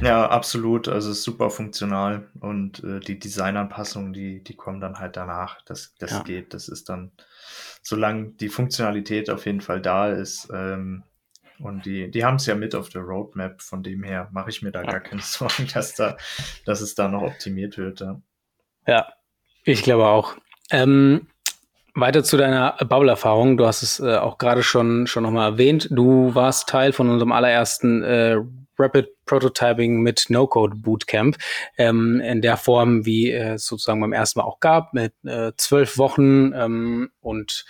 Ja, 0.00 0.28
absolut. 0.28 0.88
Also 0.88 1.10
es 1.10 1.18
ist 1.18 1.24
super 1.24 1.50
funktional 1.50 2.28
und 2.40 2.82
äh, 2.84 3.00
die 3.00 3.18
Designanpassungen, 3.18 4.12
die, 4.12 4.42
die 4.42 4.54
kommen 4.54 4.80
dann 4.80 4.98
halt 4.98 5.16
danach. 5.16 5.62
Das, 5.62 5.94
das 5.98 6.10
ja. 6.12 6.22
geht. 6.22 6.54
Das 6.54 6.68
ist 6.68 6.88
dann, 6.88 7.12
solange 7.82 8.30
die 8.30 8.48
Funktionalität 8.48 9.30
auf 9.30 9.46
jeden 9.46 9.60
Fall 9.60 9.80
da 9.80 10.10
ist, 10.10 10.48
ähm, 10.52 11.04
und 11.58 11.86
die, 11.86 12.10
die 12.10 12.24
haben 12.24 12.36
es 12.36 12.46
ja 12.46 12.54
mit 12.54 12.74
auf 12.74 12.88
der 12.88 13.02
Roadmap, 13.02 13.62
von 13.62 13.82
dem 13.82 14.02
her 14.02 14.28
mache 14.32 14.50
ich 14.50 14.62
mir 14.62 14.72
da 14.72 14.82
gar 14.82 15.00
keine 15.00 15.20
Sorgen, 15.22 15.68
dass, 15.72 15.94
da, 15.94 16.16
dass 16.64 16.80
es 16.80 16.94
da 16.94 17.08
noch 17.08 17.22
optimiert 17.22 17.78
wird. 17.78 18.00
Ja, 18.00 18.20
ja 18.86 19.12
ich 19.64 19.82
glaube 19.82 20.06
auch. 20.06 20.36
Ähm, 20.70 21.28
weiter 21.94 22.24
zu 22.24 22.36
deiner 22.36 22.72
Bubble-Erfahrung. 22.72 23.56
Du 23.56 23.66
hast 23.66 23.82
es 23.82 24.00
äh, 24.00 24.16
auch 24.16 24.38
gerade 24.38 24.62
schon, 24.62 25.06
schon 25.06 25.22
nochmal 25.22 25.52
erwähnt. 25.52 25.88
Du 25.90 26.34
warst 26.34 26.68
Teil 26.68 26.92
von 26.92 27.08
unserem 27.08 27.32
allerersten 27.32 28.02
äh, 28.02 28.36
Rapid 28.78 29.08
Prototyping 29.26 30.00
mit 30.00 30.26
No-Code 30.28 30.76
Bootcamp 30.76 31.36
ähm, 31.78 32.20
in 32.20 32.42
der 32.42 32.56
Form, 32.56 33.06
wie 33.06 33.30
äh, 33.30 33.54
es 33.54 33.66
sozusagen 33.66 34.00
beim 34.00 34.12
ersten 34.12 34.40
Mal 34.40 34.46
auch 34.46 34.60
gab, 34.60 34.92
mit 34.92 35.14
äh, 35.24 35.52
zwölf 35.56 35.96
Wochen 35.96 36.52
ähm, 36.52 37.10
und 37.20 37.64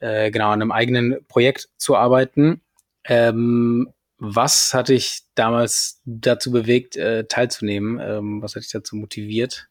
äh, 0.00 0.30
genau 0.30 0.48
an 0.48 0.60
einem 0.60 0.72
eigenen 0.72 1.24
Projekt 1.28 1.68
zu 1.76 1.96
arbeiten. 1.96 2.62
Ähm, 3.10 3.92
was 4.18 4.72
hat 4.72 4.88
dich 4.88 5.22
damals 5.34 6.00
dazu 6.04 6.52
bewegt, 6.52 6.96
äh, 6.96 7.24
teilzunehmen? 7.24 7.98
Ähm, 8.00 8.40
was 8.40 8.54
hat 8.54 8.62
dich 8.62 8.70
dazu 8.70 8.94
motiviert? 8.94 9.68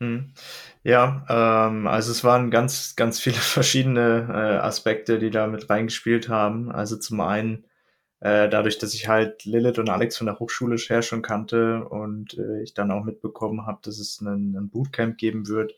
Hm. 0.00 0.32
Ja, 0.84 1.26
ähm, 1.28 1.86
also 1.86 2.12
es 2.12 2.24
waren 2.24 2.50
ganz, 2.50 2.96
ganz 2.96 3.20
viele 3.20 3.36
verschiedene 3.36 4.26
äh, 4.30 4.56
Aspekte, 4.58 5.18
die 5.18 5.30
da 5.30 5.46
mit 5.46 5.68
reingespielt 5.68 6.30
haben. 6.30 6.72
Also 6.72 6.96
zum 6.96 7.20
einen 7.20 7.66
äh, 8.20 8.48
dadurch, 8.48 8.78
dass 8.78 8.94
ich 8.94 9.06
halt 9.06 9.44
Lilith 9.44 9.78
und 9.78 9.90
Alex 9.90 10.16
von 10.16 10.26
der 10.26 10.38
Hochschule 10.38 10.76
her 10.76 11.02
schon 11.02 11.22
kannte 11.22 11.84
und 11.84 12.38
äh, 12.38 12.62
ich 12.62 12.72
dann 12.72 12.90
auch 12.90 13.04
mitbekommen 13.04 13.66
habe, 13.66 13.80
dass 13.82 13.98
es 13.98 14.20
einen, 14.20 14.56
einen 14.56 14.70
Bootcamp 14.70 15.18
geben 15.18 15.46
wird. 15.46 15.74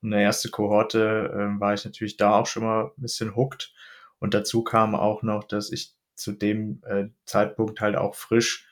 Und 0.00 0.12
eine 0.12 0.22
erste 0.22 0.48
Kohorte 0.50 1.30
äh, 1.34 1.60
war 1.60 1.74
ich 1.74 1.84
natürlich 1.84 2.16
da 2.16 2.38
auch 2.38 2.46
schon 2.46 2.62
mal 2.62 2.84
ein 2.84 3.02
bisschen 3.02 3.34
hooked. 3.34 3.72
Und 4.22 4.34
dazu 4.34 4.62
kam 4.62 4.94
auch 4.94 5.24
noch, 5.24 5.42
dass 5.42 5.72
ich 5.72 5.96
zu 6.14 6.30
dem 6.30 6.80
äh, 6.86 7.06
Zeitpunkt 7.24 7.80
halt 7.80 7.96
auch 7.96 8.14
frisch 8.14 8.68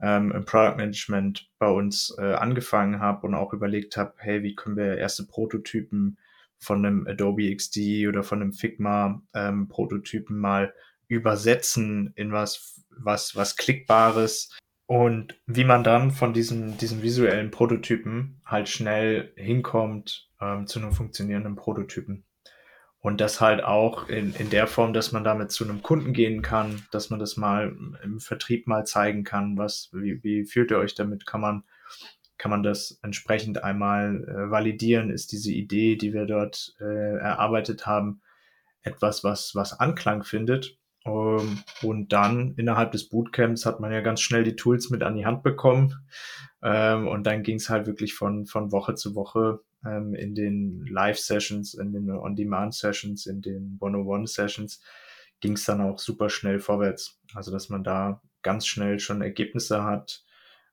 ähm, 0.00 0.30
im 0.30 0.44
Product 0.44 0.76
Management 0.76 1.50
bei 1.58 1.66
uns 1.66 2.14
äh, 2.18 2.34
angefangen 2.34 3.00
habe 3.00 3.26
und 3.26 3.34
auch 3.34 3.52
überlegt 3.52 3.96
habe, 3.96 4.14
hey, 4.18 4.44
wie 4.44 4.54
können 4.54 4.76
wir 4.76 4.98
erste 4.98 5.26
Prototypen 5.26 6.18
von 6.56 6.86
einem 6.86 7.08
Adobe 7.08 7.52
XD 7.52 8.06
oder 8.06 8.22
von 8.22 8.42
einem 8.42 8.52
Figma 8.52 9.20
ähm, 9.34 9.66
Prototypen 9.66 10.38
mal 10.38 10.72
übersetzen 11.08 12.12
in 12.14 12.30
was, 12.30 12.84
was, 12.90 13.34
was 13.34 13.56
Klickbares 13.56 14.56
und 14.86 15.36
wie 15.46 15.64
man 15.64 15.82
dann 15.82 16.12
von 16.12 16.32
diesen, 16.32 16.78
diesen 16.78 17.02
visuellen 17.02 17.50
Prototypen 17.50 18.40
halt 18.44 18.68
schnell 18.68 19.32
hinkommt 19.34 20.30
ähm, 20.40 20.68
zu 20.68 20.78
einem 20.78 20.92
funktionierenden 20.92 21.56
Prototypen. 21.56 22.24
Und 23.02 23.20
das 23.20 23.40
halt 23.40 23.64
auch 23.64 24.08
in, 24.08 24.32
in 24.34 24.48
der 24.48 24.68
Form, 24.68 24.92
dass 24.92 25.10
man 25.10 25.24
damit 25.24 25.50
zu 25.50 25.64
einem 25.64 25.82
Kunden 25.82 26.12
gehen 26.12 26.40
kann, 26.40 26.86
dass 26.92 27.10
man 27.10 27.18
das 27.18 27.36
mal 27.36 27.76
im 28.04 28.20
Vertrieb 28.20 28.68
mal 28.68 28.86
zeigen 28.86 29.24
kann, 29.24 29.58
was, 29.58 29.90
wie, 29.92 30.22
wie 30.22 30.44
fühlt 30.44 30.70
ihr 30.70 30.78
euch 30.78 30.94
damit? 30.94 31.26
Kann 31.26 31.40
man, 31.40 31.64
kann 32.38 32.52
man 32.52 32.62
das 32.62 33.00
entsprechend 33.02 33.64
einmal 33.64 34.22
äh, 34.28 34.50
validieren? 34.52 35.10
Ist 35.10 35.32
diese 35.32 35.50
Idee, 35.50 35.96
die 35.96 36.14
wir 36.14 36.26
dort 36.26 36.76
äh, 36.80 37.16
erarbeitet 37.18 37.86
haben, 37.86 38.22
etwas, 38.82 39.24
was, 39.24 39.56
was 39.56 39.80
Anklang 39.80 40.22
findet? 40.22 40.78
Ähm, 41.04 41.58
und 41.82 42.12
dann 42.12 42.54
innerhalb 42.56 42.92
des 42.92 43.08
Bootcamps 43.08 43.66
hat 43.66 43.80
man 43.80 43.90
ja 43.90 44.00
ganz 44.00 44.20
schnell 44.20 44.44
die 44.44 44.54
Tools 44.54 44.90
mit 44.90 45.02
an 45.02 45.16
die 45.16 45.26
Hand 45.26 45.42
bekommen. 45.42 46.06
Ähm, 46.62 47.08
und 47.08 47.24
dann 47.26 47.42
ging 47.42 47.56
es 47.56 47.68
halt 47.68 47.88
wirklich 47.88 48.14
von, 48.14 48.46
von 48.46 48.70
Woche 48.70 48.94
zu 48.94 49.16
Woche 49.16 49.60
ähm, 49.84 50.14
in 50.14 50.34
den 50.34 50.86
Live-Sessions, 50.86 51.74
in 51.74 51.92
den 51.92 52.10
On-Demand-Sessions, 52.10 53.26
in 53.26 53.42
den 53.42 53.78
One-on-One-Sessions 53.80 54.80
ging 55.40 55.54
es 55.54 55.64
dann 55.64 55.80
auch 55.80 55.98
super 55.98 56.30
schnell 56.30 56.60
vorwärts. 56.60 57.20
Also 57.34 57.50
dass 57.50 57.68
man 57.68 57.84
da 57.84 58.22
ganz 58.42 58.66
schnell 58.66 58.98
schon 58.98 59.22
Ergebnisse 59.22 59.84
hat 59.84 60.24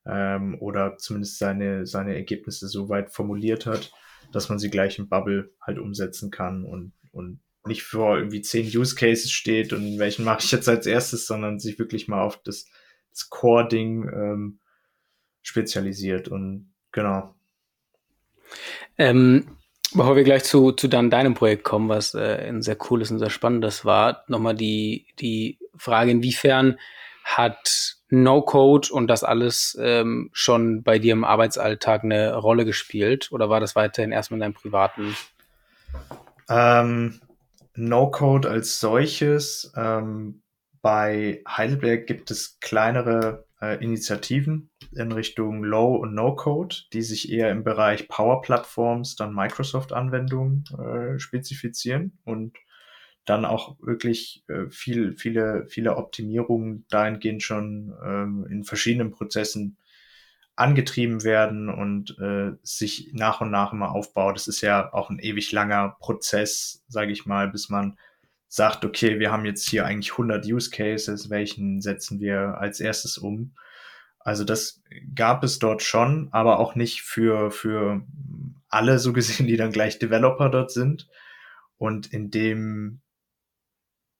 ähm, 0.05 0.57
oder 0.59 0.97
zumindest 0.97 1.37
seine, 1.37 1.85
seine 1.85 2.15
Ergebnisse 2.15 2.67
so 2.67 2.89
weit 2.89 3.11
formuliert 3.11 3.65
hat, 3.65 3.91
dass 4.31 4.49
man 4.49 4.59
sie 4.59 4.69
gleich 4.69 4.99
im 4.99 5.09
Bubble 5.09 5.51
halt 5.61 5.79
umsetzen 5.79 6.31
kann 6.31 6.63
und, 6.63 6.93
und 7.11 7.39
nicht 7.65 7.83
vor 7.83 8.17
irgendwie 8.17 8.41
zehn 8.41 8.65
Use 8.65 8.95
Cases 8.95 9.31
steht 9.31 9.73
und 9.73 9.99
welchen 9.99 10.23
mache 10.25 10.43
ich 10.43 10.51
jetzt 10.51 10.69
als 10.69 10.85
erstes, 10.85 11.27
sondern 11.27 11.59
sich 11.59 11.77
wirklich 11.79 12.07
mal 12.07 12.21
auf 12.21 12.41
das, 12.43 12.65
das 13.11 13.29
Core-Ding 13.29 14.07
ähm, 14.13 14.59
spezialisiert 15.41 16.27
und 16.27 16.73
genau. 16.91 17.35
Ähm, 18.99 19.47
bevor 19.93 20.15
wir 20.15 20.23
gleich 20.23 20.43
zu, 20.43 20.73
zu 20.73 20.87
dann 20.87 21.09
deinem 21.09 21.33
Projekt 21.33 21.63
kommen, 21.63 21.89
was 21.89 22.13
äh, 22.13 22.47
ein 22.47 22.61
sehr 22.61 22.75
cooles 22.75 23.09
und 23.09 23.19
sehr 23.19 23.29
spannendes 23.29 23.85
war, 23.85 24.23
nochmal 24.27 24.55
die, 24.55 25.07
die 25.19 25.57
Frage, 25.77 26.11
inwiefern 26.11 26.77
hat 27.23 27.95
No-Code 28.09 28.89
und 28.91 29.07
das 29.07 29.23
alles 29.23 29.77
ähm, 29.79 30.29
schon 30.33 30.83
bei 30.83 30.99
dir 30.99 31.13
im 31.13 31.23
Arbeitsalltag 31.23 32.03
eine 32.03 32.35
Rolle 32.35 32.65
gespielt 32.65 33.31
oder 33.31 33.49
war 33.49 33.59
das 33.59 33.75
weiterhin 33.75 34.11
erstmal 34.11 34.37
in 34.37 34.41
deinem 34.41 34.53
privaten? 34.53 35.15
Ähm, 36.49 37.21
No-Code 37.75 38.49
als 38.49 38.79
solches. 38.79 39.71
Ähm, 39.77 40.41
bei 40.81 41.41
Heidelberg 41.47 42.07
gibt 42.07 42.31
es 42.31 42.59
kleinere 42.59 43.45
äh, 43.61 43.83
Initiativen 43.83 44.69
in 44.91 45.11
Richtung 45.11 45.63
Low- 45.63 45.95
und 45.95 46.13
No-Code, 46.13 46.75
die 46.93 47.01
sich 47.01 47.31
eher 47.31 47.51
im 47.51 47.63
Bereich 47.63 48.07
Power-Plattforms, 48.07 49.15
dann 49.15 49.33
Microsoft-Anwendungen 49.33 50.63
äh, 50.77 51.19
spezifizieren 51.19 52.17
und 52.23 52.57
dann 53.25 53.45
auch 53.45 53.77
wirklich 53.81 54.43
äh, 54.47 54.69
viel, 54.69 55.13
viele, 55.13 55.67
viele 55.67 55.97
Optimierungen 55.97 56.85
dahingehend 56.89 57.43
schon 57.43 57.93
ähm, 58.03 58.47
in 58.49 58.63
verschiedenen 58.63 59.11
Prozessen 59.11 59.77
angetrieben 60.55 61.23
werden 61.23 61.69
und 61.69 62.17
äh, 62.19 62.51
sich 62.63 63.11
nach 63.13 63.39
und 63.39 63.51
nach 63.51 63.71
immer 63.71 63.91
aufbaut. 63.91 64.35
Das 64.35 64.47
ist 64.47 64.61
ja 64.61 64.93
auch 64.93 65.09
ein 65.09 65.19
ewig 65.19 65.51
langer 65.51 65.95
Prozess, 65.99 66.83
sage 66.87 67.11
ich 67.11 67.25
mal, 67.25 67.47
bis 67.47 67.69
man 67.69 67.97
sagt, 68.49 68.83
okay, 68.83 69.19
wir 69.19 69.31
haben 69.31 69.45
jetzt 69.45 69.69
hier 69.69 69.85
eigentlich 69.85 70.11
100 70.11 70.45
Use 70.45 70.71
Cases, 70.71 71.29
welchen 71.29 71.81
setzen 71.81 72.19
wir 72.19 72.57
als 72.57 72.79
erstes 72.79 73.17
um? 73.17 73.53
Also 74.19 74.43
das 74.43 74.81
gab 75.15 75.43
es 75.43 75.59
dort 75.59 75.81
schon, 75.81 76.27
aber 76.31 76.59
auch 76.59 76.75
nicht 76.75 77.03
für, 77.03 77.51
für 77.51 78.01
alle 78.67 78.99
so 78.99 79.13
gesehen, 79.13 79.47
die 79.47 79.55
dann 79.55 79.71
gleich 79.71 79.99
Developer 79.99 80.49
dort 80.49 80.71
sind. 80.71 81.07
Und 81.77 82.11
in 82.11 82.29
dem 82.29 83.01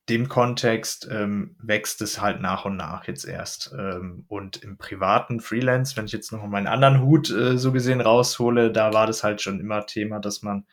dem 0.10 0.28
Kontext 0.28 1.08
ähm, 1.12 1.56
wächst 1.62 2.02
es 2.02 2.20
halt 2.20 2.42
nach 2.42 2.66
und 2.66 2.76
nach 2.76 3.08
jetzt 3.08 3.26
erst. 3.26 3.74
Ähm, 3.78 4.26
und 4.28 4.58
im 4.58 4.78
privaten 4.78 5.40
Freelance, 5.40 5.96
wenn 5.96 6.06
ich 6.06 6.12
jetzt 6.12 6.32
noch 6.32 6.46
meinen 6.48 6.68
anderen 6.68 7.02
Hut 7.02 7.30
äh, 7.30 7.58
so 7.58 7.72
gesehen 7.72 8.02
raushole, 8.02 8.72
da 8.72 8.92
war 8.92 9.06
das 9.06 9.24
halt 9.24 9.42
schon 9.42 9.60
immer 9.60 9.86
Thema, 9.86 10.20
dass 10.20 10.42
man 10.42 10.66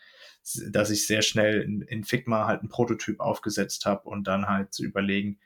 dass 0.70 0.90
ich 0.90 1.06
sehr 1.06 1.22
schnell 1.22 1.62
in, 1.62 1.82
in 1.82 2.04
Figma 2.04 2.46
halt 2.46 2.60
einen 2.60 2.68
Prototyp 2.68 3.20
aufgesetzt 3.20 3.86
habe 3.86 4.08
und 4.08 4.24
dann 4.26 4.48
halt 4.48 4.72
zu 4.72 4.84
überlegen, 4.84 5.38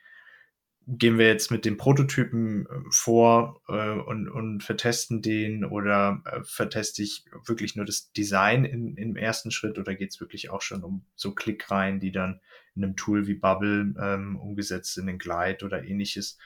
gehen 0.87 1.17
wir 1.17 1.27
jetzt 1.27 1.51
mit 1.51 1.63
dem 1.65 1.77
Prototypen 1.77 2.65
äh, 2.65 2.69
vor 2.89 3.61
äh, 3.67 3.91
und, 3.91 4.29
und 4.29 4.63
vertesten 4.63 5.21
den 5.21 5.63
oder 5.63 6.21
äh, 6.25 6.41
verteste 6.43 7.03
ich 7.03 7.25
wirklich 7.45 7.75
nur 7.75 7.85
das 7.85 8.11
Design 8.11 8.65
in, 8.65 8.97
im 8.97 9.15
ersten 9.15 9.51
Schritt 9.51 9.77
oder 9.77 9.95
geht 9.95 10.11
es 10.11 10.19
wirklich 10.19 10.49
auch 10.49 10.61
schon 10.61 10.83
um 10.83 11.05
so 11.15 11.33
Klickreihen, 11.33 11.99
die 11.99 12.11
dann 12.11 12.41
in 12.75 12.83
einem 12.83 12.95
Tool 12.95 13.27
wie 13.27 13.35
Bubble 13.35 13.93
ähm, 13.99 14.37
umgesetzt 14.37 14.95
sind, 14.95 15.07
in 15.07 15.17
Glide 15.17 15.65
oder 15.65 15.83
ähnliches. 15.83 16.37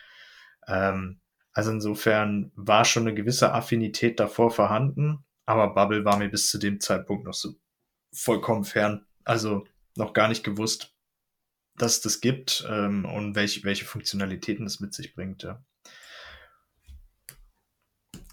Ähm, 0.68 1.20
also 1.53 1.72
insofern 1.72 2.51
war 2.56 2.84
schon 2.84 3.03
eine 3.03 3.14
gewisse 3.14 3.53
Affinität 3.53 4.20
davor 4.20 4.51
vorhanden, 4.51 5.24
aber 5.45 5.74
Bubble 5.74 6.03
war 6.03 6.18
mir 6.18 6.30
bis 6.30 6.49
zu 6.49 6.58
dem 6.58 6.82
Zeitpunkt 6.82 7.24
noch 7.26 7.34
so 7.34 7.56
vollkommen 8.16 8.63
fern. 8.63 9.05
Also 9.24 9.66
noch 9.95 10.13
gar 10.13 10.28
nicht 10.28 10.43
gewusst, 10.43 10.93
dass 11.78 12.01
das 12.01 12.22
gibt 12.22 12.66
ähm, 12.70 13.05
und 13.05 13.36
welche, 13.36 13.63
welche 13.63 13.86
Funktionalitäten 13.86 14.66
es 14.66 14.80
mit 14.80 14.93
sich 14.93 15.13
bringt. 15.13 15.43
Ja. 15.43 15.63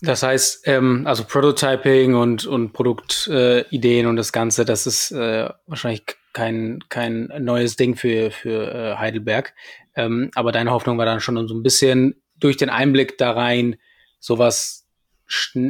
Das 0.00 0.22
heißt, 0.24 0.66
ähm, 0.66 1.06
also 1.06 1.24
Prototyping 1.24 2.14
und, 2.14 2.44
und 2.44 2.72
Produktideen 2.72 4.06
äh, 4.06 4.08
und 4.08 4.16
das 4.16 4.32
Ganze, 4.32 4.64
das 4.64 4.86
ist 4.86 5.12
äh, 5.12 5.48
wahrscheinlich 5.66 6.04
kein, 6.32 6.80
kein 6.88 7.32
neues 7.38 7.76
Ding 7.76 7.94
für, 7.94 8.32
für 8.32 8.74
äh, 8.74 8.96
Heidelberg. 8.96 9.54
Ähm, 9.94 10.30
aber 10.34 10.50
deine 10.50 10.72
Hoffnung 10.72 10.98
war 10.98 11.06
dann 11.06 11.20
schon 11.20 11.46
so 11.46 11.54
ein 11.54 11.62
bisschen 11.62 12.20
durch 12.36 12.56
den 12.56 12.70
Einblick 12.70 13.16
da 13.18 13.30
rein, 13.30 13.76
sowas 14.18 14.81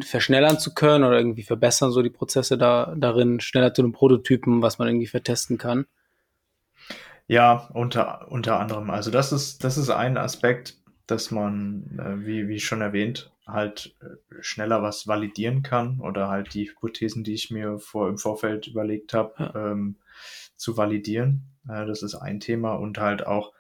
verschnellern 0.03 0.59
zu 0.59 0.75
können 0.75 1.05
oder 1.05 1.17
irgendwie 1.17 1.43
verbessern, 1.43 1.93
so 1.93 2.03
die 2.03 2.11
Prozesse 2.11 2.59
da 2.59 2.95
darin, 2.97 3.41
schneller 3.41 3.73
zu 3.73 3.83
einem 3.83 3.93
Prototypen, 3.93 4.63
was 4.63 4.79
man 4.79 4.89
irgendwie 4.89 5.07
vertesten 5.07 5.59
kann. 5.59 5.87
Ja, 7.29 7.71
unter, 7.73 8.31
unter 8.31 8.59
anderem. 8.59 8.91
Also 8.91 9.11
das 9.11 9.33
ist, 9.33 9.65
das 9.65 9.79
ist 9.79 9.91
ein 9.91 10.19
Aspekt, 10.19 10.77
dass 11.07 11.31
man, 11.31 11.99
äh, 11.99 12.27
wie, 12.27 12.49
wie 12.49 12.61
schon 12.61 12.81
erwähnt, 12.81 13.31
halt 13.47 13.95
äh, 14.01 14.37
schneller 14.41 14.83
was 14.83 15.07
validieren 15.07 15.63
kann 15.63 16.01
oder 16.01 16.29
halt 16.29 16.55
die 16.55 16.69
Hypothesen, 16.69 17.25
die 17.25 17.35
ich 17.35 17.51
mir 17.51 17.79
vor, 17.79 18.09
im 18.09 18.19
Vorfeld 18.19 18.67
überlegt 18.67 19.15
habe, 19.15 19.35
ja. 19.39 19.73
ähm, 19.73 19.97
zu 20.57 20.77
validieren. 20.77 21.45
Äh, 21.69 21.87
das 21.87 22.03
ist 22.03 22.15
ein 22.15 22.41
Thema 22.41 22.75
und 22.75 22.99
halt 22.99 23.27
auch 23.27 23.53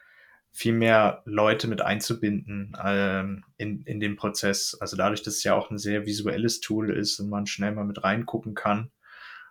viel 0.52 0.74
mehr 0.74 1.22
Leute 1.24 1.66
mit 1.66 1.80
einzubinden 1.80 2.76
ähm, 2.84 3.44
in, 3.56 3.82
in 3.82 4.00
den 4.00 4.16
Prozess. 4.16 4.76
Also 4.80 4.96
dadurch, 4.96 5.22
dass 5.22 5.36
es 5.36 5.44
ja 5.44 5.54
auch 5.54 5.70
ein 5.70 5.78
sehr 5.78 6.06
visuelles 6.06 6.60
Tool 6.60 6.90
ist 6.90 7.18
und 7.20 7.30
man 7.30 7.46
schnell 7.46 7.72
mal 7.72 7.84
mit 7.84 8.04
reingucken 8.04 8.54
kann, 8.54 8.90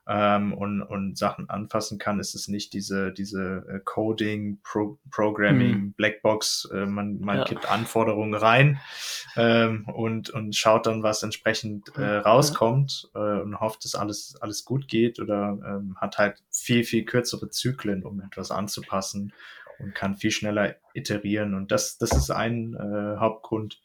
ähm, 0.07 0.53
und, 0.53 0.81
und 0.81 1.17
Sachen 1.17 1.49
anfassen 1.49 1.99
kann, 1.99 2.19
ist 2.19 2.33
es 2.33 2.47
nicht 2.47 2.73
diese, 2.73 3.11
diese 3.11 3.65
äh, 3.69 3.79
Coding, 3.83 4.59
Pro 4.63 4.99
Programming, 5.11 5.71
mhm. 5.71 5.93
Blackbox, 5.93 6.69
äh, 6.73 6.85
man, 6.85 7.19
man 7.19 7.39
ja. 7.39 7.43
gibt 7.43 7.69
Anforderungen 7.69 8.33
rein 8.33 8.79
ähm, 9.35 9.85
und, 9.87 10.29
und 10.31 10.55
schaut 10.55 10.87
dann, 10.87 11.03
was 11.03 11.21
entsprechend 11.23 11.95
äh, 11.97 12.17
rauskommt 12.17 13.09
äh, 13.13 13.19
und 13.41 13.59
hofft, 13.59 13.85
dass 13.85 13.95
alles, 13.95 14.35
alles 14.41 14.65
gut 14.65 14.87
geht 14.87 15.19
oder 15.19 15.59
ähm, 15.65 15.95
hat 15.99 16.17
halt 16.17 16.43
viel, 16.49 16.83
viel 16.83 17.05
kürzere 17.05 17.49
Zyklen, 17.49 18.03
um 18.03 18.21
etwas 18.21 18.49
anzupassen 18.49 19.33
und 19.81 19.95
kann 19.95 20.15
viel 20.15 20.31
schneller 20.31 20.75
iterieren. 20.93 21.53
Und 21.53 21.71
das, 21.71 21.97
das 21.97 22.11
ist 22.11 22.31
ein 22.31 22.73
äh, 22.75 23.17
Hauptgrund, 23.19 23.81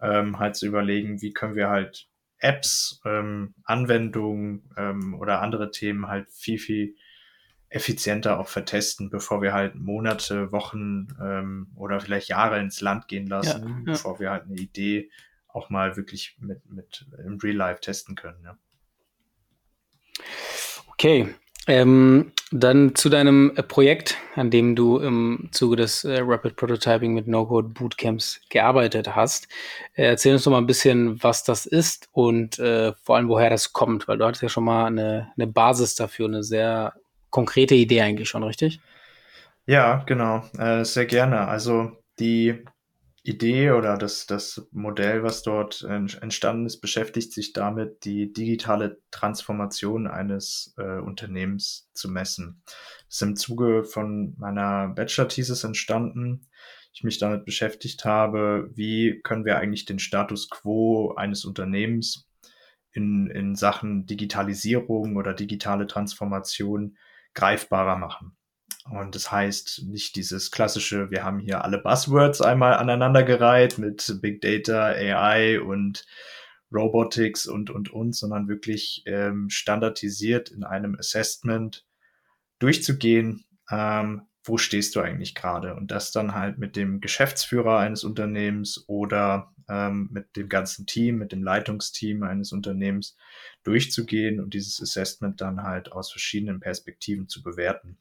ähm, 0.00 0.38
halt 0.38 0.56
zu 0.56 0.66
überlegen, 0.66 1.22
wie 1.22 1.32
können 1.32 1.54
wir 1.54 1.68
halt 1.68 2.08
Apps, 2.38 3.00
ähm, 3.04 3.54
Anwendungen 3.64 4.68
ähm, 4.76 5.14
oder 5.14 5.40
andere 5.40 5.70
Themen 5.70 6.08
halt 6.08 6.28
viel, 6.30 6.58
viel 6.58 6.96
effizienter 7.68 8.38
auch 8.38 8.48
vertesten, 8.48 9.10
bevor 9.10 9.40
wir 9.40 9.54
halt 9.54 9.76
Monate, 9.76 10.52
Wochen 10.52 11.08
ähm, 11.22 11.72
oder 11.76 12.00
vielleicht 12.00 12.28
Jahre 12.28 12.60
ins 12.60 12.80
Land 12.80 13.08
gehen 13.08 13.26
lassen, 13.26 13.62
ja, 13.62 13.68
ja. 13.68 13.82
bevor 13.84 14.20
wir 14.20 14.30
halt 14.30 14.44
eine 14.44 14.56
Idee 14.56 15.10
auch 15.48 15.70
mal 15.70 15.96
wirklich 15.96 16.36
mit, 16.40 16.68
mit 16.68 17.06
im 17.24 17.38
Real 17.38 17.56
Life 17.56 17.80
testen 17.80 18.14
können. 18.14 18.42
Ja. 18.44 18.58
Okay, 20.88 21.34
ähm, 21.68 22.32
dann 22.50 22.94
zu 22.94 23.08
deinem 23.08 23.52
äh, 23.56 23.62
Projekt, 23.62 24.16
an 24.34 24.50
dem 24.50 24.74
du 24.74 24.98
im 24.98 25.48
Zuge 25.52 25.76
des 25.76 26.04
äh, 26.04 26.20
Rapid 26.20 26.56
Prototyping 26.56 27.14
mit 27.14 27.28
No-Code 27.28 27.68
Bootcamps 27.68 28.40
gearbeitet 28.50 29.14
hast. 29.14 29.48
Äh, 29.94 30.06
erzähl 30.06 30.34
uns 30.34 30.44
doch 30.44 30.50
mal 30.50 30.58
ein 30.58 30.66
bisschen, 30.66 31.22
was 31.22 31.44
das 31.44 31.66
ist 31.66 32.08
und 32.12 32.58
äh, 32.58 32.92
vor 33.02 33.16
allem, 33.16 33.28
woher 33.28 33.50
das 33.50 33.72
kommt, 33.72 34.08
weil 34.08 34.18
du 34.18 34.24
hattest 34.24 34.42
ja 34.42 34.48
schon 34.48 34.64
mal 34.64 34.86
eine, 34.86 35.32
eine 35.36 35.46
Basis 35.46 35.94
dafür, 35.94 36.26
eine 36.26 36.42
sehr 36.42 36.94
konkrete 37.30 37.74
Idee 37.74 38.02
eigentlich 38.02 38.28
schon, 38.28 38.42
richtig? 38.42 38.80
Ja, 39.66 40.02
genau, 40.06 40.42
äh, 40.58 40.84
sehr 40.84 41.06
gerne. 41.06 41.46
Also 41.46 41.92
die 42.18 42.64
Idee 43.24 43.70
oder 43.70 43.96
das, 43.98 44.26
das 44.26 44.66
Modell, 44.72 45.22
was 45.22 45.42
dort 45.42 45.82
entstanden 45.82 46.66
ist, 46.66 46.80
beschäftigt 46.80 47.32
sich 47.32 47.52
damit, 47.52 48.04
die 48.04 48.32
digitale 48.32 49.00
Transformation 49.12 50.08
eines 50.08 50.74
äh, 50.76 50.98
Unternehmens 50.98 51.88
zu 51.94 52.10
messen. 52.10 52.62
Das 53.06 53.16
ist 53.16 53.22
im 53.22 53.36
Zuge 53.36 53.84
von 53.84 54.34
meiner 54.38 54.88
Bachelor-Thesis 54.88 55.62
entstanden. 55.62 56.48
Ich 56.92 57.04
mich 57.04 57.18
damit 57.18 57.44
beschäftigt 57.44 58.04
habe, 58.04 58.70
wie 58.74 59.20
können 59.22 59.44
wir 59.44 59.58
eigentlich 59.58 59.84
den 59.84 60.00
Status 60.00 60.50
quo 60.50 61.14
eines 61.14 61.44
Unternehmens 61.44 62.28
in, 62.90 63.28
in 63.28 63.54
Sachen 63.54 64.04
Digitalisierung 64.04 65.16
oder 65.16 65.32
digitale 65.32 65.86
Transformation 65.86 66.96
greifbarer 67.34 67.96
machen. 67.96 68.36
Und 68.90 69.14
das 69.14 69.30
heißt 69.30 69.84
nicht 69.84 70.16
dieses 70.16 70.50
klassische, 70.50 71.10
wir 71.10 71.24
haben 71.24 71.38
hier 71.38 71.64
alle 71.64 71.78
Buzzwords 71.78 72.40
einmal 72.40 72.74
aneinandergereiht 72.74 73.78
mit 73.78 74.18
Big 74.20 74.40
Data, 74.40 74.86
AI 74.86 75.60
und 75.60 76.04
Robotics 76.72 77.46
und, 77.46 77.70
und, 77.70 77.92
und, 77.92 78.14
sondern 78.16 78.48
wirklich 78.48 79.02
ähm, 79.06 79.50
standardisiert 79.50 80.50
in 80.50 80.64
einem 80.64 80.96
Assessment 80.98 81.86
durchzugehen, 82.58 83.44
ähm, 83.70 84.22
wo 84.44 84.58
stehst 84.58 84.96
du 84.96 85.00
eigentlich 85.00 85.34
gerade? 85.34 85.74
Und 85.74 85.90
das 85.90 86.10
dann 86.10 86.34
halt 86.34 86.58
mit 86.58 86.74
dem 86.74 87.00
Geschäftsführer 87.00 87.78
eines 87.78 88.02
Unternehmens 88.02 88.84
oder 88.88 89.52
ähm, 89.68 90.08
mit 90.10 90.34
dem 90.36 90.48
ganzen 90.48 90.86
Team, 90.86 91.18
mit 91.18 91.32
dem 91.32 91.44
Leitungsteam 91.44 92.22
eines 92.24 92.52
Unternehmens 92.52 93.16
durchzugehen 93.62 94.40
und 94.40 94.54
dieses 94.54 94.80
Assessment 94.82 95.40
dann 95.40 95.62
halt 95.62 95.92
aus 95.92 96.10
verschiedenen 96.10 96.58
Perspektiven 96.58 97.28
zu 97.28 97.42
bewerten. 97.42 97.98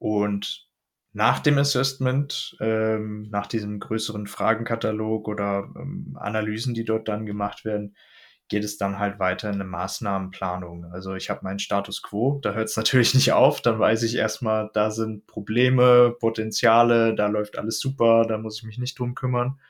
Und 0.00 0.66
nach 1.12 1.40
dem 1.40 1.58
Assessment, 1.58 2.56
ähm, 2.60 3.28
nach 3.30 3.46
diesem 3.46 3.78
größeren 3.78 4.26
Fragenkatalog 4.26 5.28
oder 5.28 5.68
ähm, 5.76 6.16
Analysen, 6.18 6.74
die 6.74 6.84
dort 6.84 7.06
dann 7.06 7.26
gemacht 7.26 7.64
werden, 7.64 7.94
geht 8.48 8.64
es 8.64 8.78
dann 8.78 8.98
halt 8.98 9.18
weiter 9.20 9.48
in 9.48 9.56
eine 9.56 9.64
Maßnahmenplanung. 9.64 10.86
Also 10.86 11.14
ich 11.14 11.30
habe 11.30 11.40
meinen 11.44 11.58
Status 11.58 12.02
quo, 12.02 12.40
da 12.42 12.54
hört 12.54 12.68
es 12.68 12.76
natürlich 12.78 13.14
nicht 13.14 13.32
auf, 13.32 13.60
dann 13.60 13.78
weiß 13.78 14.02
ich 14.04 14.16
erstmal, 14.16 14.70
da 14.72 14.90
sind 14.90 15.26
Probleme, 15.26 16.16
Potenziale, 16.18 17.14
da 17.14 17.28
läuft 17.28 17.58
alles 17.58 17.78
super, 17.78 18.24
da 18.26 18.38
muss 18.38 18.58
ich 18.58 18.64
mich 18.64 18.78
nicht 18.78 18.98
drum 18.98 19.14
kümmern. 19.14 19.60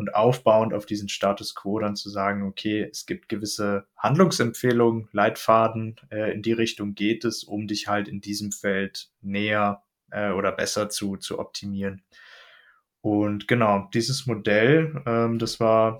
Und 0.00 0.14
aufbauend 0.14 0.72
auf 0.72 0.86
diesen 0.86 1.10
Status 1.10 1.54
quo 1.54 1.78
dann 1.78 1.94
zu 1.94 2.08
sagen, 2.08 2.42
okay, 2.44 2.88
es 2.90 3.04
gibt 3.04 3.28
gewisse 3.28 3.86
Handlungsempfehlungen, 3.98 5.10
Leitfaden, 5.12 5.96
äh, 6.10 6.32
in 6.32 6.40
die 6.40 6.54
Richtung 6.54 6.94
geht 6.94 7.26
es, 7.26 7.44
um 7.44 7.66
dich 7.66 7.86
halt 7.86 8.08
in 8.08 8.22
diesem 8.22 8.50
Feld 8.50 9.10
näher 9.20 9.82
äh, 10.10 10.30
oder 10.30 10.52
besser 10.52 10.88
zu, 10.88 11.18
zu 11.18 11.38
optimieren. 11.38 12.00
Und 13.02 13.46
genau, 13.46 13.90
dieses 13.92 14.24
Modell, 14.24 15.02
ähm, 15.04 15.38
das 15.38 15.60
war 15.60 15.98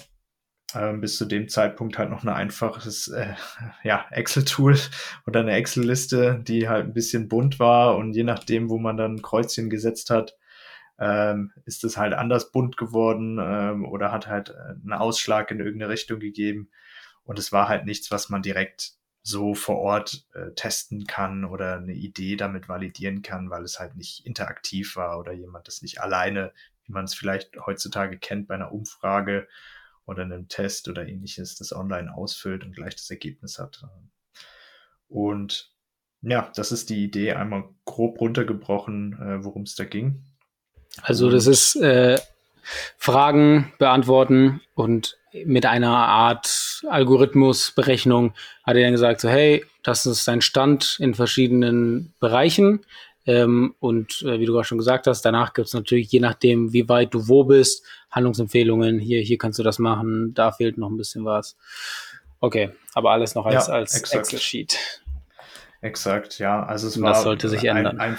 ähm, 0.75 1.03
bis 1.03 1.19
zu 1.19 1.27
dem 1.27 1.51
Zeitpunkt 1.51 1.99
halt 1.99 2.09
noch 2.09 2.23
ein 2.23 2.31
einfaches 2.31 3.09
äh, 3.09 3.35
ja, 3.85 4.07
Excel-Tool 4.13 4.79
oder 5.27 5.41
eine 5.41 5.53
Excel-Liste, 5.53 6.43
die 6.43 6.71
halt 6.71 6.87
ein 6.87 6.95
bisschen 6.95 7.29
bunt 7.29 7.59
war 7.59 7.99
und 7.99 8.15
je 8.15 8.25
nachdem, 8.25 8.71
wo 8.71 8.79
man 8.79 8.97
dann 8.97 9.21
Kreuzchen 9.21 9.69
gesetzt 9.69 10.09
hat, 10.09 10.39
ähm, 11.01 11.53
ist 11.65 11.83
es 11.83 11.97
halt 11.97 12.13
anders 12.13 12.53
bunt 12.53 12.77
geworden 12.77 13.39
ähm, 13.41 13.87
oder 13.87 14.13
hat 14.13 14.27
halt 14.27 14.51
äh, 14.51 14.73
einen 14.73 14.93
Ausschlag 14.93 15.51
in 15.51 15.59
irgendeine 15.59 15.91
Richtung 15.91 16.21
gegeben. 16.21 16.71
Und 17.25 17.39
es 17.39 17.53
war 17.53 17.69
halt 17.69 17.87
nichts, 17.87 18.11
was 18.11 18.29
man 18.29 18.43
direkt 18.43 18.93
so 19.23 19.55
vor 19.55 19.79
Ort 19.79 20.27
äh, 20.35 20.53
testen 20.55 21.07
kann 21.07 21.45
oder 21.45 21.77
eine 21.77 21.95
Idee 21.95 22.37
damit 22.37 22.69
validieren 22.69 23.23
kann, 23.23 23.51
weil 23.51 23.65
es 23.65 23.79
halt 23.79 23.97
nicht 23.97 24.27
interaktiv 24.27 24.97
war 24.97 25.19
oder 25.19 25.33
jemand 25.33 25.69
das 25.69 25.83
nicht 25.83 26.01
alleine, 26.01 26.53
wie 26.85 26.93
man 26.93 27.05
es 27.05 27.15
vielleicht 27.15 27.57
heutzutage 27.65 28.19
kennt 28.19 28.49
bei 28.49 28.55
einer 28.55 28.73
Umfrage 28.73 29.49
oder 30.05 30.23
einem 30.23 30.49
Test 30.49 30.89
oder 30.89 31.07
ähnliches, 31.07 31.57
das 31.57 31.73
online 31.73 32.15
ausfüllt 32.15 32.65
und 32.65 32.75
gleich 32.75 32.97
das 32.97 33.11
Ergebnis 33.11 33.59
hat. 33.59 33.85
Und 35.09 35.75
ja, 36.23 36.51
das 36.55 36.73
ist 36.73 36.91
die 36.91 37.05
Idee 37.05 37.33
einmal 37.33 37.69
grob 37.85 38.21
runtergebrochen, 38.21 39.15
äh, 39.15 39.45
worum 39.45 39.63
es 39.63 39.75
da 39.75 39.85
ging. 39.85 40.25
Also 41.03 41.31
das 41.31 41.47
ist 41.47 41.77
äh, 41.77 42.19
Fragen 42.97 43.73
beantworten 43.79 44.61
und 44.75 45.17
mit 45.45 45.67
einer 45.67 45.97
Art 45.97 46.83
Algorithmusberechnung 46.89 48.35
hat 48.65 48.77
er 48.77 48.83
dann 48.83 48.93
gesagt, 48.93 49.21
so 49.21 49.29
hey, 49.29 49.65
das 49.83 50.07
ist 50.07 50.25
sein 50.25 50.41
Stand 50.41 50.97
in 51.01 51.15
verschiedenen 51.15 52.13
Bereichen. 52.21 52.85
Ähm, 53.27 53.75
und 53.81 54.23
äh, 54.23 54.41
wie 54.41 54.47
du 54.47 54.53
gerade 54.53 54.65
schon 54.65 54.79
gesagt 54.79 55.07
hast, 55.07 55.23
danach 55.23 55.53
gibt 55.53 55.69
es 55.69 55.75
natürlich, 55.75 56.11
je 56.11 56.21
nachdem, 56.21 56.73
wie 56.73 56.89
weit 56.89 57.15
du 57.15 57.29
wo 57.29 57.45
bist, 57.45 57.85
Handlungsempfehlungen. 58.11 58.99
Hier, 58.99 59.21
hier 59.21 59.39
kannst 59.39 59.59
du 59.59 59.63
das 59.63 59.79
machen, 59.79 60.33
da 60.35 60.53
fehlt 60.53 60.79
noch 60.79 60.89
ein 60.89 60.97
bisschen 60.97 61.25
was. 61.25 61.57
Okay, 62.41 62.71
aber 62.95 63.11
alles 63.11 63.35
noch 63.35 63.47
als, 63.47 63.67
ja, 63.67 63.75
als 63.75 63.95
Excel-Sheet. 64.13 64.79
Exakt, 65.83 66.39
ja. 66.39 66.65
Also 66.65 66.89
es 66.89 66.97
und 66.97 67.03
war 67.03 67.13
das 67.13 67.23
sollte 67.23 67.49
sich 67.49 67.69
ein, 67.71 67.79
ändern. 67.79 68.01
Ein, 68.01 68.19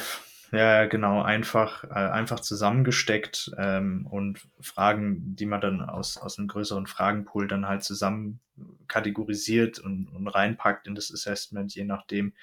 ja, 0.51 0.85
genau, 0.85 1.21
einfach, 1.21 1.83
äh, 1.85 1.93
einfach 1.93 2.41
zusammengesteckt 2.41 3.51
ähm, 3.57 4.05
und 4.05 4.47
Fragen, 4.59 5.35
die 5.35 5.45
man 5.45 5.61
dann 5.61 5.81
aus, 5.81 6.17
aus 6.17 6.37
einem 6.37 6.49
größeren 6.49 6.87
Fragenpool 6.87 7.47
dann 7.47 7.67
halt 7.67 7.83
zusammen 7.83 8.41
kategorisiert 8.87 9.79
und, 9.79 10.07
und 10.09 10.27
reinpackt 10.27 10.87
in 10.87 10.95
das 10.95 11.11
Assessment, 11.11 11.73
je 11.73 11.85
nachdem, 11.85 12.33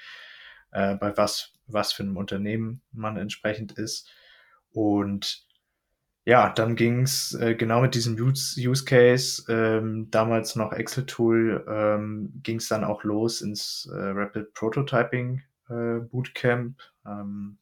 äh, 0.71 0.97
bei 0.97 1.17
was, 1.17 1.53
was 1.67 1.93
für 1.93 2.03
einem 2.03 2.17
Unternehmen 2.17 2.81
man 2.93 3.17
entsprechend 3.17 3.73
ist. 3.73 4.11
Und 4.73 5.47
ja, 6.25 6.51
dann 6.51 6.77
ging's 6.77 7.35
äh, 7.35 7.55
genau 7.55 7.81
mit 7.81 7.95
diesem 7.95 8.15
Use, 8.15 8.61
Use 8.61 8.85
Case, 8.85 9.45
ähm, 9.51 10.11
damals 10.11 10.57
noch 10.57 10.73
Excel-Tool, 10.73 11.65
ähm, 11.69 12.41
ging 12.43 12.61
dann 12.69 12.85
auch 12.85 13.03
los 13.05 13.41
ins 13.41 13.89
äh, 13.93 13.97
Rapid 13.97 14.53
Prototyping 14.53 15.43
äh, 15.71 16.01
Bootcamp, 16.01 16.79
ähm, 17.07 17.59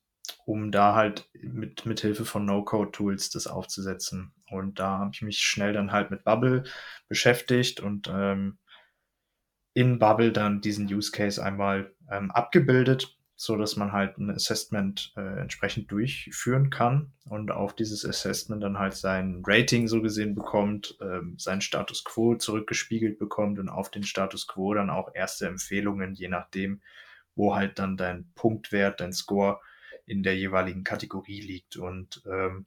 um 0.46 0.72
da 0.72 0.94
halt 0.94 1.28
mit, 1.34 1.84
mit 1.84 2.00
Hilfe 2.00 2.24
von 2.24 2.46
No-Code-Tools 2.46 3.28
das 3.28 3.46
aufzusetzen. 3.46 4.32
Und 4.50 4.78
da 4.78 4.98
habe 4.98 5.10
ich 5.12 5.20
mich 5.20 5.40
schnell 5.40 5.74
dann 5.74 5.92
halt 5.92 6.10
mit 6.10 6.24
Bubble 6.24 6.64
beschäftigt 7.08 7.80
und 7.80 8.08
ähm, 8.10 8.56
in 9.74 9.98
Bubble 9.98 10.32
dann 10.32 10.62
diesen 10.62 10.86
Use 10.86 11.12
Case 11.12 11.44
einmal 11.44 11.92
ähm, 12.10 12.30
abgebildet 12.30 13.16
so 13.36 13.56
dass 13.56 13.76
man 13.76 13.92
halt 13.92 14.16
ein 14.16 14.30
Assessment 14.30 15.12
äh, 15.16 15.40
entsprechend 15.40 15.92
durchführen 15.92 16.70
kann 16.70 17.12
und 17.28 17.50
auf 17.50 17.76
dieses 17.76 18.04
Assessment 18.06 18.62
dann 18.62 18.78
halt 18.78 18.94
sein 18.94 19.42
Rating 19.46 19.88
so 19.88 20.00
gesehen 20.00 20.34
bekommt, 20.34 20.96
ähm, 21.02 21.34
seinen 21.38 21.60
Status 21.60 22.02
Quo 22.02 22.36
zurückgespiegelt 22.36 23.18
bekommt 23.18 23.58
und 23.58 23.68
auf 23.68 23.90
den 23.90 24.04
Status 24.04 24.46
Quo 24.46 24.72
dann 24.72 24.88
auch 24.88 25.14
erste 25.14 25.46
Empfehlungen, 25.46 26.14
je 26.14 26.28
nachdem, 26.28 26.80
wo 27.34 27.54
halt 27.54 27.78
dann 27.78 27.98
dein 27.98 28.32
Punktwert, 28.34 29.00
dein 29.00 29.12
Score 29.12 29.60
in 30.06 30.22
der 30.22 30.36
jeweiligen 30.36 30.84
Kategorie 30.84 31.40
liegt. 31.40 31.76
Und 31.76 32.22
ähm, 32.26 32.66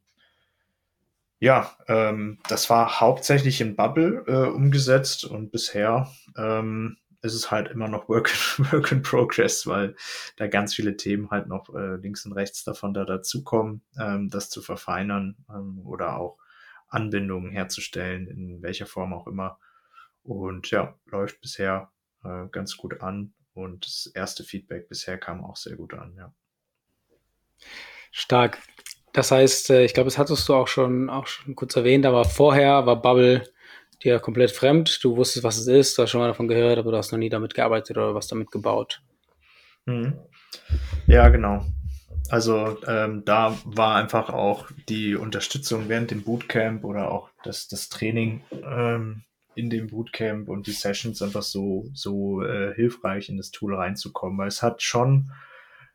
ja, 1.40 1.72
ähm, 1.88 2.40
das 2.48 2.70
war 2.70 3.00
hauptsächlich 3.00 3.62
in 3.62 3.76
Bubble 3.76 4.24
äh, 4.28 4.50
umgesetzt 4.50 5.24
und 5.24 5.52
bisher 5.52 6.12
ähm, 6.38 6.98
ist 7.22 7.34
es 7.34 7.52
halt 7.52 7.70
immer 7.70 7.88
noch 7.88 8.10
Work, 8.10 8.30
Work 8.72 8.92
in 8.92 9.02
Progress, 9.02 9.66
weil 9.68 9.96
da 10.38 10.48
ganz 10.48 10.76
viele 10.76 10.98
Themen 10.98 11.30
halt 11.32 11.48
noch 11.48 11.74
äh, 11.74 11.96
links 11.96 12.26
und 12.26 12.34
rechts 12.34 12.64
davon 12.64 12.94
da 12.94 13.06
dazukommen, 13.06 13.82
ähm, 14.00 14.30
das 14.30 14.50
zu 14.50 14.62
verfeinern 14.62 15.38
ähm, 15.50 15.80
oder 15.86 16.18
auch 16.18 16.38
Anbindungen 16.88 17.52
herzustellen, 17.52 18.28
in 18.28 18.62
welcher 18.62 18.86
Form 18.86 19.14
auch 19.14 19.28
immer. 19.28 19.60
Und 20.24 20.70
ja, 20.72 20.96
läuft 21.06 21.42
bisher 21.42 21.92
äh, 22.24 22.48
ganz 22.52 22.78
gut 22.78 23.02
an 23.02 23.34
und 23.54 23.86
das 23.86 24.12
erste 24.14 24.44
Feedback 24.44 24.90
bisher 24.90 25.18
kam 25.18 25.44
auch 25.44 25.56
sehr 25.56 25.76
gut 25.76 25.94
an, 25.94 26.16
ja. 26.18 26.34
Stark. 28.12 28.60
Das 29.14 29.32
heißt, 29.32 29.72
äh, 29.72 29.84
ich 29.84 29.94
glaube, 29.94 30.08
das 30.08 30.18
hattest 30.18 30.48
du 30.48 30.54
auch 30.54 30.68
schon, 30.68 31.10
auch 31.10 31.28
schon 31.28 31.56
kurz 31.56 31.76
erwähnt, 31.76 32.06
aber 32.06 32.26
vorher 32.26 32.86
war 32.86 33.02
Bubble 33.02 33.44
dir 34.04 34.20
komplett 34.20 34.52
fremd. 34.52 35.04
Du 35.04 35.18
wusstest, 35.18 35.44
was 35.44 35.58
es 35.58 35.68
ist, 35.68 35.98
du 35.98 36.04
hast 36.04 36.12
schon 36.12 36.22
mal 36.22 36.28
davon 36.28 36.48
gehört, 36.48 36.78
aber 36.78 36.92
du 36.92 36.98
hast 36.98 37.12
noch 37.12 37.20
nie 37.20 37.30
damit 37.30 37.54
gearbeitet 37.54 37.98
oder 37.98 38.16
was 38.16 38.28
damit 38.28 38.52
gebaut. 38.52 39.02
Mhm. 39.86 40.14
Ja, 41.08 41.30
genau. 41.30 41.66
Also 42.30 42.78
ähm, 42.88 43.24
da 43.26 43.58
war 43.66 43.96
einfach 43.96 44.30
auch 44.30 44.70
die 44.88 45.16
Unterstützung 45.16 45.90
während 45.90 46.12
dem 46.12 46.24
Bootcamp 46.24 46.84
oder 46.84 47.12
auch 47.12 47.30
das, 47.44 47.68
das 47.68 47.90
Training 47.90 48.44
ähm, 48.52 49.24
in 49.56 49.70
dem 49.70 49.88
Bootcamp 49.88 50.48
und 50.48 50.68
die 50.68 50.72
Sessions 50.72 51.22
einfach 51.22 51.42
so, 51.42 51.90
so 51.94 52.44
äh, 52.44 52.74
hilfreich 52.76 53.30
in 53.30 53.38
das 53.38 53.50
Tool 53.52 53.76
reinzukommen, 53.76 54.38
weil 54.38 54.48
es 54.48 54.62
hat 54.62 54.84
schon, 54.84 55.32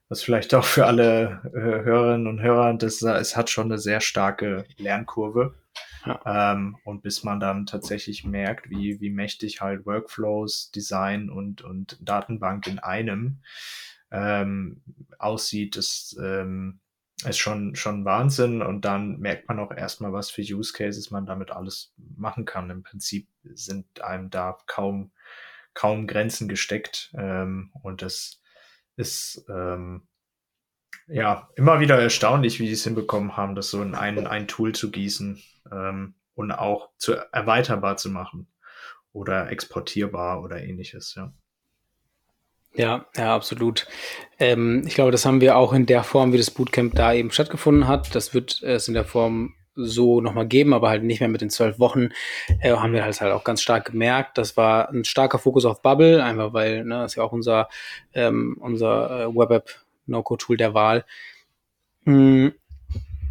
was 0.08 0.22
vielleicht 0.22 0.54
auch 0.54 0.64
für 0.64 0.86
alle 0.86 1.42
äh, 1.54 1.84
Hörerinnen 1.84 2.26
und 2.26 2.42
Hörer, 2.42 2.74
das, 2.74 3.02
es 3.02 3.36
hat 3.36 3.50
schon 3.50 3.66
eine 3.66 3.78
sehr 3.78 4.00
starke 4.00 4.64
Lernkurve. 4.76 5.54
Ja. 6.06 6.52
Ähm, 6.52 6.76
und 6.84 7.02
bis 7.02 7.24
man 7.24 7.40
dann 7.40 7.66
tatsächlich 7.66 8.24
merkt, 8.24 8.68
wie, 8.68 9.00
wie 9.00 9.10
mächtig 9.10 9.60
halt 9.60 9.86
Workflows, 9.86 10.70
Design 10.70 11.30
und, 11.30 11.62
und 11.62 11.98
Datenbank 12.00 12.66
in 12.66 12.78
einem 12.78 13.40
ähm, 14.10 14.82
aussieht, 15.18 15.76
ist, 15.76 16.16
ähm, 16.22 16.80
ist 17.24 17.38
schon, 17.38 17.74
schon 17.74 18.04
Wahnsinn. 18.04 18.60
Und 18.60 18.84
dann 18.84 19.18
merkt 19.18 19.48
man 19.48 19.58
auch 19.58 19.72
erstmal, 19.72 20.12
was 20.12 20.30
für 20.30 20.42
Use 20.42 20.74
Cases 20.74 21.10
man 21.10 21.24
damit 21.24 21.50
alles 21.50 21.94
machen 21.96 22.44
kann. 22.44 22.70
Im 22.70 22.82
Prinzip 22.82 23.28
sind 23.42 24.02
einem 24.02 24.28
da 24.28 24.58
kaum, 24.66 25.10
kaum 25.72 26.06
Grenzen 26.06 26.48
gesteckt. 26.48 27.12
Ähm, 27.16 27.70
und 27.82 28.02
das 28.02 28.42
ist, 28.96 29.44
ähm, 29.48 30.06
ja, 31.06 31.48
immer 31.56 31.80
wieder 31.80 32.00
erstaunlich, 32.00 32.60
wie 32.60 32.66
sie 32.66 32.72
es 32.72 32.84
hinbekommen 32.84 33.36
haben, 33.36 33.54
das 33.54 33.70
so 33.70 33.82
in 33.82 33.94
ein, 33.94 34.26
ein 34.26 34.48
Tool 34.48 34.74
zu 34.74 34.90
gießen 34.90 35.42
ähm, 35.70 36.14
und 36.34 36.52
auch 36.52 36.90
zu 36.96 37.14
erweiterbar 37.32 37.96
zu 37.96 38.10
machen 38.10 38.48
oder 39.12 39.50
exportierbar 39.50 40.42
oder 40.42 40.62
ähnliches, 40.62 41.14
ja. 41.14 41.32
Ja, 42.76 43.06
ja, 43.16 43.34
absolut. 43.34 43.86
Ähm, 44.40 44.82
ich 44.84 44.94
glaube, 44.96 45.12
das 45.12 45.24
haben 45.24 45.40
wir 45.40 45.56
auch 45.56 45.72
in 45.72 45.86
der 45.86 46.02
Form, 46.02 46.32
wie 46.32 46.38
das 46.38 46.50
Bootcamp 46.50 46.94
da 46.96 47.12
eben 47.12 47.30
stattgefunden 47.30 47.86
hat. 47.86 48.16
Das 48.16 48.34
wird 48.34 48.62
es 48.62 48.88
in 48.88 48.94
der 48.94 49.04
Form 49.04 49.54
so 49.74 50.20
nochmal 50.20 50.46
geben, 50.46 50.72
aber 50.72 50.88
halt 50.88 51.02
nicht 51.02 51.20
mehr 51.20 51.28
mit 51.28 51.40
den 51.40 51.50
zwölf 51.50 51.78
Wochen, 51.78 52.10
äh, 52.60 52.72
haben 52.72 52.92
wir 52.92 53.04
halt, 53.04 53.20
halt 53.20 53.32
auch 53.32 53.44
ganz 53.44 53.62
stark 53.62 53.86
gemerkt. 53.86 54.38
Das 54.38 54.56
war 54.56 54.90
ein 54.90 55.04
starker 55.04 55.38
Fokus 55.38 55.64
auf 55.64 55.82
Bubble, 55.82 56.22
einfach 56.22 56.52
weil 56.52 56.84
ne, 56.84 57.00
das 57.00 57.12
ist 57.12 57.16
ja 57.16 57.22
auch 57.22 57.32
unser, 57.32 57.68
ähm, 58.12 58.56
unser 58.60 59.24
äh, 59.24 59.34
Web-App 59.34 59.70
No-Code-Tool 60.06 60.56
der 60.56 60.74
Wahl. 60.74 61.04
Mhm. 62.04 62.52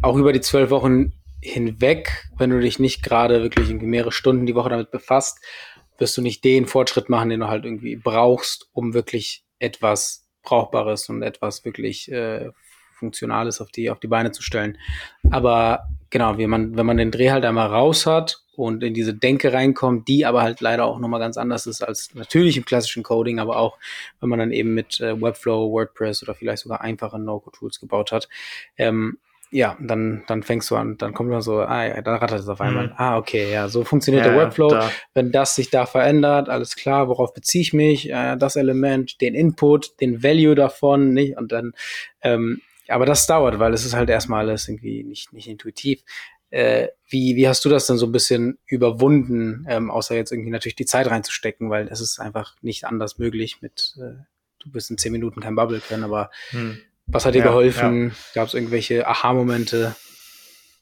Auch 0.02 0.16
über 0.16 0.32
die 0.32 0.40
zwölf 0.40 0.70
Wochen 0.70 1.12
hinweg, 1.40 2.26
wenn 2.38 2.50
du 2.50 2.60
dich 2.60 2.78
nicht 2.78 3.02
gerade 3.02 3.42
wirklich 3.42 3.68
irgendwie 3.68 3.86
mehrere 3.86 4.12
Stunden 4.12 4.46
die 4.46 4.54
Woche 4.54 4.70
damit 4.70 4.90
befasst, 4.90 5.40
wirst 5.98 6.16
du 6.16 6.22
nicht 6.22 6.44
den 6.44 6.66
Fortschritt 6.66 7.08
machen, 7.08 7.28
den 7.28 7.40
du 7.40 7.48
halt 7.48 7.64
irgendwie 7.64 7.96
brauchst, 7.96 8.68
um 8.72 8.94
wirklich 8.94 9.44
etwas 9.58 10.26
Brauchbares 10.42 11.08
und 11.08 11.22
etwas 11.22 11.64
wirklich 11.64 12.10
äh, 12.10 12.50
Funktionales 13.04 13.60
auf 13.60 13.70
die, 13.70 13.90
auf 13.90 14.00
die 14.00 14.08
Beine 14.08 14.32
zu 14.32 14.42
stellen. 14.42 14.78
Aber 15.30 15.88
genau, 16.10 16.38
wie 16.38 16.46
man, 16.46 16.76
wenn 16.76 16.86
man 16.86 16.96
den 16.96 17.10
Dreh 17.10 17.30
halt 17.30 17.44
einmal 17.44 17.68
raus 17.68 18.06
hat 18.06 18.40
und 18.56 18.82
in 18.82 18.94
diese 18.94 19.14
Denke 19.14 19.52
reinkommt, 19.52 20.08
die 20.08 20.24
aber 20.24 20.42
halt 20.42 20.60
leider 20.60 20.84
auch 20.84 20.98
nochmal 20.98 21.20
ganz 21.20 21.36
anders 21.36 21.66
ist 21.66 21.82
als 21.82 22.14
natürlich 22.14 22.56
im 22.56 22.64
klassischen 22.64 23.02
Coding, 23.02 23.40
aber 23.40 23.58
auch 23.58 23.78
wenn 24.20 24.28
man 24.28 24.38
dann 24.38 24.52
eben 24.52 24.74
mit 24.74 25.00
äh, 25.00 25.20
Webflow, 25.20 25.70
WordPress 25.70 26.22
oder 26.22 26.34
vielleicht 26.34 26.62
sogar 26.62 26.80
einfache 26.80 27.18
No-Code-Tools 27.18 27.80
gebaut 27.80 28.12
hat, 28.12 28.28
ähm, 28.76 29.18
ja, 29.50 29.76
dann, 29.80 30.24
dann 30.26 30.42
fängst 30.42 30.68
du 30.70 30.76
an, 30.76 30.96
dann 30.98 31.14
kommt 31.14 31.30
man 31.30 31.40
so, 31.40 31.60
ah 31.60 31.84
ja, 31.86 32.02
dann 32.02 32.16
rattert 32.16 32.40
es 32.40 32.48
auf 32.48 32.60
einmal. 32.60 32.88
Mhm. 32.88 32.92
Ah, 32.96 33.16
okay, 33.18 33.52
ja, 33.52 33.68
so 33.68 33.84
funktioniert 33.84 34.26
ja, 34.26 34.32
der 34.32 34.40
Workflow. 34.40 34.68
Da. 34.68 34.90
Wenn 35.14 35.30
das 35.30 35.54
sich 35.54 35.70
da 35.70 35.86
verändert, 35.86 36.48
alles 36.48 36.74
klar, 36.74 37.08
worauf 37.08 37.32
beziehe 37.34 37.62
ich 37.62 37.72
mich? 37.72 38.10
Äh, 38.10 38.36
das 38.36 38.56
Element, 38.56 39.20
den 39.20 39.34
Input, 39.34 40.00
den 40.00 40.24
Value 40.24 40.56
davon, 40.56 41.12
nicht? 41.12 41.36
Und 41.36 41.52
dann, 41.52 41.72
ähm, 42.22 42.62
aber 42.88 43.06
das 43.06 43.26
dauert, 43.26 43.58
weil 43.58 43.72
es 43.72 43.84
ist 43.84 43.94
halt 43.94 44.10
erstmal 44.10 44.48
alles 44.48 44.68
irgendwie 44.68 45.04
nicht, 45.04 45.32
nicht 45.32 45.48
intuitiv. 45.48 46.02
Äh, 46.50 46.88
wie, 47.08 47.36
wie 47.36 47.48
hast 47.48 47.64
du 47.64 47.68
das 47.68 47.86
denn 47.86 47.98
so 47.98 48.06
ein 48.06 48.12
bisschen 48.12 48.58
überwunden, 48.66 49.66
ähm, 49.68 49.90
außer 49.90 50.14
jetzt 50.14 50.30
irgendwie 50.30 50.50
natürlich 50.50 50.76
die 50.76 50.86
Zeit 50.86 51.08
reinzustecken, 51.08 51.70
weil 51.70 51.88
es 51.88 52.00
ist 52.00 52.20
einfach 52.20 52.54
nicht 52.62 52.84
anders 52.84 53.18
möglich 53.18 53.60
mit, 53.60 53.94
äh, 53.98 54.22
du 54.62 54.70
bist 54.70 54.90
in 54.90 54.98
zehn 54.98 55.12
Minuten 55.12 55.40
kein 55.40 55.56
Bubble 55.56 55.80
können, 55.80 56.04
aber 56.04 56.30
hm. 56.50 56.78
Was 57.06 57.26
hat 57.26 57.34
dir 57.34 57.40
ja, 57.40 57.46
geholfen? 57.46 58.08
Ja. 58.08 58.14
Gab 58.34 58.48
es 58.48 58.54
irgendwelche 58.54 59.06
Aha-Momente? 59.06 59.94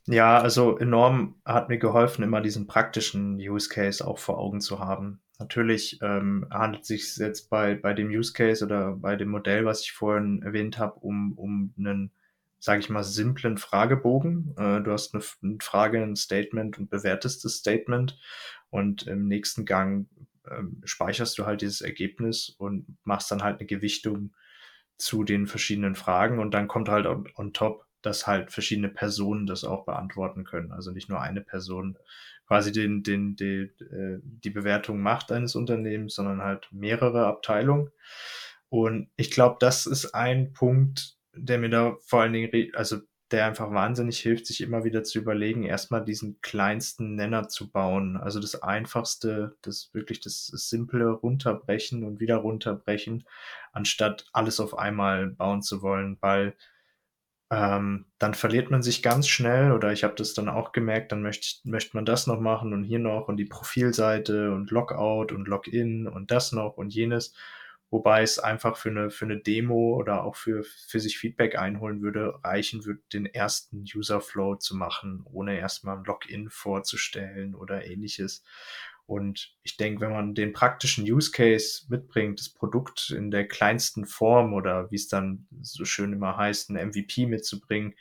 Ja, 0.06 0.38
also 0.38 0.78
enorm 0.78 1.36
hat 1.44 1.68
mir 1.68 1.78
geholfen, 1.78 2.22
immer 2.22 2.40
diesen 2.40 2.66
praktischen 2.66 3.36
Use 3.36 3.68
Case 3.68 4.06
auch 4.06 4.18
vor 4.18 4.38
Augen 4.38 4.60
zu 4.60 4.78
haben. 4.78 5.20
Natürlich 5.42 5.98
ähm, 6.02 6.46
handelt 6.50 6.82
es 6.82 6.88
sich 6.88 7.16
jetzt 7.16 7.50
bei, 7.50 7.74
bei 7.74 7.94
dem 7.94 8.08
Use 8.08 8.32
Case 8.32 8.64
oder 8.64 8.92
bei 8.92 9.16
dem 9.16 9.28
Modell, 9.28 9.64
was 9.64 9.80
ich 9.82 9.90
vorhin 9.90 10.40
erwähnt 10.42 10.78
habe, 10.78 11.00
um, 11.00 11.32
um 11.32 11.74
einen, 11.76 12.12
sage 12.60 12.78
ich 12.78 12.88
mal, 12.88 13.02
simplen 13.02 13.58
Fragebogen. 13.58 14.54
Äh, 14.56 14.82
du 14.82 14.92
hast 14.92 15.14
eine, 15.14 15.24
eine, 15.42 15.58
Frage, 15.60 16.00
ein 16.00 16.14
Statement 16.14 16.78
und 16.78 16.90
bewertest 16.90 17.44
das 17.44 17.54
Statement 17.54 18.20
und 18.70 19.08
im 19.08 19.26
nächsten 19.26 19.64
Gang 19.64 20.06
äh, 20.44 20.62
speicherst 20.84 21.36
du 21.38 21.44
halt 21.44 21.60
dieses 21.60 21.80
Ergebnis 21.80 22.48
und 22.50 22.96
machst 23.02 23.30
dann 23.32 23.42
halt 23.42 23.58
eine 23.58 23.66
Gewichtung 23.66 24.32
zu 24.96 25.24
den 25.24 25.48
verschiedenen 25.48 25.96
Fragen 25.96 26.38
und 26.38 26.54
dann 26.54 26.68
kommt 26.68 26.88
halt 26.88 27.06
on, 27.06 27.28
on 27.34 27.52
top, 27.52 27.84
dass 28.00 28.28
halt 28.28 28.52
verschiedene 28.52 28.90
Personen 28.90 29.46
das 29.46 29.64
auch 29.64 29.84
beantworten 29.86 30.44
können. 30.44 30.70
Also 30.70 30.92
nicht 30.92 31.08
nur 31.08 31.20
eine 31.20 31.40
Person 31.40 31.98
quasi 32.46 32.72
den, 32.72 33.02
den, 33.02 33.36
die, 33.36 33.70
äh, 33.80 34.20
die 34.22 34.50
Bewertung 34.50 35.00
macht 35.00 35.32
eines 35.32 35.54
Unternehmens, 35.54 36.14
sondern 36.14 36.42
halt 36.42 36.68
mehrere 36.70 37.26
Abteilungen. 37.26 37.90
Und 38.68 39.10
ich 39.16 39.30
glaube, 39.30 39.56
das 39.60 39.86
ist 39.86 40.14
ein 40.14 40.52
Punkt, 40.52 41.16
der 41.34 41.58
mir 41.58 41.70
da 41.70 41.96
vor 42.06 42.22
allen 42.22 42.32
Dingen, 42.32 42.70
also 42.74 42.98
der 43.32 43.46
einfach 43.46 43.70
wahnsinnig 43.70 44.20
hilft, 44.20 44.46
sich 44.46 44.60
immer 44.60 44.84
wieder 44.84 45.02
zu 45.04 45.18
überlegen, 45.18 45.64
erstmal 45.64 46.04
diesen 46.04 46.40
kleinsten 46.42 47.14
Nenner 47.14 47.48
zu 47.48 47.70
bauen. 47.70 48.16
Also 48.16 48.40
das 48.40 48.62
einfachste, 48.62 49.56
das 49.62 49.90
wirklich 49.94 50.20
das 50.20 50.46
simple 50.46 51.10
runterbrechen 51.10 52.04
und 52.04 52.20
wieder 52.20 52.36
runterbrechen, 52.36 53.24
anstatt 53.72 54.26
alles 54.32 54.60
auf 54.60 54.76
einmal 54.78 55.28
bauen 55.28 55.62
zu 55.62 55.82
wollen, 55.82 56.18
weil 56.20 56.54
ähm, 57.52 58.06
dann 58.18 58.32
verliert 58.32 58.70
man 58.70 58.82
sich 58.82 59.02
ganz 59.02 59.28
schnell 59.28 59.72
oder 59.72 59.92
ich 59.92 60.04
habe 60.04 60.14
das 60.14 60.32
dann 60.32 60.48
auch 60.48 60.72
gemerkt, 60.72 61.12
dann 61.12 61.20
möchte, 61.20 61.68
möchte 61.68 61.94
man 61.94 62.06
das 62.06 62.26
noch 62.26 62.40
machen 62.40 62.72
und 62.72 62.82
hier 62.82 62.98
noch 62.98 63.28
und 63.28 63.36
die 63.36 63.44
Profilseite 63.44 64.52
und 64.52 64.70
Logout 64.70 65.34
und 65.34 65.46
Login 65.48 66.08
und 66.08 66.30
das 66.30 66.52
noch 66.52 66.78
und 66.78 66.94
jenes. 66.94 67.34
Wobei 67.90 68.22
es 68.22 68.38
einfach 68.38 68.78
für 68.78 68.88
eine, 68.88 69.10
für 69.10 69.26
eine 69.26 69.36
Demo 69.36 69.94
oder 69.98 70.24
auch 70.24 70.34
für, 70.34 70.64
für 70.64 70.98
sich 70.98 71.18
Feedback 71.18 71.58
einholen 71.58 72.00
würde, 72.00 72.42
reichen 72.42 72.86
würde, 72.86 73.02
den 73.12 73.26
ersten 73.26 73.84
User 73.94 74.22
Flow 74.22 74.54
zu 74.56 74.74
machen, 74.74 75.22
ohne 75.30 75.58
erstmal 75.58 75.98
ein 75.98 76.04
Login 76.04 76.48
vorzustellen 76.48 77.54
oder 77.54 77.84
ähnliches. 77.84 78.44
Und 79.06 79.56
ich 79.62 79.76
denke, 79.76 80.00
wenn 80.00 80.12
man 80.12 80.34
den 80.34 80.52
praktischen 80.52 81.04
Use 81.04 81.30
Case 81.30 81.86
mitbringt, 81.88 82.40
das 82.40 82.48
Produkt 82.50 83.10
in 83.10 83.30
der 83.30 83.46
kleinsten 83.46 84.06
Form 84.06 84.54
oder 84.54 84.90
wie 84.90 84.96
es 84.96 85.08
dann 85.08 85.46
so 85.60 85.84
schön 85.84 86.12
immer 86.12 86.36
heißt, 86.36 86.70
ein 86.70 86.88
MVP 86.88 87.26
mitzubringen, 87.26 87.94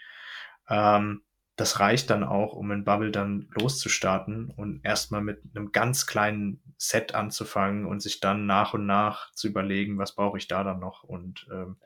ähm, 0.69 1.23
das 1.57 1.79
reicht 1.79 2.09
dann 2.09 2.23
auch, 2.23 2.53
um 2.53 2.71
in 2.71 2.85
Bubble 2.85 3.11
dann 3.11 3.47
loszustarten 3.51 4.49
und 4.49 4.83
erstmal 4.83 5.21
mit 5.21 5.41
einem 5.53 5.71
ganz 5.71 6.07
kleinen 6.07 6.61
Set 6.77 7.13
anzufangen 7.13 7.85
und 7.85 8.01
sich 8.01 8.19
dann 8.19 8.45
nach 8.45 8.73
und 8.73 8.85
nach 8.85 9.31
zu 9.33 9.47
überlegen, 9.47 9.97
was 9.97 10.15
brauche 10.15 10.37
ich 10.37 10.47
da 10.47 10.63
dann 10.63 10.79
noch 10.79 11.03
und 11.03 11.47
ähm, 11.51 11.77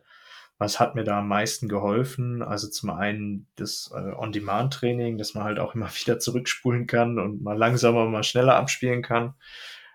was 0.58 0.80
hat 0.80 0.96
mir 0.96 1.04
da 1.04 1.20
am 1.20 1.28
meisten 1.28 1.68
geholfen? 1.68 2.42
Also 2.42 2.70
zum 2.70 2.90
einen 2.90 3.48
das 3.56 3.92
äh, 3.94 4.14
On-Demand-Training, 4.14 5.18
dass 5.18 5.34
man 5.34 5.44
halt 5.44 5.60
auch 5.60 5.76
immer 5.76 5.90
wieder 6.06 6.20
zurückspulen 6.20 6.88
kann 6.88 7.20
und 7.20 7.42
mal 7.42 7.58
langsamer, 7.58 8.06
mal 8.06 8.24
schneller 8.24 8.56
abspielen 8.56 9.02
kann, 9.02 9.34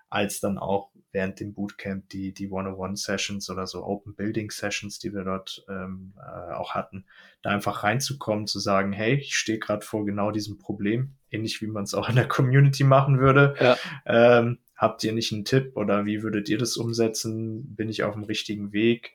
als 0.09 0.41
dann 0.41 0.59
auch 0.59 0.91
während 1.13 1.41
dem 1.41 1.55
Bootcamp 1.55 2.09
die, 2.11 2.33
die 2.33 2.51
One-on-One-Sessions 2.51 3.51
oder 3.51 3.67
so 3.67 3.85
Open 3.85 4.15
Building 4.15 4.51
Sessions, 4.51 4.99
die 4.99 5.13
wir 5.13 5.25
dort 5.25 5.65
ähm, 5.69 6.15
äh, 6.19 6.53
auch 6.55 6.75
hatten, 6.75 7.05
da 7.43 7.51
einfach 7.51 7.83
reinzukommen, 7.83 8.47
zu 8.47 8.61
sagen, 8.61 8.93
hey, 8.93 9.15
ich 9.15 9.35
stehe 9.35 9.59
gerade 9.59 9.85
vor 9.85 10.05
genau 10.05 10.31
diesem 10.31 10.59
Problem, 10.59 11.15
ähnlich 11.31 11.61
wie 11.63 11.67
man 11.67 11.85
es 11.85 11.95
auch 11.95 12.09
in 12.09 12.15
der 12.15 12.29
Community 12.29 12.85
machen 12.85 13.19
würde. 13.19 13.55
Ja. 13.59 13.77
Ähm, 14.07 14.59
habt 14.77 15.03
ihr 15.03 15.13
nicht 15.13 15.33
einen 15.33 15.45
Tipp 15.45 15.77
oder 15.77 16.07
wie 16.07 16.23
würdet 16.23 16.49
ihr 16.49 16.59
das 16.59 16.77
umsetzen? 16.77 17.75
Bin 17.75 17.89
ich 17.89 18.05
auf 18.05 18.15
dem 18.15 18.25
richtigen 18.25 18.73
Weg? 18.73 19.13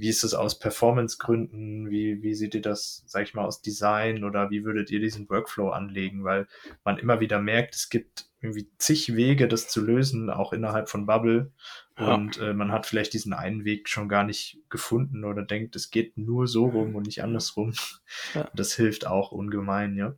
Wie 0.00 0.08
ist 0.08 0.24
es 0.24 0.34
aus 0.34 0.58
Performance-Gründen? 0.58 1.90
Wie, 1.90 2.22
wie 2.22 2.34
seht 2.34 2.54
ihr 2.54 2.62
das, 2.62 3.02
sag 3.06 3.24
ich 3.24 3.34
mal, 3.34 3.44
aus 3.44 3.62
Design 3.62 4.24
oder 4.24 4.50
wie 4.50 4.64
würdet 4.64 4.90
ihr 4.90 5.00
diesen 5.00 5.28
Workflow 5.28 5.70
anlegen? 5.70 6.24
Weil 6.24 6.48
man 6.84 6.98
immer 6.98 7.20
wieder 7.20 7.40
merkt, 7.40 7.74
es 7.74 7.88
gibt 7.90 8.30
irgendwie 8.40 8.68
zig 8.78 9.14
Wege, 9.14 9.48
das 9.48 9.68
zu 9.68 9.84
lösen, 9.84 10.30
auch 10.30 10.52
innerhalb 10.52 10.88
von 10.88 11.06
Bubble. 11.06 11.52
Ja. 11.98 12.14
Und 12.14 12.38
äh, 12.38 12.54
man 12.54 12.72
hat 12.72 12.86
vielleicht 12.86 13.12
diesen 13.12 13.34
einen 13.34 13.64
Weg 13.64 13.88
schon 13.88 14.08
gar 14.08 14.24
nicht 14.24 14.58
gefunden 14.70 15.24
oder 15.24 15.42
denkt, 15.42 15.76
es 15.76 15.90
geht 15.90 16.16
nur 16.16 16.46
so 16.46 16.66
rum 16.66 16.96
und 16.96 17.06
nicht 17.06 17.22
andersrum. 17.22 17.74
Ja. 18.34 18.48
Das 18.54 18.74
hilft 18.74 19.06
auch 19.06 19.32
ungemein, 19.32 19.96
ja. 19.96 20.14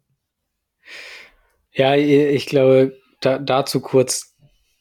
Ja, 1.73 1.95
ich 1.95 2.47
glaube, 2.47 2.97
da, 3.21 3.39
dazu 3.39 3.81
kurz, 3.81 4.32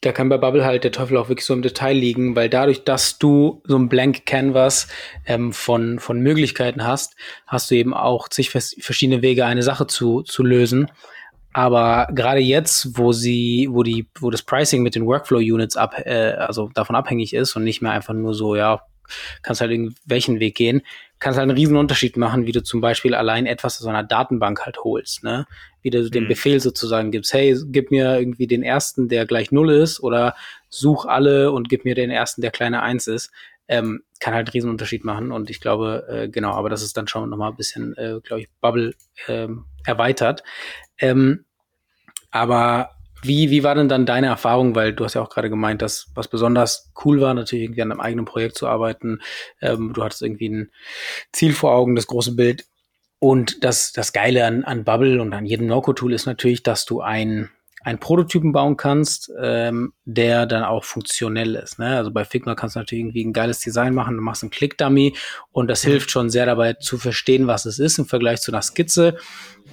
da 0.02 0.10
kann 0.10 0.28
bei 0.28 0.36
Bubble 0.36 0.64
halt 0.64 0.82
der 0.82 0.90
Teufel 0.90 1.16
auch 1.16 1.28
wirklich 1.28 1.46
so 1.46 1.54
im 1.54 1.62
Detail 1.62 1.96
liegen, 1.96 2.34
weil 2.34 2.48
dadurch, 2.48 2.82
dass 2.82 3.18
du 3.18 3.62
so 3.64 3.76
ein 3.76 3.88
Blank 3.88 4.26
Canvas 4.26 4.88
ähm, 5.26 5.52
von, 5.52 6.00
von 6.00 6.20
Möglichkeiten 6.20 6.84
hast, 6.84 7.14
hast 7.46 7.70
du 7.70 7.76
eben 7.76 7.94
auch 7.94 8.28
zig 8.28 8.50
verschiedene 8.50 9.22
Wege, 9.22 9.46
eine 9.46 9.62
Sache 9.62 9.86
zu, 9.86 10.22
zu 10.22 10.42
lösen. 10.42 10.90
Aber 11.52 12.08
gerade 12.12 12.40
jetzt, 12.40 12.98
wo 12.98 13.12
sie, 13.12 13.68
wo 13.70 13.84
die, 13.84 14.08
wo 14.18 14.30
das 14.30 14.42
Pricing 14.42 14.82
mit 14.82 14.96
den 14.96 15.06
Workflow-Units 15.06 15.76
ab, 15.76 15.94
äh, 16.04 16.32
also 16.32 16.70
davon 16.74 16.96
abhängig 16.96 17.32
ist 17.32 17.54
und 17.54 17.62
nicht 17.62 17.80
mehr 17.80 17.92
einfach 17.92 18.14
nur 18.14 18.34
so, 18.34 18.56
ja, 18.56 18.82
kannst 19.42 19.60
halt 19.60 19.70
irgendwelchen 19.70 20.40
Weg 20.40 20.56
gehen, 20.56 20.82
kannst 21.22 21.38
halt 21.38 21.48
einen 21.48 21.56
riesen 21.56 21.76
Unterschied 21.76 22.16
machen, 22.16 22.46
wie 22.46 22.52
du 22.52 22.62
zum 22.62 22.80
Beispiel 22.80 23.14
allein 23.14 23.46
etwas 23.46 23.80
aus 23.80 23.86
einer 23.86 24.02
Datenbank 24.02 24.66
halt 24.66 24.78
holst, 24.78 25.22
ne? 25.22 25.46
Wie 25.80 25.90
du 25.90 26.10
den 26.10 26.24
mhm. 26.24 26.28
Befehl 26.28 26.60
sozusagen 26.60 27.10
gibst, 27.10 27.32
hey, 27.32 27.56
gib 27.66 27.90
mir 27.90 28.18
irgendwie 28.18 28.46
den 28.46 28.62
ersten, 28.62 29.08
der 29.08 29.24
gleich 29.24 29.52
null 29.52 29.70
ist, 29.70 30.02
oder 30.02 30.34
such 30.68 31.06
alle 31.06 31.52
und 31.52 31.68
gib 31.68 31.84
mir 31.84 31.94
den 31.94 32.10
ersten, 32.10 32.42
der 32.42 32.50
kleine 32.50 32.82
eins 32.82 33.06
ist. 33.06 33.30
Ähm, 33.68 34.02
kann 34.20 34.34
halt 34.34 34.48
einen 34.48 34.52
riesen 34.52 34.70
Unterschied 34.70 35.04
machen 35.04 35.32
und 35.32 35.48
ich 35.48 35.60
glaube, 35.60 36.06
äh, 36.08 36.28
genau, 36.28 36.52
aber 36.52 36.68
das 36.68 36.82
ist 36.82 36.96
dann 36.96 37.08
schon 37.08 37.30
nochmal 37.30 37.50
ein 37.50 37.56
bisschen, 37.56 37.96
äh, 37.96 38.20
glaube 38.22 38.42
ich, 38.42 38.48
Bubble 38.60 38.94
ähm, 39.28 39.64
erweitert. 39.84 40.42
Ähm, 40.98 41.44
aber 42.30 42.90
wie, 43.22 43.50
wie 43.50 43.62
war 43.62 43.74
denn 43.74 43.88
dann 43.88 44.06
deine 44.06 44.26
Erfahrung? 44.26 44.74
Weil 44.74 44.92
du 44.92 45.04
hast 45.04 45.14
ja 45.14 45.22
auch 45.22 45.30
gerade 45.30 45.48
gemeint, 45.48 45.80
dass 45.80 46.10
was 46.14 46.28
besonders 46.28 46.92
cool 47.04 47.20
war, 47.20 47.34
natürlich 47.34 47.64
irgendwie 47.64 47.82
an 47.82 47.92
einem 47.92 48.00
eigenen 48.00 48.24
Projekt 48.24 48.56
zu 48.56 48.66
arbeiten. 48.66 49.20
Ähm, 49.60 49.92
du 49.94 50.02
hattest 50.02 50.22
irgendwie 50.22 50.48
ein 50.48 50.70
Ziel 51.32 51.52
vor 51.52 51.72
Augen, 51.72 51.94
das 51.94 52.06
große 52.06 52.34
Bild. 52.34 52.66
Und 53.20 53.62
das, 53.62 53.92
das 53.92 54.12
Geile 54.12 54.44
an, 54.44 54.64
an 54.64 54.84
Bubble 54.84 55.22
und 55.22 55.32
an 55.32 55.46
jedem 55.46 55.68
No-Code-Tool 55.68 56.12
ist 56.12 56.26
natürlich, 56.26 56.64
dass 56.64 56.84
du 56.84 57.00
ein, 57.00 57.50
einen 57.84 57.98
Prototypen 57.98 58.52
bauen 58.52 58.76
kannst, 58.76 59.30
ähm, 59.40 59.92
der 60.04 60.46
dann 60.46 60.62
auch 60.62 60.84
funktionell 60.84 61.54
ist. 61.56 61.78
Ne? 61.78 61.96
Also 61.96 62.10
bei 62.10 62.24
Figma 62.24 62.54
kannst 62.54 62.76
du 62.76 62.80
natürlich 62.80 63.02
irgendwie 63.02 63.24
ein 63.24 63.32
geiles 63.32 63.60
Design 63.60 63.94
machen, 63.94 64.16
du 64.16 64.22
machst 64.22 64.42
einen 64.42 64.50
Click-Dummy 64.50 65.16
und 65.50 65.68
das 65.68 65.82
hilft 65.82 66.10
schon 66.10 66.30
sehr 66.30 66.46
dabei 66.46 66.74
zu 66.74 66.98
verstehen, 66.98 67.46
was 67.46 67.66
es 67.66 67.78
ist 67.78 67.98
im 67.98 68.06
Vergleich 68.06 68.40
zu 68.40 68.52
einer 68.52 68.62
Skizze. 68.62 69.16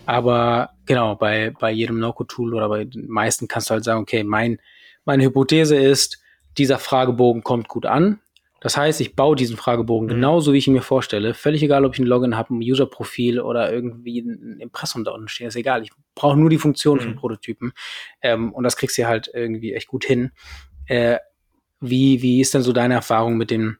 Aber 0.06 0.72
genau, 0.86 1.16
bei, 1.16 1.54
bei 1.60 1.72
jedem 1.72 2.00
No-Code-Tool 2.00 2.56
oder 2.56 2.70
bei 2.70 2.86
den 2.86 3.08
meisten 3.08 3.48
kannst 3.48 3.70
du 3.70 3.74
halt 3.74 3.84
sagen, 3.84 4.02
okay, 4.02 4.24
mein, 4.24 4.60
meine 5.06 5.24
Hypothese 5.24 5.76
ist, 5.76 6.20
dieser 6.58 6.80
Fragebogen 6.80 7.44
kommt 7.44 7.68
gut 7.68 7.86
an. 7.86 8.20
Das 8.62 8.76
heißt, 8.78 9.00
ich 9.02 9.16
baue 9.16 9.36
diesen 9.36 9.58
Fragebogen 9.58 10.08
mhm. 10.08 10.14
genauso, 10.14 10.54
wie 10.54 10.58
ich 10.58 10.68
ihn 10.68 10.74
mir 10.74 10.82
vorstelle. 10.82 11.34
Völlig 11.34 11.64
egal, 11.64 11.86
ob 11.86 11.94
ich 11.94 12.00
ein 12.00 12.06
Login 12.06 12.36
habe, 12.36 12.54
ein 12.54 12.62
User-Profil 12.62 13.40
oder 13.40 13.72
irgendwie 13.72 14.20
ein 14.20 14.60
Impressum 14.60 15.04
da 15.04 15.12
unten 15.12 15.28
steht. 15.28 15.48
Ist 15.48 15.56
egal. 15.56 15.84
Ich 15.84 15.92
brauche 16.16 16.38
nur 16.38 16.50
die 16.50 16.58
Funktion 16.58 16.98
mhm. 16.98 17.02
von 17.02 17.16
Prototypen. 17.16 17.74
Ähm, 18.22 18.54
und 18.54 18.64
das 18.64 18.78
kriegst 18.78 18.98
du 18.98 19.08
halt 19.08 19.30
irgendwie 19.34 19.74
echt 19.74 19.88
gut 19.88 20.06
hin. 20.06 20.32
Äh, 20.86 21.18
wie, 21.80 22.22
wie 22.22 22.42
ist 22.42 22.54
denn 22.54 22.62
so 22.62 22.74
deine 22.74 22.96
Erfahrung 22.96 23.38
mit 23.38 23.52
dem 23.52 23.78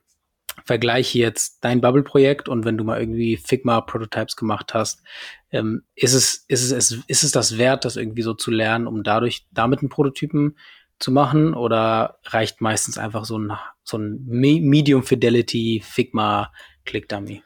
Vergleich 0.64 1.14
jetzt 1.14 1.64
dein 1.64 1.80
Bubble-Projekt 1.80 2.48
und 2.48 2.64
wenn 2.64 2.76
du 2.76 2.84
mal 2.84 3.00
irgendwie 3.00 3.36
Figma-Prototypes 3.36 4.36
gemacht 4.36 4.74
hast, 4.74 5.02
ähm, 5.50 5.82
ist, 5.94 6.14
es, 6.14 6.44
ist, 6.48 6.70
es, 6.70 6.98
ist 7.06 7.22
es 7.22 7.32
das 7.32 7.58
wert, 7.58 7.84
das 7.84 7.96
irgendwie 7.96 8.22
so 8.22 8.34
zu 8.34 8.50
lernen, 8.50 8.86
um 8.86 9.02
dadurch 9.02 9.46
damit 9.52 9.80
einen 9.80 9.88
Prototypen 9.88 10.56
zu 11.00 11.10
machen? 11.10 11.54
Oder 11.54 12.18
reicht 12.24 12.60
meistens 12.60 12.98
einfach 12.98 13.24
so 13.24 13.38
ein, 13.38 13.52
so 13.82 13.98
ein 13.98 14.24
Medium 14.26 15.02
Fidelity 15.02 15.82
Figma 15.84 16.52
Click 16.84 17.08
Dummy? 17.08 17.42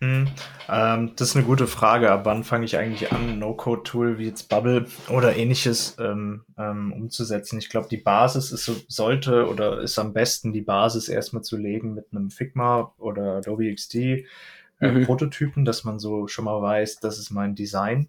Hm, 0.00 0.28
ähm, 0.68 1.12
das 1.16 1.30
ist 1.30 1.36
eine 1.36 1.44
gute 1.44 1.66
Frage. 1.66 2.12
Ab 2.12 2.20
wann 2.24 2.44
fange 2.44 2.64
ich 2.64 2.76
eigentlich 2.76 3.12
an, 3.12 3.40
No-Code-Tool 3.40 4.18
wie 4.18 4.26
jetzt 4.26 4.48
Bubble 4.48 4.86
oder 5.08 5.34
ähnliches 5.34 5.96
ähm, 5.98 6.44
ähm, 6.56 6.92
umzusetzen? 6.92 7.58
Ich 7.58 7.68
glaube, 7.68 7.88
die 7.88 7.96
Basis 7.96 8.52
ist 8.52 8.64
so, 8.64 8.76
sollte 8.86 9.48
oder 9.48 9.80
ist 9.80 9.98
am 9.98 10.12
besten 10.12 10.52
die 10.52 10.60
Basis 10.60 11.08
erstmal 11.08 11.42
zu 11.42 11.56
legen 11.56 11.94
mit 11.94 12.06
einem 12.12 12.30
Figma 12.30 12.94
oder 12.98 13.38
Adobe 13.38 13.74
XD 13.74 13.94
äh, 13.96 14.24
mhm. 14.80 15.04
Prototypen, 15.04 15.64
dass 15.64 15.82
man 15.82 15.98
so 15.98 16.28
schon 16.28 16.44
mal 16.44 16.62
weiß, 16.62 17.00
das 17.00 17.18
ist 17.18 17.30
mein 17.30 17.56
Design. 17.56 18.08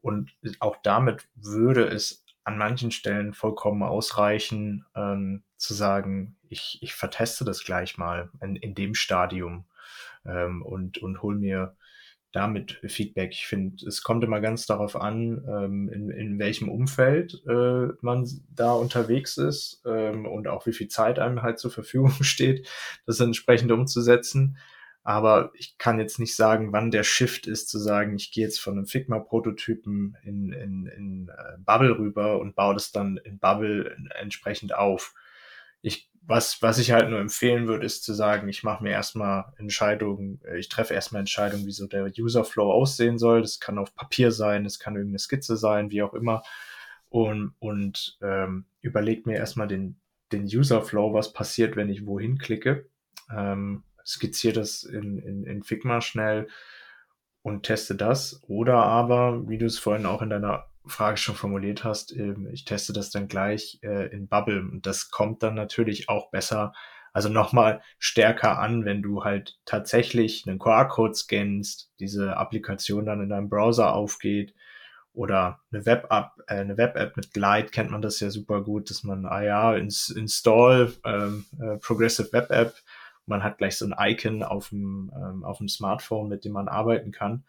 Und 0.00 0.30
auch 0.60 0.76
damit 0.82 1.28
würde 1.34 1.84
es 1.84 2.24
an 2.48 2.56
manchen 2.56 2.90
Stellen 2.90 3.34
vollkommen 3.34 3.82
ausreichen, 3.82 4.86
ähm, 4.96 5.42
zu 5.58 5.74
sagen, 5.74 6.36
ich, 6.48 6.78
ich 6.80 6.94
verteste 6.94 7.44
das 7.44 7.62
gleich 7.62 7.98
mal 7.98 8.30
in, 8.42 8.56
in 8.56 8.74
dem 8.74 8.94
Stadium 8.94 9.66
ähm, 10.24 10.62
und, 10.62 10.96
und 10.96 11.20
hol 11.20 11.36
mir 11.36 11.76
damit 12.32 12.80
Feedback. 12.86 13.32
Ich 13.32 13.46
finde, 13.46 13.84
es 13.86 14.02
kommt 14.02 14.24
immer 14.24 14.40
ganz 14.40 14.64
darauf 14.64 14.96
an, 14.96 15.44
ähm, 15.46 15.90
in, 15.90 16.10
in 16.10 16.38
welchem 16.38 16.70
Umfeld 16.70 17.42
äh, 17.46 17.88
man 18.00 18.26
da 18.50 18.72
unterwegs 18.72 19.36
ist 19.36 19.82
ähm, 19.86 20.24
und 20.24 20.48
auch 20.48 20.64
wie 20.64 20.72
viel 20.72 20.88
Zeit 20.88 21.18
einem 21.18 21.42
halt 21.42 21.58
zur 21.58 21.70
Verfügung 21.70 22.12
steht, 22.22 22.66
das 23.04 23.20
entsprechend 23.20 23.72
umzusetzen. 23.72 24.56
Aber 25.08 25.52
ich 25.54 25.78
kann 25.78 25.98
jetzt 25.98 26.18
nicht 26.18 26.36
sagen, 26.36 26.70
wann 26.74 26.90
der 26.90 27.02
Shift 27.02 27.46
ist, 27.46 27.70
zu 27.70 27.78
sagen, 27.78 28.14
ich 28.14 28.30
gehe 28.30 28.44
jetzt 28.44 28.60
von 28.60 28.74
einem 28.74 28.84
Figma-Prototypen 28.84 30.18
in, 30.22 30.52
in, 30.52 30.86
in 30.86 31.28
äh, 31.30 31.56
Bubble 31.60 31.98
rüber 31.98 32.38
und 32.38 32.54
baue 32.54 32.74
das 32.74 32.92
dann 32.92 33.16
in 33.16 33.38
Bubble 33.38 33.96
entsprechend 34.20 34.74
auf. 34.74 35.14
Ich 35.80 36.10
was, 36.20 36.60
was 36.60 36.78
ich 36.78 36.92
halt 36.92 37.08
nur 37.08 37.20
empfehlen 37.20 37.68
würde, 37.68 37.86
ist 37.86 38.04
zu 38.04 38.12
sagen, 38.12 38.50
ich 38.50 38.62
mache 38.62 38.82
mir 38.82 38.90
erstmal 38.90 39.46
Entscheidungen, 39.56 40.42
äh, 40.44 40.58
ich 40.58 40.68
treffe 40.68 40.92
erstmal 40.92 41.20
Entscheidungen, 41.20 41.64
wie 41.64 41.72
so 41.72 41.86
der 41.86 42.04
User-Flow 42.04 42.70
aussehen 42.70 43.16
soll. 43.16 43.40
Das 43.40 43.60
kann 43.60 43.78
auf 43.78 43.94
Papier 43.94 44.30
sein, 44.30 44.64
das 44.64 44.78
kann 44.78 44.94
irgendeine 44.94 45.20
Skizze 45.20 45.56
sein, 45.56 45.90
wie 45.90 46.02
auch 46.02 46.12
immer. 46.12 46.42
Und, 47.08 47.54
und 47.60 48.18
ähm, 48.20 48.66
überlege 48.82 49.22
mir 49.24 49.38
erstmal 49.38 49.68
den, 49.68 49.98
den 50.32 50.44
User-Flow, 50.44 51.14
was 51.14 51.32
passiert, 51.32 51.76
wenn 51.76 51.88
ich 51.88 52.04
wohin 52.04 52.36
klicke. 52.36 52.90
ähm, 53.34 53.84
skizziere 54.08 54.54
das 54.54 54.82
in, 54.82 55.18
in, 55.18 55.44
in 55.44 55.62
Figma 55.62 56.00
schnell 56.00 56.48
und 57.42 57.64
teste 57.64 57.94
das. 57.94 58.42
Oder 58.48 58.76
aber, 58.76 59.48
wie 59.48 59.58
du 59.58 59.66
es 59.66 59.78
vorhin 59.78 60.06
auch 60.06 60.22
in 60.22 60.30
deiner 60.30 60.66
Frage 60.86 61.18
schon 61.18 61.34
formuliert 61.34 61.84
hast, 61.84 62.16
ähm, 62.16 62.48
ich 62.52 62.64
teste 62.64 62.92
das 62.92 63.10
dann 63.10 63.28
gleich 63.28 63.78
äh, 63.82 64.06
in 64.08 64.28
Bubble. 64.28 64.60
Und 64.60 64.86
das 64.86 65.10
kommt 65.10 65.42
dann 65.42 65.54
natürlich 65.54 66.08
auch 66.08 66.30
besser, 66.30 66.72
also 67.12 67.28
nochmal 67.28 67.82
stärker 67.98 68.58
an, 68.58 68.84
wenn 68.84 69.02
du 69.02 69.24
halt 69.24 69.58
tatsächlich 69.64 70.46
einen 70.46 70.58
QR-Code 70.58 71.14
scannst, 71.14 71.92
diese 72.00 72.36
Applikation 72.36 73.06
dann 73.06 73.22
in 73.22 73.28
deinem 73.28 73.48
Browser 73.48 73.94
aufgeht 73.94 74.54
oder 75.12 75.60
eine 75.72 75.84
Web-App, 75.84 76.30
äh, 76.46 76.54
eine 76.54 76.76
Web-App 76.76 77.16
mit 77.16 77.34
Glide 77.34 77.68
kennt 77.68 77.90
man 77.90 78.02
das 78.02 78.20
ja 78.20 78.30
super 78.30 78.62
gut, 78.62 78.88
dass 78.88 79.04
man, 79.04 79.26
ah 79.26 79.42
ja, 79.42 79.74
ins, 79.74 80.10
install 80.10 80.92
ähm, 81.04 81.44
äh, 81.60 81.76
Progressive 81.78 82.32
Web 82.32 82.50
App, 82.50 82.74
man 83.28 83.42
hat 83.42 83.58
gleich 83.58 83.76
so 83.76 83.86
ein 83.86 83.94
Icon 83.98 84.42
auf 84.42 84.70
dem, 84.70 85.12
ähm, 85.14 85.44
auf 85.44 85.58
dem 85.58 85.68
Smartphone, 85.68 86.28
mit 86.28 86.44
dem 86.44 86.52
man 86.52 86.68
arbeiten 86.68 87.12
kann. 87.12 87.44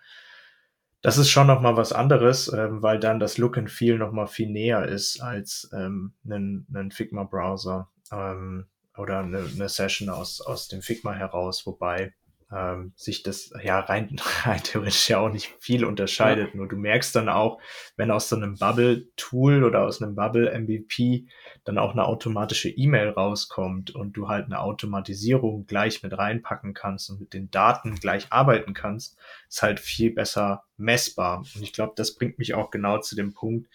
Das 1.02 1.18
ist 1.18 1.30
schon 1.30 1.48
nochmal 1.48 1.78
was 1.78 1.94
anderes, 1.94 2.52
ähm, 2.52 2.82
weil 2.82 3.00
dann 3.00 3.20
das 3.20 3.38
Look 3.38 3.58
and 3.58 3.72
Feel 3.72 3.98
nochmal 3.98 4.28
viel 4.28 4.50
näher 4.50 4.86
ist 4.86 5.22
als 5.22 5.70
ähm, 5.74 6.14
ein, 6.26 6.68
ein 6.74 6.92
Figma-Browser 6.92 7.90
ähm, 8.12 8.66
oder 8.98 9.20
eine, 9.20 9.40
eine 9.40 9.70
Session 9.70 10.10
aus, 10.10 10.42
aus 10.42 10.68
dem 10.68 10.82
Figma 10.82 11.14
heraus, 11.14 11.66
wobei 11.66 12.14
ähm, 12.52 12.94
sich 12.96 13.22
das 13.22 13.54
ja 13.64 13.80
rein, 13.80 14.16
rein 14.44 14.62
theoretisch 14.64 15.10
ja 15.10 15.20
auch 15.20 15.30
nicht 15.30 15.56
viel 15.60 15.86
unterscheidet. 15.86 16.50
Ja. 16.50 16.58
Nur 16.58 16.68
du 16.68 16.76
merkst 16.76 17.16
dann 17.16 17.30
auch, 17.30 17.60
wenn 17.96 18.12
aus 18.12 18.30
so 18.30 18.36
einem 18.36 18.56
Bubble-Tool 18.58 19.64
oder 19.64 19.84
aus 19.84 20.02
einem 20.02 20.16
Bubble-MVP 20.16 21.28
dann 21.64 21.78
auch 21.78 21.92
eine 21.92 22.06
automatische 22.06 22.70
E-Mail 22.70 23.10
rauskommt 23.10 23.92
und 23.92 24.14
du 24.14 24.28
halt 24.28 24.46
eine 24.46 24.60
Automatisierung 24.60 25.66
gleich 25.68 26.02
mit 26.02 26.18
reinpacken 26.18 26.74
kannst 26.74 27.10
und 27.10 27.20
mit 27.20 27.34
den 27.34 27.52
Daten 27.52 27.96
gleich 27.96 28.28
arbeiten 28.32 28.74
kannst, 28.74 29.18
ist 29.48 29.62
halt 29.62 29.80
viel 29.80 30.12
besser 30.12 30.64
messbar. 30.78 31.40
Und 31.40 31.62
ich 31.62 31.74
glaube, 31.74 31.94
das 31.96 32.16
bringt 32.16 32.40
mich 32.40 32.56
auch 32.56 32.72
genau 32.72 32.98
zu 33.00 33.16
dem 33.16 33.34
Punkt, 33.34 33.70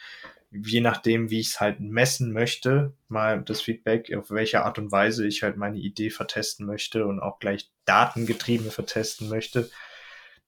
je 0.55 0.81
nachdem, 0.81 1.31
wie 1.31 1.41
ich 1.41 1.49
es 1.49 1.61
halt 1.61 1.81
messen 1.81 2.33
möchte, 2.33 2.93
mal 3.09 3.43
das 3.43 3.61
Feedback, 3.61 4.15
auf 4.15 4.31
welche 4.31 4.65
Art 4.65 4.79
und 4.79 4.93
Weise 4.93 5.27
ich 5.27 5.43
halt 5.43 5.57
meine 5.57 5.79
Idee 5.79 6.11
vertesten 6.11 6.65
möchte 6.67 7.07
und 7.07 7.21
auch 7.21 7.39
gleich 7.39 7.71
datengetrieben 7.85 8.71
vertesten 8.71 9.29
möchte, 9.29 9.71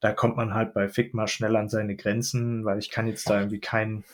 da 0.01 0.13
kommt 0.13 0.37
man 0.37 0.55
halt 0.55 0.75
bei 0.75 0.89
Figma 0.89 1.27
schnell 1.27 1.57
an 1.57 1.69
seine 1.69 1.97
Grenzen, 1.97 2.65
weil 2.65 2.79
ich 2.79 2.91
kann 2.91 3.07
jetzt 3.07 3.29
da 3.29 3.41
irgendwie 3.41 3.61
kein, 3.61 4.05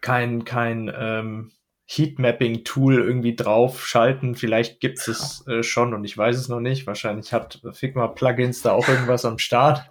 kein, 0.00 0.44
kein 0.44 0.90
ähm, 0.94 1.52
Heatmapping-Tool 1.90 3.00
irgendwie 3.00 3.34
draufschalten. 3.34 4.34
Vielleicht 4.34 4.78
gibt 4.78 5.08
es 5.08 5.46
äh, 5.46 5.62
schon 5.62 5.94
und 5.94 6.04
ich 6.04 6.16
weiß 6.16 6.36
es 6.36 6.48
noch 6.48 6.60
nicht. 6.60 6.86
Wahrscheinlich 6.86 7.32
hat 7.32 7.62
Figma-Plugins 7.72 8.60
da 8.60 8.72
auch 8.72 8.86
irgendwas 8.88 9.24
am 9.24 9.38
Start. 9.38 9.88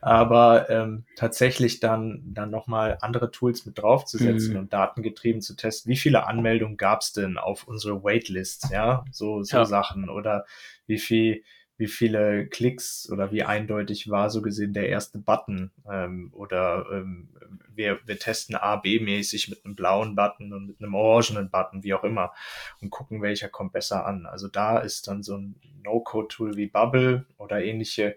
Aber 0.00 0.70
ähm, 0.70 1.04
tatsächlich 1.16 1.80
dann, 1.80 2.22
dann 2.24 2.50
nochmal 2.50 2.96
andere 3.02 3.30
Tools 3.30 3.66
mit 3.66 3.78
draufzusetzen 3.78 4.54
mhm. 4.54 4.60
und 4.60 4.72
datengetrieben 4.72 5.42
zu 5.42 5.54
testen. 5.54 5.90
Wie 5.90 5.96
viele 5.96 6.26
Anmeldungen 6.26 6.78
gab 6.78 7.02
es 7.02 7.12
denn 7.12 7.36
auf 7.36 7.68
unsere 7.68 8.02
Waitlist? 8.02 8.70
Ja, 8.72 9.04
so, 9.12 9.42
so 9.42 9.58
ja. 9.58 9.64
Sachen. 9.66 10.08
Oder 10.08 10.46
wie 10.86 10.98
viel 10.98 11.42
wie 11.76 11.88
viele 11.88 12.46
Klicks 12.46 13.10
oder 13.10 13.32
wie 13.32 13.42
eindeutig 13.42 14.08
war 14.08 14.30
so 14.30 14.42
gesehen 14.42 14.72
der 14.72 14.88
erste 14.88 15.18
Button 15.18 15.72
ähm, 15.90 16.30
oder 16.32 16.86
ähm, 16.92 17.30
wir, 17.74 17.98
wir 18.06 18.18
testen 18.18 18.54
A, 18.54 18.76
B-mäßig 18.76 19.48
mit 19.48 19.64
einem 19.64 19.74
blauen 19.74 20.14
Button 20.14 20.52
und 20.52 20.66
mit 20.66 20.80
einem 20.80 20.94
orangenen 20.94 21.50
Button, 21.50 21.82
wie 21.82 21.94
auch 21.94 22.04
immer 22.04 22.32
und 22.80 22.90
gucken, 22.90 23.22
welcher 23.22 23.48
kommt 23.48 23.72
besser 23.72 24.06
an. 24.06 24.26
Also 24.26 24.46
da 24.46 24.78
ist 24.78 25.08
dann 25.08 25.22
so 25.22 25.36
ein 25.36 25.56
No-Code-Tool 25.82 26.56
wie 26.56 26.66
Bubble 26.66 27.26
oder 27.38 27.62
ähnliche 27.62 28.16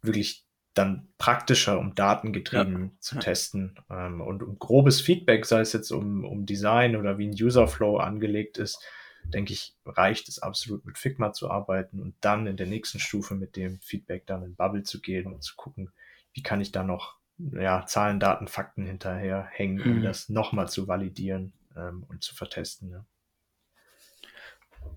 wirklich 0.00 0.46
dann 0.72 1.08
praktischer, 1.18 1.78
um 1.78 1.94
datengetrieben 1.94 2.82
ja. 2.82 2.90
zu 3.00 3.16
ja. 3.16 3.20
testen 3.20 3.78
ähm, 3.90 4.22
und 4.22 4.42
um 4.42 4.58
grobes 4.58 5.02
Feedback, 5.02 5.44
sei 5.44 5.60
es 5.60 5.74
jetzt 5.74 5.90
um, 5.90 6.24
um 6.24 6.46
Design 6.46 6.96
oder 6.96 7.18
wie 7.18 7.28
ein 7.28 7.34
User-Flow 7.34 7.98
angelegt 7.98 8.56
ist, 8.56 8.82
denke 9.24 9.52
ich, 9.52 9.74
reicht 9.84 10.28
es 10.28 10.38
absolut 10.38 10.84
mit 10.84 10.98
Figma 10.98 11.32
zu 11.32 11.50
arbeiten 11.50 12.00
und 12.00 12.14
dann 12.20 12.46
in 12.46 12.56
der 12.56 12.66
nächsten 12.66 12.98
Stufe 12.98 13.34
mit 13.34 13.56
dem 13.56 13.80
Feedback 13.80 14.26
dann 14.26 14.42
in 14.42 14.56
Bubble 14.56 14.82
zu 14.82 15.00
gehen 15.00 15.32
und 15.32 15.42
zu 15.42 15.54
gucken, 15.56 15.92
wie 16.32 16.42
kann 16.42 16.60
ich 16.60 16.72
da 16.72 16.82
noch 16.82 17.16
ja, 17.52 17.86
Zahlen, 17.86 18.20
Daten, 18.20 18.48
Fakten 18.48 18.84
hinterher 18.84 19.46
hängen, 19.50 19.80
um 19.80 19.98
mhm. 19.98 20.02
das 20.02 20.28
nochmal 20.28 20.68
zu 20.68 20.88
validieren 20.88 21.52
ähm, 21.76 22.04
und 22.08 22.22
zu 22.22 22.34
vertesten. 22.34 22.90
Ja. 22.90 23.04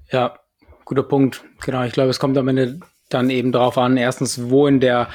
ja, 0.09 0.39
guter 0.86 1.03
Punkt. 1.03 1.43
Genau, 1.61 1.84
ich 1.84 1.93
glaube, 1.93 2.09
es 2.09 2.19
kommt 2.19 2.38
am 2.38 2.47
Ende 2.47 2.80
dann 3.09 3.30
eben 3.30 3.51
darauf 3.51 3.78
an, 3.78 3.97
erstens, 3.97 4.49
wo 4.49 4.67
in 4.67 4.80
der 4.80 5.09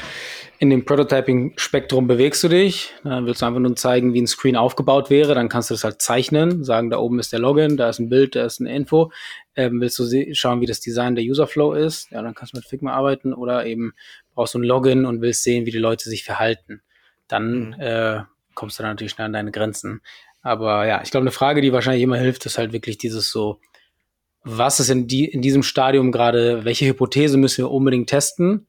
in 0.61 0.71
dem 0.71 0.85
Prototyping-Spektrum 0.85 2.09
bewegst 2.09 2.43
du 2.43 2.49
dich. 2.49 2.93
Dann 3.05 3.27
willst 3.27 3.43
du 3.43 3.47
einfach 3.47 3.61
nur 3.61 3.77
zeigen, 3.77 4.13
wie 4.13 4.21
ein 4.21 4.27
Screen 4.27 4.57
aufgebaut 4.57 5.09
wäre. 5.09 5.35
Dann 5.35 5.49
kannst 5.49 5.71
du 5.71 5.75
das 5.75 5.85
halt 5.85 6.03
zeichnen, 6.03 6.65
sagen, 6.65 6.91
da 6.91 6.99
oben 6.99 7.21
ist 7.21 7.33
der 7.33 7.39
Login, 7.39 7.77
da 7.77 7.89
ist 7.89 8.01
ein 8.01 8.09
Bild, 8.09 8.35
da 8.35 8.45
ist 8.45 8.61
eine 8.61 8.75
Info. 8.75 9.13
Ähm, 9.55 9.81
willst 9.81 9.99
du 10.01 10.35
schauen, 10.35 10.61
wie 10.61 10.67
das 10.67 10.81
Design 10.81 11.15
der 11.15 11.25
User-Flow 11.25 11.75
ist? 11.75 12.11
Ja, 12.11 12.23
dann 12.23 12.35
kannst 12.35 12.55
du 12.55 12.59
mit 12.59 12.67
Figma 12.67 12.93
arbeiten. 12.93 13.33
Oder 13.33 13.67
eben 13.67 13.93
brauchst 14.35 14.55
du 14.55 14.59
ein 14.59 14.65
Login 14.65 15.05
und 15.07 15.21
willst 15.21 15.45
sehen, 15.45 15.65
wie 15.65 15.71
die 15.71 15.79
Leute 15.79 16.11
sich 16.11 16.25
verhalten. 16.25 16.83
Dann 17.29 17.69
mhm. 17.69 17.81
äh, 17.81 18.21
kommst 18.55 18.79
du 18.79 18.83
dann 18.83 18.93
natürlich 18.93 19.13
schnell 19.13 19.27
an 19.27 19.35
deine 19.35 19.53
Grenzen. 19.53 20.01
Aber 20.43 20.87
ja, 20.87 21.03
ich 21.05 21.13
glaube, 21.13 21.23
eine 21.23 21.31
Frage, 21.31 21.61
die 21.61 21.73
wahrscheinlich 21.73 22.03
immer 22.03 22.19
hilft, 22.19 22.47
ist 22.47 22.59
halt 22.59 22.73
wirklich 22.73 22.99
dieses 22.99 23.31
so, 23.31 23.61
was 24.43 24.81
ist 24.81 24.91
in, 24.91 25.07
die, 25.07 25.25
in 25.27 25.43
diesem 25.43 25.63
Stadium 25.63 26.11
gerade, 26.11 26.65
welche 26.65 26.87
Hypothese 26.87 27.37
müssen 27.37 27.59
wir 27.59 27.71
unbedingt 27.71 28.09
testen? 28.09 28.67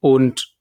Und 0.00 0.51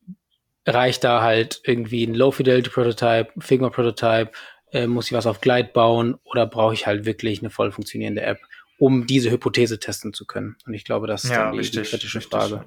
reicht 0.66 1.04
da 1.04 1.22
halt 1.22 1.62
irgendwie 1.64 2.06
ein 2.06 2.14
Low-Fidelity-Prototype, 2.14 3.30
Figma-Prototype, 3.40 4.32
äh, 4.72 4.88
muss 4.88 5.08
ich 5.08 5.14
was 5.14 5.26
auf 5.26 5.42
Glide 5.42 5.70
bauen 5.74 6.16
oder 6.24 6.46
brauche 6.46 6.74
ich 6.74 6.88
halt 6.88 7.06
wirklich 7.06 7.40
eine 7.40 7.50
voll 7.50 7.72
funktionierende 7.72 8.22
App, 8.22 8.40
um 8.78 9.06
diese 9.08 9.32
Hypothese 9.32 9.80
testen 9.80 10.14
zu 10.14 10.26
können? 10.26 10.56
Und 10.66 10.74
ich 10.74 10.86
glaube, 10.86 11.08
das 11.08 11.24
ist 11.24 11.32
ja, 11.32 11.52
die, 11.52 11.58
richtig, 11.58 11.84
die 11.84 11.90
kritische 11.90 12.20
richtig. 12.20 12.32
Frage. 12.32 12.66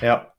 Ja. 0.00 0.32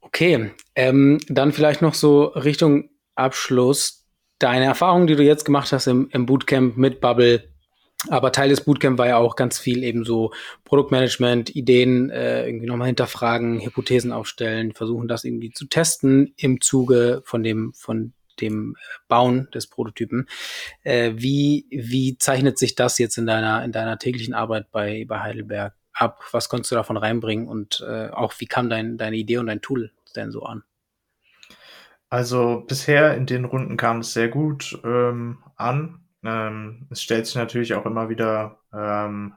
Okay, 0.00 0.52
ähm, 0.74 1.18
dann 1.28 1.52
vielleicht 1.52 1.82
noch 1.82 1.94
so 1.94 2.24
Richtung 2.24 2.90
Abschluss. 3.14 4.06
Deine 4.38 4.66
Erfahrung, 4.66 5.06
die 5.06 5.16
du 5.16 5.22
jetzt 5.22 5.44
gemacht 5.44 5.72
hast 5.72 5.86
im, 5.86 6.08
im 6.12 6.26
Bootcamp 6.26 6.76
mit 6.76 7.00
Bubble, 7.00 7.51
aber 8.08 8.32
Teil 8.32 8.48
des 8.48 8.64
Bootcamp 8.64 8.98
war 8.98 9.06
ja 9.06 9.16
auch 9.16 9.36
ganz 9.36 9.58
viel 9.58 9.84
eben 9.84 10.04
so 10.04 10.32
Produktmanagement, 10.64 11.54
Ideen 11.54 12.10
äh, 12.10 12.46
irgendwie 12.46 12.66
nochmal 12.66 12.88
hinterfragen, 12.88 13.60
Hypothesen 13.60 14.12
aufstellen, 14.12 14.72
versuchen 14.72 15.08
das 15.08 15.24
irgendwie 15.24 15.52
zu 15.52 15.66
testen 15.66 16.34
im 16.36 16.60
Zuge 16.60 17.22
von 17.24 17.42
dem, 17.42 17.72
von 17.74 18.12
dem 18.40 18.76
äh, 18.76 18.98
Bauen 19.08 19.48
des 19.54 19.68
Prototypen. 19.68 20.28
Äh, 20.82 21.12
wie, 21.16 21.66
wie 21.70 22.18
zeichnet 22.18 22.58
sich 22.58 22.74
das 22.74 22.98
jetzt 22.98 23.18
in 23.18 23.26
deiner, 23.26 23.64
in 23.64 23.72
deiner 23.72 23.98
täglichen 23.98 24.34
Arbeit 24.34 24.70
bei, 24.72 25.04
bei 25.06 25.20
Heidelberg 25.20 25.74
ab? 25.92 26.24
Was 26.32 26.48
konntest 26.48 26.72
du 26.72 26.76
davon 26.76 26.96
reinbringen 26.96 27.46
und 27.46 27.84
äh, 27.86 28.08
auch 28.08 28.34
wie 28.38 28.46
kam 28.46 28.68
dein, 28.68 28.98
deine 28.98 29.16
Idee 29.16 29.38
und 29.38 29.46
dein 29.46 29.60
Tool 29.60 29.92
denn 30.16 30.32
so 30.32 30.42
an? 30.42 30.64
Also 32.10 32.64
bisher 32.66 33.16
in 33.16 33.24
den 33.24 33.46
Runden 33.46 33.78
kam 33.78 34.00
es 34.00 34.12
sehr 34.12 34.28
gut 34.28 34.78
ähm, 34.84 35.38
an. 35.56 36.01
Ähm, 36.24 36.86
es 36.90 37.02
stellt 37.02 37.26
sich 37.26 37.36
natürlich 37.36 37.74
auch 37.74 37.86
immer 37.86 38.08
wieder 38.08 38.60
ähm, 38.72 39.34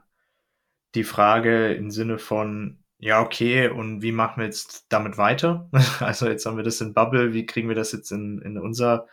die 0.94 1.04
Frage 1.04 1.74
im 1.74 1.90
Sinne 1.90 2.18
von, 2.18 2.78
ja, 2.98 3.20
okay, 3.20 3.68
und 3.68 4.02
wie 4.02 4.12
machen 4.12 4.40
wir 4.40 4.46
jetzt 4.46 4.86
damit 4.88 5.18
weiter? 5.18 5.68
also 6.00 6.28
jetzt 6.28 6.46
haben 6.46 6.56
wir 6.56 6.64
das 6.64 6.80
in 6.80 6.94
Bubble, 6.94 7.32
wie 7.32 7.46
kriegen 7.46 7.68
wir 7.68 7.76
das 7.76 7.92
jetzt 7.92 8.10
in, 8.12 8.40
in 8.42 8.58
unser 8.58 9.06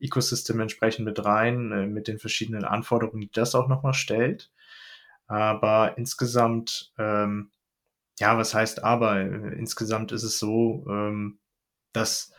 Ecosystem 0.00 0.60
entsprechend 0.60 1.04
mit 1.04 1.24
rein, 1.24 1.72
äh, 1.72 1.86
mit 1.86 2.08
den 2.08 2.18
verschiedenen 2.18 2.64
Anforderungen, 2.64 3.20
die 3.22 3.30
das 3.30 3.54
auch 3.54 3.68
nochmal 3.68 3.94
stellt. 3.94 4.50
Aber 5.26 5.98
insgesamt, 5.98 6.92
ähm, 6.98 7.50
ja, 8.18 8.38
was 8.38 8.54
heißt 8.54 8.84
aber? 8.84 9.20
Insgesamt 9.20 10.12
ist 10.12 10.22
es 10.22 10.38
so, 10.38 10.86
ähm, 10.88 11.38
dass 11.92 12.32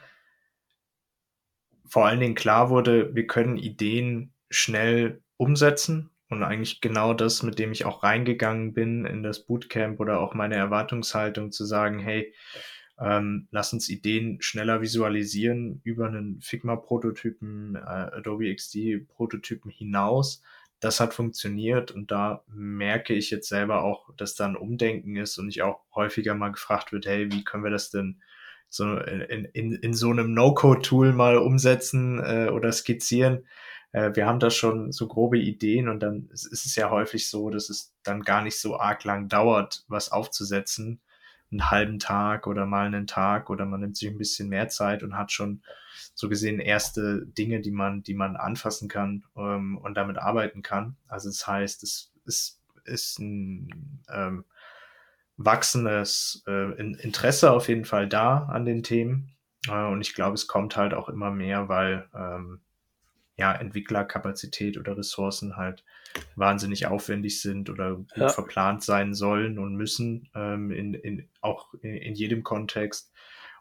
vor 1.87 2.05
allen 2.05 2.19
Dingen 2.19 2.35
klar 2.35 2.69
wurde, 2.69 3.13
wir 3.15 3.27
können 3.27 3.57
Ideen 3.57 4.33
schnell 4.49 5.21
umsetzen 5.37 6.09
und 6.29 6.43
eigentlich 6.43 6.81
genau 6.81 7.13
das, 7.13 7.43
mit 7.43 7.57
dem 7.59 7.71
ich 7.71 7.85
auch 7.85 8.03
reingegangen 8.03 8.73
bin 8.73 9.05
in 9.05 9.23
das 9.23 9.45
Bootcamp 9.45 9.99
oder 9.99 10.19
auch 10.19 10.33
meine 10.33 10.55
Erwartungshaltung 10.55 11.51
zu 11.51 11.65
sagen, 11.65 11.99
hey, 11.99 12.33
ähm, 12.99 13.47
lass 13.51 13.73
uns 13.73 13.89
Ideen 13.89 14.41
schneller 14.41 14.81
visualisieren 14.81 15.81
über 15.83 16.07
einen 16.07 16.41
Figma-Prototypen, 16.41 17.75
äh, 17.75 17.79
Adobe 17.79 18.53
XD-Prototypen 18.53 19.69
hinaus. 19.69 20.41
Das 20.79 20.99
hat 20.99 21.13
funktioniert 21.13 21.91
und 21.91 22.11
da 22.11 22.43
merke 22.47 23.13
ich 23.13 23.29
jetzt 23.31 23.49
selber 23.49 23.83
auch, 23.83 24.09
dass 24.15 24.35
da 24.35 24.45
ein 24.45 24.55
Umdenken 24.55 25.15
ist 25.15 25.37
und 25.37 25.49
ich 25.49 25.61
auch 25.61 25.81
häufiger 25.95 26.35
mal 26.35 26.51
gefragt 26.51 26.91
wird, 26.91 27.05
hey, 27.05 27.31
wie 27.31 27.43
können 27.43 27.63
wir 27.63 27.71
das 27.71 27.89
denn 27.89 28.21
so 28.69 28.97
in, 28.97 29.45
in, 29.45 29.71
in 29.71 29.93
so 29.93 30.09
einem 30.09 30.33
No-Code-Tool 30.33 31.13
mal 31.13 31.37
umsetzen 31.37 32.19
äh, 32.19 32.49
oder 32.49 32.71
skizzieren? 32.71 33.45
Äh, 33.97 34.15
wir 34.15 34.27
haben 34.27 34.39
da 34.39 34.51
schon 34.51 34.91
so 34.91 35.07
grobe 35.07 35.39
Ideen 35.39 35.89
und 35.89 36.01
dann 36.01 36.29
ist 36.31 36.65
es 36.65 36.75
ja 36.75 36.89
häufig 36.89 37.29
so, 37.29 37.49
dass 37.49 37.69
es 37.69 37.95
dann 38.03 38.21
gar 38.21 38.43
nicht 38.43 38.59
so 38.59 38.79
arg 38.79 39.03
lang 39.03 39.27
dauert, 39.27 39.85
was 39.87 40.11
aufzusetzen. 40.11 41.01
Einen 41.49 41.69
halben 41.69 41.97
Tag 41.99 42.45
oder 42.45 42.65
mal 42.65 42.87
einen 42.87 43.07
Tag 43.07 43.49
oder 43.49 43.65
man 43.65 43.79
nimmt 43.79 43.95
sich 43.97 44.09
ein 44.09 44.17
bisschen 44.17 44.49
mehr 44.49 44.67
Zeit 44.67 45.01
und 45.01 45.17
hat 45.17 45.31
schon 45.31 45.63
so 46.13 46.27
gesehen 46.29 46.59
erste 46.59 47.25
Dinge, 47.25 47.61
die 47.61 47.71
man, 47.71 48.03
die 48.03 48.13
man 48.13 48.35
anfassen 48.35 48.89
kann 48.89 49.23
ähm, 49.37 49.77
und 49.77 49.95
damit 49.95 50.17
arbeiten 50.17 50.61
kann. 50.61 50.97
Also 51.07 51.29
das 51.29 51.47
heißt, 51.47 51.83
es 51.83 52.11
ist, 52.25 52.61
ist 52.83 53.19
ein 53.19 54.03
ähm, 54.13 54.43
wachsendes 55.37 56.43
äh, 56.47 56.73
Interesse 56.81 57.51
auf 57.51 57.69
jeden 57.69 57.85
Fall 57.85 58.09
da 58.09 58.47
an 58.51 58.65
den 58.65 58.83
Themen. 58.83 59.37
Äh, 59.69 59.85
und 59.85 60.01
ich 60.01 60.13
glaube, 60.13 60.35
es 60.35 60.47
kommt 60.47 60.75
halt 60.75 60.93
auch 60.93 61.07
immer 61.07 61.31
mehr, 61.31 61.69
weil 61.69 62.09
ähm, 62.13 62.59
ja, 63.37 63.53
Entwicklerkapazität 63.53 64.77
oder 64.77 64.97
Ressourcen 64.97 65.55
halt 65.55 65.83
wahnsinnig 66.35 66.87
aufwendig 66.87 67.41
sind 67.41 67.69
oder 67.69 67.95
gut 67.95 68.11
ja. 68.15 68.29
verplant 68.29 68.83
sein 68.83 69.13
sollen 69.13 69.59
und 69.59 69.75
müssen, 69.75 70.29
ähm, 70.33 70.71
in, 70.71 70.95
in, 70.95 71.29
auch 71.41 71.73
in, 71.81 71.95
in, 71.95 72.15
jedem 72.15 72.43
Kontext. 72.43 73.13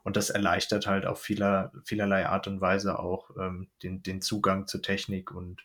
Und 0.02 0.16
das 0.16 0.30
erleichtert 0.30 0.86
halt 0.86 1.04
auf 1.04 1.20
vieler, 1.20 1.72
vielerlei 1.84 2.26
Art 2.26 2.46
und 2.46 2.60
Weise 2.60 2.98
auch 2.98 3.30
ähm, 3.38 3.68
den, 3.82 4.02
den 4.02 4.22
Zugang 4.22 4.66
zur 4.66 4.80
Technik 4.80 5.30
und 5.30 5.62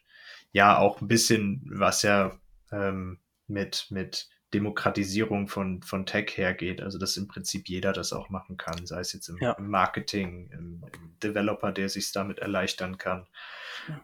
ja, 0.51 0.77
auch 0.77 0.99
ein 0.99 1.07
bisschen, 1.07 1.61
was 1.71 2.01
ja 2.01 2.37
ähm, 2.71 3.19
mit, 3.47 3.87
mit 3.91 4.29
Demokratisierung 4.53 5.47
von, 5.47 5.81
von 5.81 6.05
Tech 6.05 6.35
hergeht. 6.35 6.81
Also 6.81 6.97
dass 6.97 7.17
im 7.17 7.27
Prinzip 7.27 7.69
jeder 7.69 7.93
das 7.93 8.13
auch 8.13 8.29
machen 8.29 8.57
kann, 8.57 8.85
sei 8.85 8.99
es 8.99 9.13
jetzt 9.13 9.29
im, 9.29 9.37
ja. 9.39 9.55
Marketing, 9.59 10.49
im, 10.51 10.83
im, 10.93 11.19
Developer, 11.23 11.71
der 11.71 11.87
sich 11.87 12.11
damit 12.11 12.39
erleichtern 12.39 12.97
kann 12.97 13.27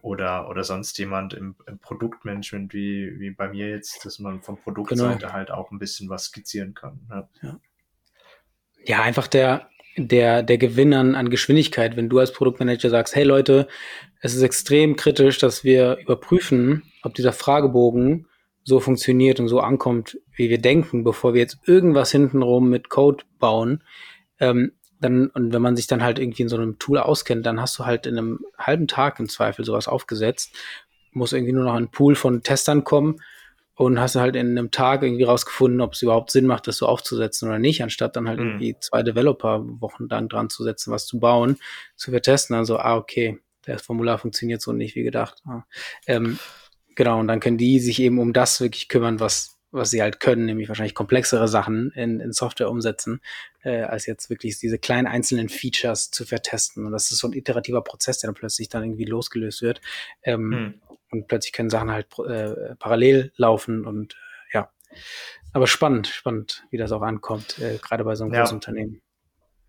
oder, 0.02 0.50
oder 0.50 0.64
sonst 0.64 0.98
jemand 1.00 1.34
im, 1.34 1.56
im, 1.66 1.80
Produktmanagement 1.80 2.74
wie, 2.74 3.20
wie 3.20 3.32
bei 3.32 3.50
mir 3.50 3.70
jetzt, 3.70 4.06
dass 4.06 4.20
man 4.20 4.42
von 4.42 4.58
Produktseite 4.58 5.18
genau. 5.20 5.34
halt 5.34 5.52
auch 5.52 5.72
ein 5.72 5.80
bisschen 5.80 6.10
was 6.10 6.26
skizzieren 6.26 6.74
kann. 6.74 7.00
Ja, 7.10 7.30
ja. 7.42 7.60
ja 8.86 9.02
einfach 9.02 9.28
der, 9.28 9.70
der, 9.98 10.44
der 10.44 10.58
Gewinn 10.58 10.94
an, 10.94 11.16
an 11.16 11.30
Geschwindigkeit, 11.30 11.98
wenn 11.98 12.10
du 12.10 12.20
als 12.20 12.32
Produktmanager 12.32 12.90
sagst, 12.90 13.16
hey 13.16 13.24
Leute, 13.24 13.68
es 14.22 14.34
ist 14.36 14.44
extrem 14.44 14.96
kritisch, 14.96 15.40
dass 15.40 15.64
wir 15.64 15.98
überprüfen, 15.98 16.84
ob 17.02 17.16
dieser 17.16 17.34
Fragebogen 17.34 18.28
so 18.68 18.82
funktioniert 18.82 19.40
und 19.40 19.48
so 19.48 19.62
ankommt, 19.62 20.20
wie 20.36 20.50
wir 20.50 20.58
denken, 20.58 21.06
bevor 21.06 21.34
wir 21.34 21.40
jetzt 21.40 21.58
irgendwas 21.66 22.12
hintenrum 22.12 22.70
mit 22.70 22.90
Code 22.90 23.24
bauen, 23.40 23.82
ähm, 24.42 24.74
dann, 25.00 25.28
und 25.28 25.54
wenn 25.54 25.62
man 25.62 25.78
sich 25.78 25.88
dann 25.88 26.04
halt 26.04 26.20
irgendwie 26.20 26.42
in 26.42 26.50
so 26.50 26.58
einem 26.58 26.78
Tool 26.78 26.98
auskennt, 26.98 27.46
dann 27.46 27.62
hast 27.62 27.80
du 27.80 27.86
halt 27.86 28.06
in 28.06 28.18
einem 28.18 28.40
halben 28.58 28.90
Tag 28.90 29.22
im 29.22 29.30
Zweifel 29.30 29.64
sowas 29.64 29.88
aufgesetzt, 29.88 30.54
muss 31.12 31.32
irgendwie 31.32 31.54
nur 31.54 31.64
noch 31.64 31.76
ein 31.76 31.92
Pool 31.92 32.16
von 32.16 32.44
Testern 32.44 32.84
kommen 32.84 33.22
und 33.76 34.02
hast 34.02 34.18
halt 34.18 34.36
in 34.36 34.50
einem 34.50 34.70
Tag 34.70 35.02
irgendwie 35.02 35.24
rausgefunden, 35.24 35.80
ob 35.80 35.94
es 35.94 36.02
überhaupt 36.02 36.32
Sinn 36.32 36.46
macht, 36.46 36.68
das 36.68 36.76
so 36.76 36.88
aufzusetzen 36.88 37.48
oder 37.48 37.60
nicht, 37.60 37.82
anstatt 37.84 38.18
dann 38.18 38.28
halt 38.28 38.40
mhm. 38.40 38.48
irgendwie 38.48 38.76
zwei 38.82 39.02
Developer 39.02 39.64
wochenlang 39.80 40.28
dran 40.28 40.50
zu 40.50 40.66
setzen, 40.66 40.92
was 40.92 41.06
zu 41.06 41.22
bauen, 41.22 41.58
zu 41.96 42.12
vertesten. 42.12 42.54
Also, 42.54 42.80
ah, 42.80 42.98
okay, 42.98 43.40
das 43.64 43.82
Formular 43.84 44.18
funktioniert 44.18 44.62
so 44.62 44.74
nicht 44.74 44.96
wie 44.96 45.04
gedacht. 45.04 45.42
Ah. 45.46 45.64
Ähm, 46.06 46.38
Genau, 46.98 47.20
und 47.20 47.28
dann 47.28 47.40
können 47.40 47.60
die 47.60 47.80
sich 47.80 48.02
eben 48.02 48.18
um 48.18 48.34
das 48.34 48.60
wirklich 48.60 48.90
kümmern, 48.90 49.20
was, 49.20 49.56
was 49.70 49.92
sie 49.92 50.02
halt 50.02 50.20
können, 50.20 50.46
nämlich 50.46 50.68
wahrscheinlich 50.68 50.96
komplexere 50.96 51.48
Sachen 51.48 51.92
in, 51.92 52.20
in 52.20 52.34
Software 52.34 52.72
umsetzen, 52.72 53.22
äh, 53.62 53.84
als 53.84 54.08
jetzt 54.08 54.32
wirklich 54.32 54.58
diese 54.58 54.80
kleinen 54.80 55.06
einzelnen 55.06 55.48
Features 55.48 56.10
zu 56.10 56.26
vertesten. 56.26 56.88
Und 56.88 56.94
das 56.94 57.12
ist 57.12 57.20
so 57.20 57.28
ein 57.28 57.34
iterativer 57.34 57.84
Prozess, 57.84 58.18
der 58.18 58.30
dann 58.30 58.34
plötzlich 58.34 58.70
dann 58.70 58.82
irgendwie 58.82 59.06
losgelöst 59.06 59.62
wird. 59.62 59.80
Ähm, 60.24 60.52
hm. 60.52 60.82
Und 61.12 61.28
plötzlich 61.28 61.54
können 61.54 61.70
Sachen 61.70 61.92
halt 61.92 62.08
äh, 62.18 62.76
parallel 62.80 63.32
laufen 63.38 63.86
und 63.86 64.16
äh, 64.16 64.58
ja. 64.58 64.72
Aber 65.54 65.68
spannend, 65.68 66.08
spannend, 66.08 66.66
wie 66.72 66.78
das 66.78 66.92
auch 66.92 67.04
ankommt, 67.04 67.60
äh, 67.60 67.78
gerade 67.78 68.06
bei 68.06 68.16
so 68.16 68.24
einem 68.24 68.34
ja. 68.34 68.40
großen 68.40 68.58
Unternehmen. 68.58 69.04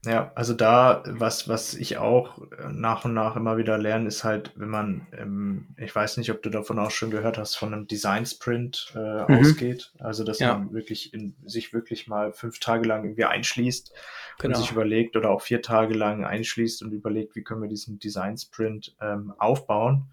Ja, 0.05 0.31
also 0.37 0.55
da, 0.55 1.03
was, 1.07 1.49
was 1.49 1.75
ich 1.75 1.99
auch 1.99 2.39
äh, 2.53 2.69
nach 2.71 3.05
und 3.05 3.15
nach 3.15 3.35
immer 3.35 3.57
wieder 3.57 3.77
lerne, 3.79 4.07
ist 4.07 4.23
halt, 4.23 4.53
wenn 4.55 4.69
man, 4.69 5.07
ähm, 5.13 5.75
ich 5.77 5.93
weiß 5.93 6.19
nicht, 6.19 6.31
ob 6.31 6.41
du 6.43 6.51
davon 6.51 6.79
auch 6.79 6.93
schon 6.93 7.11
gehört 7.11 7.37
hast, 7.37 7.57
von 7.57 7.75
einem 7.75 7.89
Design 7.89 8.25
Sprint 8.25 8.93
äh, 8.95 8.99
mhm. 8.99 9.41
ausgeht. 9.41 9.93
Also, 9.99 10.23
dass 10.23 10.39
ja. 10.39 10.57
man 10.57 10.73
wirklich 10.73 11.13
in, 11.13 11.35
sich 11.45 11.73
wirklich 11.73 12.07
mal 12.07 12.33
fünf 12.33 12.61
Tage 12.61 12.87
lang 12.87 13.03
irgendwie 13.03 13.25
einschließt 13.25 13.93
genau. 14.39 14.57
und 14.57 14.63
sich 14.63 14.71
überlegt 14.71 15.17
oder 15.17 15.31
auch 15.31 15.41
vier 15.41 15.63
Tage 15.63 15.95
lang 15.95 16.25
einschließt 16.25 16.83
und 16.83 16.93
überlegt, 16.93 17.35
wie 17.35 17.43
können 17.43 17.63
wir 17.63 17.69
diesen 17.69 17.99
Design 17.99 18.39
Sprint 18.39 18.95
ähm, 19.01 19.35
aufbauen 19.37 20.07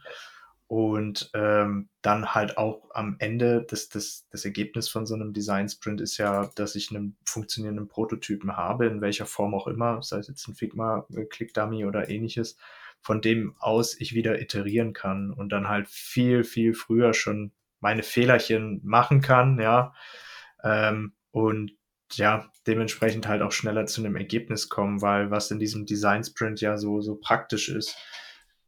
und 0.68 1.30
ähm, 1.36 1.90
dann 2.02 2.34
halt 2.34 2.58
auch 2.58 2.90
am 2.94 3.18
Ende 3.20 3.66
das, 3.70 3.90
das, 3.90 4.28
das 4.32 4.46
Ergebnis 4.46 4.90
von 4.90 5.06
so 5.06 5.14
einem 5.14 5.32
Design 5.32 5.70
Sprint 5.70 6.02
ist 6.02 6.18
ja, 6.18 6.50
dass 6.56 6.76
ich 6.76 6.90
einen 6.90 7.18
funktionierenden 7.24 7.88
Prototypen 7.88 8.58
habe, 8.58 8.88
in 8.88 9.02
welcher 9.02 9.28
Form 9.28 9.54
auch 9.54 9.68
immer, 9.68 10.02
sei 10.02 10.18
es 10.18 10.28
jetzt 10.28 10.48
ein 10.48 10.56
Figma, 10.56 11.06
äh, 11.16 11.26
ClickDummy 11.26 11.86
oder 11.86 12.10
ähnliches, 12.10 12.58
von 13.02 13.22
dem 13.22 13.56
aus 13.60 14.00
ich 14.00 14.16
wieder 14.16 14.42
iterieren 14.42 14.94
kann 14.94 15.32
und 15.32 15.50
dann 15.50 15.68
halt 15.68 15.88
viel, 15.88 16.44
viel 16.44 16.74
früher 16.74 17.14
schon 17.14 17.52
meine 17.80 18.02
Fehlerchen 18.02 18.82
machen 18.84 19.22
kann, 19.22 19.60
ja. 19.60 19.94
Ähm, 20.64 21.14
und 21.30 21.74
ja, 22.14 22.52
dementsprechend 22.66 23.28
halt 23.28 23.44
auch 23.44 23.52
schneller 23.52 23.86
zu 23.86 24.02
einem 24.02 24.16
Ergebnis 24.16 24.70
kommen, 24.70 25.02
weil 25.04 25.30
was 25.30 25.52
in 25.52 25.60
diesem 25.60 25.86
Design 25.86 26.24
Sprint 26.24 26.62
ja 26.62 26.78
so, 26.78 27.02
so 27.02 27.16
praktisch 27.16 27.70
ist, 27.70 27.96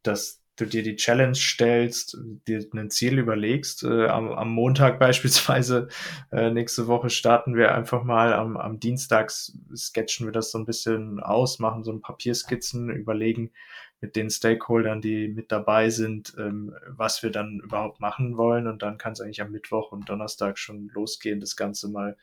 dass 0.02 0.40
du 0.60 0.66
dir 0.66 0.82
die 0.82 0.96
Challenge 0.96 1.34
stellst, 1.34 2.18
dir 2.46 2.66
ein 2.74 2.90
Ziel 2.90 3.18
überlegst. 3.18 3.84
Äh, 3.84 4.06
am, 4.06 4.30
am, 4.32 4.50
Montag 4.50 4.98
beispielsweise, 5.00 5.88
äh, 6.30 6.50
nächste 6.50 6.86
Woche 6.86 7.10
starten 7.10 7.56
wir 7.56 7.74
einfach 7.74 8.04
mal, 8.04 8.32
am, 8.32 8.56
am 8.56 8.80
Dienstag 8.80 9.30
sketchen 9.30 10.26
wir 10.26 10.32
das 10.32 10.50
so 10.50 10.58
ein 10.58 10.66
bisschen 10.66 11.20
aus, 11.20 11.58
machen 11.58 11.84
so 11.84 11.92
ein 11.92 12.00
Papierskizzen, 12.00 12.90
überlegen 12.90 13.52
mit 14.00 14.14
den 14.14 14.30
Stakeholdern, 14.30 15.00
die 15.00 15.28
mit 15.28 15.50
dabei 15.50 15.90
sind, 15.90 16.34
ähm, 16.38 16.74
was 16.86 17.22
wir 17.22 17.30
dann 17.30 17.60
überhaupt 17.60 18.00
machen 18.00 18.36
wollen. 18.36 18.66
Und 18.66 18.82
dann 18.82 18.98
kann 18.98 19.12
es 19.12 19.20
eigentlich 19.20 19.42
am 19.42 19.50
Mittwoch 19.50 19.92
und 19.92 20.08
Donnerstag 20.08 20.58
schon 20.58 20.88
losgehen, 20.88 21.40
das 21.40 21.56
Ganze 21.56 21.88
mal 21.88 22.16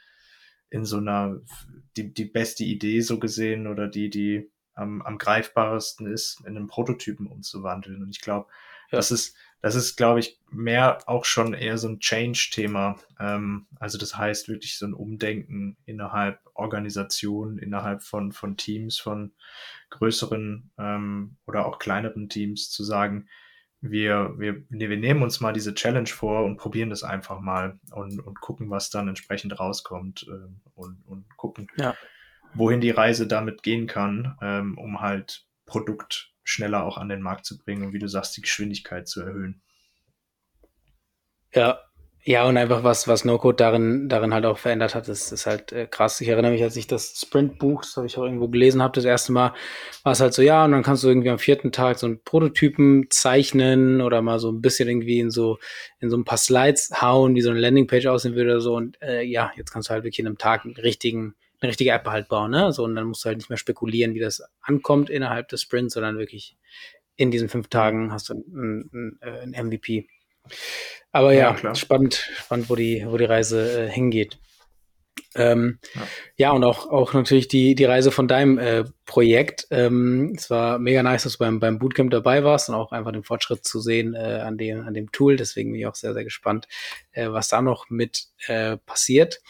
in 0.69 0.85
so 0.85 0.97
einer, 0.97 1.41
die, 1.97 2.13
die 2.13 2.25
beste 2.25 2.63
Idee 2.63 3.01
so 3.01 3.19
gesehen 3.19 3.67
oder 3.67 3.87
die, 3.87 4.09
die 4.09 4.49
am, 4.75 5.01
am 5.01 5.17
greifbarsten 5.17 6.05
ist, 6.07 6.41
in 6.41 6.57
einen 6.57 6.67
Prototypen 6.67 7.27
umzuwandeln. 7.27 8.03
Und 8.03 8.09
ich 8.09 8.21
glaube, 8.21 8.47
ja. 8.91 8.97
das 8.97 9.11
ist, 9.11 9.35
das 9.61 9.73
ist, 9.73 9.95
glaube 9.95 10.19
ich, 10.19 10.39
mehr 10.51 10.99
auch 11.07 11.25
schon 11.25 11.53
eher 11.53 11.77
so 11.77 11.87
ein 11.87 11.99
Change-Thema. 11.99 12.99
Ähm, 13.19 13.65
also 13.79 13.97
das 13.97 14.15
heißt 14.15 14.47
wirklich 14.47 14.77
so 14.77 14.85
ein 14.85 14.93
Umdenken 14.93 15.77
innerhalb 15.85 16.39
Organisationen, 16.53 17.57
innerhalb 17.57 18.03
von, 18.03 18.31
von 18.31 18.57
Teams, 18.57 18.99
von 18.99 19.31
größeren 19.89 20.71
ähm, 20.77 21.37
oder 21.47 21.65
auch 21.65 21.79
kleineren 21.79 22.29
Teams 22.29 22.69
zu 22.69 22.83
sagen, 22.83 23.27
wir, 23.81 24.33
wir, 24.37 24.63
nee, 24.69 24.89
wir 24.89 24.97
nehmen 24.97 25.21
uns 25.21 25.41
mal 25.41 25.53
diese 25.53 25.75
Challenge 25.75 26.07
vor 26.07 26.43
und 26.43 26.57
probieren 26.57 26.89
das 26.89 27.03
einfach 27.03 27.39
mal 27.39 27.79
und, 27.91 28.19
und 28.19 28.41
gucken, 28.41 28.69
was 28.71 28.89
dann 28.89 29.07
entsprechend 29.07 29.59
rauskommt 29.59 30.25
äh, 30.27 30.47
und, 30.75 31.03
und 31.05 31.37
gucken, 31.37 31.67
ja 31.77 31.95
wohin 32.55 32.81
die 32.81 32.91
Reise 32.91 33.27
damit 33.27 33.63
gehen 33.63 33.87
kann, 33.87 34.37
ähm, 34.41 34.77
um 34.77 35.01
halt 35.01 35.45
Produkt 35.65 36.33
schneller 36.43 36.83
auch 36.83 36.97
an 36.97 37.09
den 37.09 37.21
Markt 37.21 37.45
zu 37.45 37.57
bringen 37.57 37.83
und 37.83 37.93
wie 37.93 37.99
du 37.99 38.07
sagst, 38.07 38.37
die 38.37 38.41
Geschwindigkeit 38.41 39.07
zu 39.07 39.21
erhöhen. 39.21 39.61
Ja, 41.53 41.79
ja, 42.27 42.43
und 42.47 42.57
einfach 42.57 42.83
was, 42.83 43.07
was 43.07 43.23
No-Code 43.23 43.55
darin, 43.55 44.09
darin 44.09 44.33
halt 44.33 44.47
auch 44.47 44.57
verändert 44.57 44.95
hat, 44.95 45.07
ist, 45.07 45.31
ist 45.31 45.45
halt 45.45 45.71
äh, 45.71 45.85
krass. 45.85 46.19
Ich 46.21 46.27
erinnere 46.27 46.53
mich, 46.53 46.63
als 46.63 46.75
ich 46.75 46.87
das 46.87 47.21
Sprint-Buch, 47.23 47.83
das 47.83 47.97
habe 47.97 48.07
ich 48.07 48.17
auch 48.17 48.23
irgendwo 48.23 48.47
gelesen 48.47 48.81
habe, 48.81 48.95
das 48.95 49.05
erste 49.05 49.31
Mal, 49.31 49.53
war 50.01 50.13
es 50.13 50.21
halt 50.21 50.33
so, 50.33 50.41
ja, 50.41 50.65
und 50.65 50.71
dann 50.71 50.81
kannst 50.81 51.03
du 51.03 51.07
irgendwie 51.07 51.29
am 51.29 51.37
vierten 51.37 51.71
Tag 51.71 51.99
so 51.99 52.07
einen 52.07 52.23
Prototypen 52.23 53.05
zeichnen 53.11 54.01
oder 54.01 54.23
mal 54.23 54.39
so 54.39 54.51
ein 54.51 54.59
bisschen 54.59 54.89
irgendwie 54.89 55.19
in 55.19 55.29
so, 55.29 55.59
in 55.99 56.09
so 56.09 56.17
ein 56.17 56.25
paar 56.25 56.39
Slides 56.39 56.99
hauen, 56.99 57.35
wie 57.35 57.41
so 57.41 57.51
eine 57.51 57.59
Landingpage 57.59 58.07
aussehen 58.07 58.33
würde 58.33 58.53
oder 58.53 58.61
so. 58.61 58.75
Und 58.75 58.99
äh, 59.03 59.21
ja, 59.21 59.51
jetzt 59.55 59.71
kannst 59.71 59.89
du 59.89 59.93
halt 59.93 60.03
wirklich 60.03 60.19
in 60.19 60.25
einem 60.25 60.39
Tag 60.39 60.65
einen 60.65 60.75
richtigen 60.77 61.35
eine 61.65 61.71
richtige 61.71 61.91
App 61.91 62.07
halt 62.07 62.27
bauen, 62.29 62.51
ne? 62.51 62.71
So, 62.71 62.83
und 62.83 62.95
dann 62.95 63.05
musst 63.05 63.25
du 63.25 63.27
halt 63.27 63.37
nicht 63.37 63.49
mehr 63.49 63.57
spekulieren, 63.57 64.13
wie 64.13 64.19
das 64.19 64.43
ankommt 64.61 65.09
innerhalb 65.09 65.49
des 65.49 65.61
Sprints, 65.61 65.93
sondern 65.93 66.17
wirklich 66.17 66.57
in 67.15 67.31
diesen 67.31 67.49
fünf 67.49 67.69
Tagen 67.69 68.11
hast 68.11 68.29
du 68.29 68.33
ein, 68.33 68.89
ein, 68.93 69.19
äh, 69.21 69.41
ein 69.41 69.67
MVP. 69.67 70.07
Aber 71.11 71.33
ja, 71.33 71.55
ja 71.61 71.75
spannend, 71.75 72.29
spannend, 72.37 72.69
wo 72.69 72.75
die, 72.75 73.05
wo 73.07 73.17
die 73.17 73.25
Reise 73.25 73.85
äh, 73.85 73.89
hingeht. 73.89 74.37
Ähm, 75.33 75.79
ja. 75.93 76.01
ja. 76.37 76.51
und 76.51 76.63
auch, 76.63 76.89
auch 76.89 77.13
natürlich 77.13 77.47
die, 77.47 77.75
die 77.75 77.85
Reise 77.85 78.11
von 78.11 78.27
deinem 78.27 78.57
äh, 78.57 78.85
Projekt. 79.05 79.67
Ähm, 79.71 80.33
es 80.35 80.49
war 80.49 80.79
mega 80.79 81.03
nice, 81.03 81.23
dass 81.23 81.33
du 81.33 81.39
beim, 81.39 81.59
beim 81.59 81.79
Bootcamp 81.79 82.11
dabei 82.11 82.43
warst 82.43 82.69
und 82.69 82.75
auch 82.75 82.91
einfach 82.91 83.11
den 83.11 83.23
Fortschritt 83.23 83.65
zu 83.65 83.79
sehen 83.79 84.13
äh, 84.13 84.41
an, 84.43 84.57
dem, 84.57 84.85
an 84.85 84.93
dem 84.93 85.11
Tool. 85.11 85.35
Deswegen 85.35 85.71
bin 85.71 85.79
ich 85.79 85.87
auch 85.87 85.95
sehr, 85.95 86.13
sehr 86.13 86.23
gespannt, 86.23 86.67
äh, 87.11 87.29
was 87.29 87.49
da 87.49 87.61
noch 87.61 87.89
mit 87.89 88.27
äh, 88.47 88.77
passiert. 88.77 89.41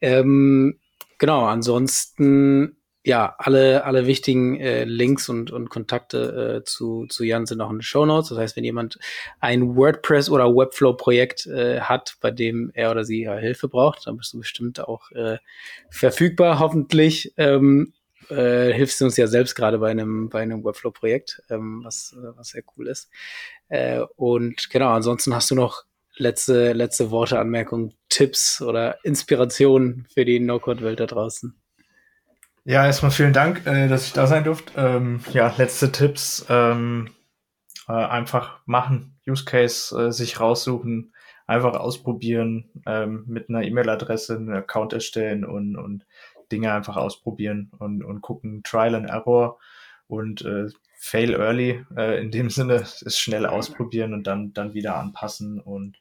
Ähm, 0.00 0.78
Genau, 1.18 1.46
ansonsten, 1.46 2.76
ja, 3.04 3.34
alle, 3.38 3.84
alle 3.84 4.06
wichtigen 4.06 4.60
äh, 4.60 4.84
Links 4.84 5.28
und, 5.28 5.50
und 5.50 5.70
Kontakte 5.70 6.58
äh, 6.60 6.64
zu, 6.64 7.06
zu 7.08 7.24
Jan 7.24 7.46
sind 7.46 7.60
auch 7.60 7.70
in 7.70 7.76
den 7.76 7.82
Show 7.82 8.04
Notes. 8.04 8.30
Das 8.30 8.38
heißt, 8.38 8.56
wenn 8.56 8.64
jemand 8.64 8.98
ein 9.40 9.76
WordPress 9.76 10.28
oder 10.28 10.54
Webflow-Projekt 10.54 11.46
äh, 11.46 11.80
hat, 11.80 12.16
bei 12.20 12.30
dem 12.30 12.70
er 12.74 12.90
oder 12.90 13.04
sie 13.04 13.28
Hilfe 13.28 13.68
braucht, 13.68 14.06
dann 14.06 14.16
bist 14.16 14.32
du 14.34 14.38
bestimmt 14.38 14.80
auch 14.80 15.10
äh, 15.12 15.38
verfügbar, 15.90 16.58
hoffentlich. 16.58 17.32
Ähm, 17.36 17.92
äh, 18.28 18.72
hilfst 18.72 19.00
du 19.00 19.04
uns 19.04 19.16
ja 19.16 19.26
selbst 19.26 19.54
gerade 19.54 19.78
bei 19.78 19.90
einem, 19.90 20.28
bei 20.28 20.42
einem 20.42 20.64
Webflow-Projekt, 20.64 21.42
ähm, 21.48 21.82
was, 21.84 22.16
was 22.36 22.48
sehr 22.48 22.64
cool 22.76 22.88
ist. 22.88 23.08
Äh, 23.68 24.00
und 24.16 24.68
genau, 24.70 24.90
ansonsten 24.90 25.34
hast 25.34 25.50
du 25.50 25.54
noch 25.54 25.84
letzte, 26.16 26.72
letzte 26.72 27.10
Worte, 27.10 27.38
Anmerkungen, 27.38 27.94
Tipps 28.08 28.62
oder 28.62 29.04
Inspirationen 29.04 30.06
für 30.12 30.24
die 30.24 30.40
No-Code-Welt 30.40 31.00
da 31.00 31.06
draußen. 31.06 31.54
Ja, 32.64 32.84
erstmal 32.84 33.12
vielen 33.12 33.32
Dank, 33.32 33.64
äh, 33.66 33.88
dass 33.88 34.06
ich 34.06 34.12
da 34.12 34.26
sein 34.26 34.44
durfte. 34.44 34.72
Ähm, 34.76 35.20
ja, 35.32 35.54
letzte 35.56 35.92
Tipps. 35.92 36.44
Ähm, 36.48 37.10
äh, 37.88 37.92
einfach 37.92 38.60
machen, 38.66 39.16
Use 39.26 39.44
Case 39.44 39.96
äh, 39.96 40.12
sich 40.12 40.40
raussuchen, 40.40 41.12
einfach 41.46 41.74
ausprobieren, 41.74 42.70
ähm, 42.86 43.24
mit 43.28 43.48
einer 43.48 43.62
E-Mail-Adresse 43.62 44.36
einen 44.36 44.52
Account 44.52 44.92
erstellen 44.92 45.44
und, 45.44 45.76
und 45.76 46.04
Dinge 46.50 46.72
einfach 46.72 46.96
ausprobieren 46.96 47.70
und, 47.78 48.02
und 48.02 48.20
gucken, 48.20 48.62
Trial 48.64 48.94
and 48.94 49.08
Error 49.08 49.58
und 50.08 50.44
äh, 50.44 50.68
Fail 50.96 51.34
early. 51.34 51.84
Äh, 51.96 52.20
in 52.20 52.30
dem 52.30 52.50
Sinne 52.50 52.74
ist 52.76 53.18
schnell 53.18 53.46
ausprobieren 53.46 54.14
und 54.14 54.26
dann, 54.26 54.52
dann 54.52 54.74
wieder 54.74 54.96
anpassen. 54.96 55.60
Und 55.60 55.98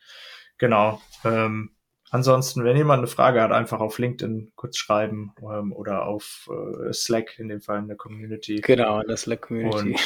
genau. 0.57 1.01
Ähm, 1.23 1.75
Ansonsten, 2.11 2.63
wenn 2.63 2.77
jemand 2.77 2.99
eine 2.99 3.07
Frage 3.07 3.41
hat, 3.41 3.51
einfach 3.51 3.81
auf 3.81 3.97
LinkedIn 3.97 4.53
kurz 4.55 4.77
schreiben 4.77 5.33
ähm, 5.41 5.73
oder 5.73 6.05
auf 6.05 6.49
äh, 6.49 6.93
Slack, 6.93 7.37
in 7.39 7.49
dem 7.49 7.59
Fall 7.59 7.79
in 7.79 7.87
der 7.87 7.97
Community. 7.97 8.61
Genau, 8.61 9.01
in 9.01 9.07
der 9.07 9.17
Slack-Community. 9.17 9.97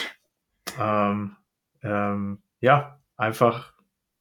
Ähm, 0.79 1.35
ähm, 1.83 2.41
ja, 2.61 2.99
einfach 3.15 3.73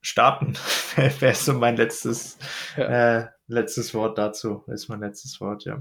starten. 0.02 0.54
Wäre 0.96 1.34
so 1.34 1.54
mein 1.54 1.76
letztes, 1.76 2.38
ja. 2.76 3.20
äh, 3.20 3.28
letztes 3.46 3.94
Wort 3.94 4.18
dazu. 4.18 4.64
Ist 4.66 4.88
mein 4.88 5.00
letztes 5.00 5.40
Wort, 5.40 5.64
ja. 5.64 5.80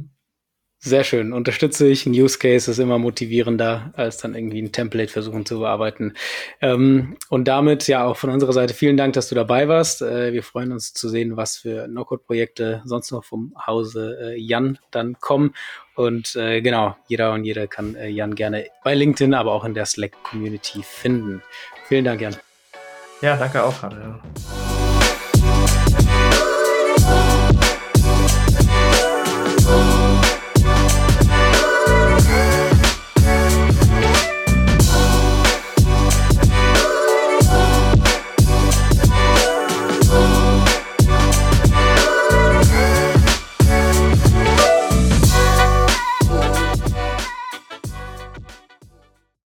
Sehr 0.80 1.04
schön. 1.04 1.34
Unterstütze 1.34 1.88
ich. 1.88 2.06
Ein 2.06 2.12
Use 2.12 2.38
Case 2.38 2.70
ist 2.70 2.78
immer 2.78 3.00
motivierender, 3.00 3.92
als 3.96 4.18
dann 4.18 4.36
irgendwie 4.36 4.62
ein 4.62 4.72
Template 4.72 5.12
versuchen 5.12 5.46
zu 5.46 5.60
bearbeiten. 5.60 6.14
Ähm, 6.62 7.18
und 7.30 7.48
damit 7.48 7.88
ja 7.88 8.06
auch 8.06 8.16
von 8.16 8.30
unserer 8.30 8.54
Seite 8.54 8.76
vielen 8.76 8.96
Dank, 8.96 9.14
dass 9.14 9.28
du 9.28 9.36
dabei 9.36 9.68
warst. 9.68 10.04
Äh, 10.04 10.34
wir 10.34 10.44
freuen 10.44 10.72
uns 10.72 10.94
zu 10.94 11.10
sehen, 11.10 11.36
was 11.36 11.58
für 11.58 11.88
No-Code-Projekte 11.88 12.84
sonst 12.86 13.12
noch 13.12 13.24
vom 13.24 13.56
Hause 13.66 14.18
äh, 14.22 14.40
Jan 14.40 14.78
dann 14.92 15.20
kommen. 15.20 15.56
Und 15.96 16.36
äh, 16.36 16.62
genau, 16.62 16.96
jeder 17.08 17.34
und 17.34 17.44
jede 17.44 17.68
kann 17.68 17.96
äh, 17.96 18.10
Jan 18.10 18.36
gerne 18.36 18.68
bei 18.84 18.94
LinkedIn, 18.94 19.34
aber 19.34 19.54
auch 19.54 19.66
in 19.66 19.74
der 19.74 19.88
Slack-Community 19.88 20.84
finden. 20.84 21.42
Vielen 21.88 22.06
Dank, 22.06 22.22
Jan. 22.22 22.36
Ja, 23.22 23.36
danke 23.36 23.64
auch. 23.64 23.82
Hatte. 23.82 24.20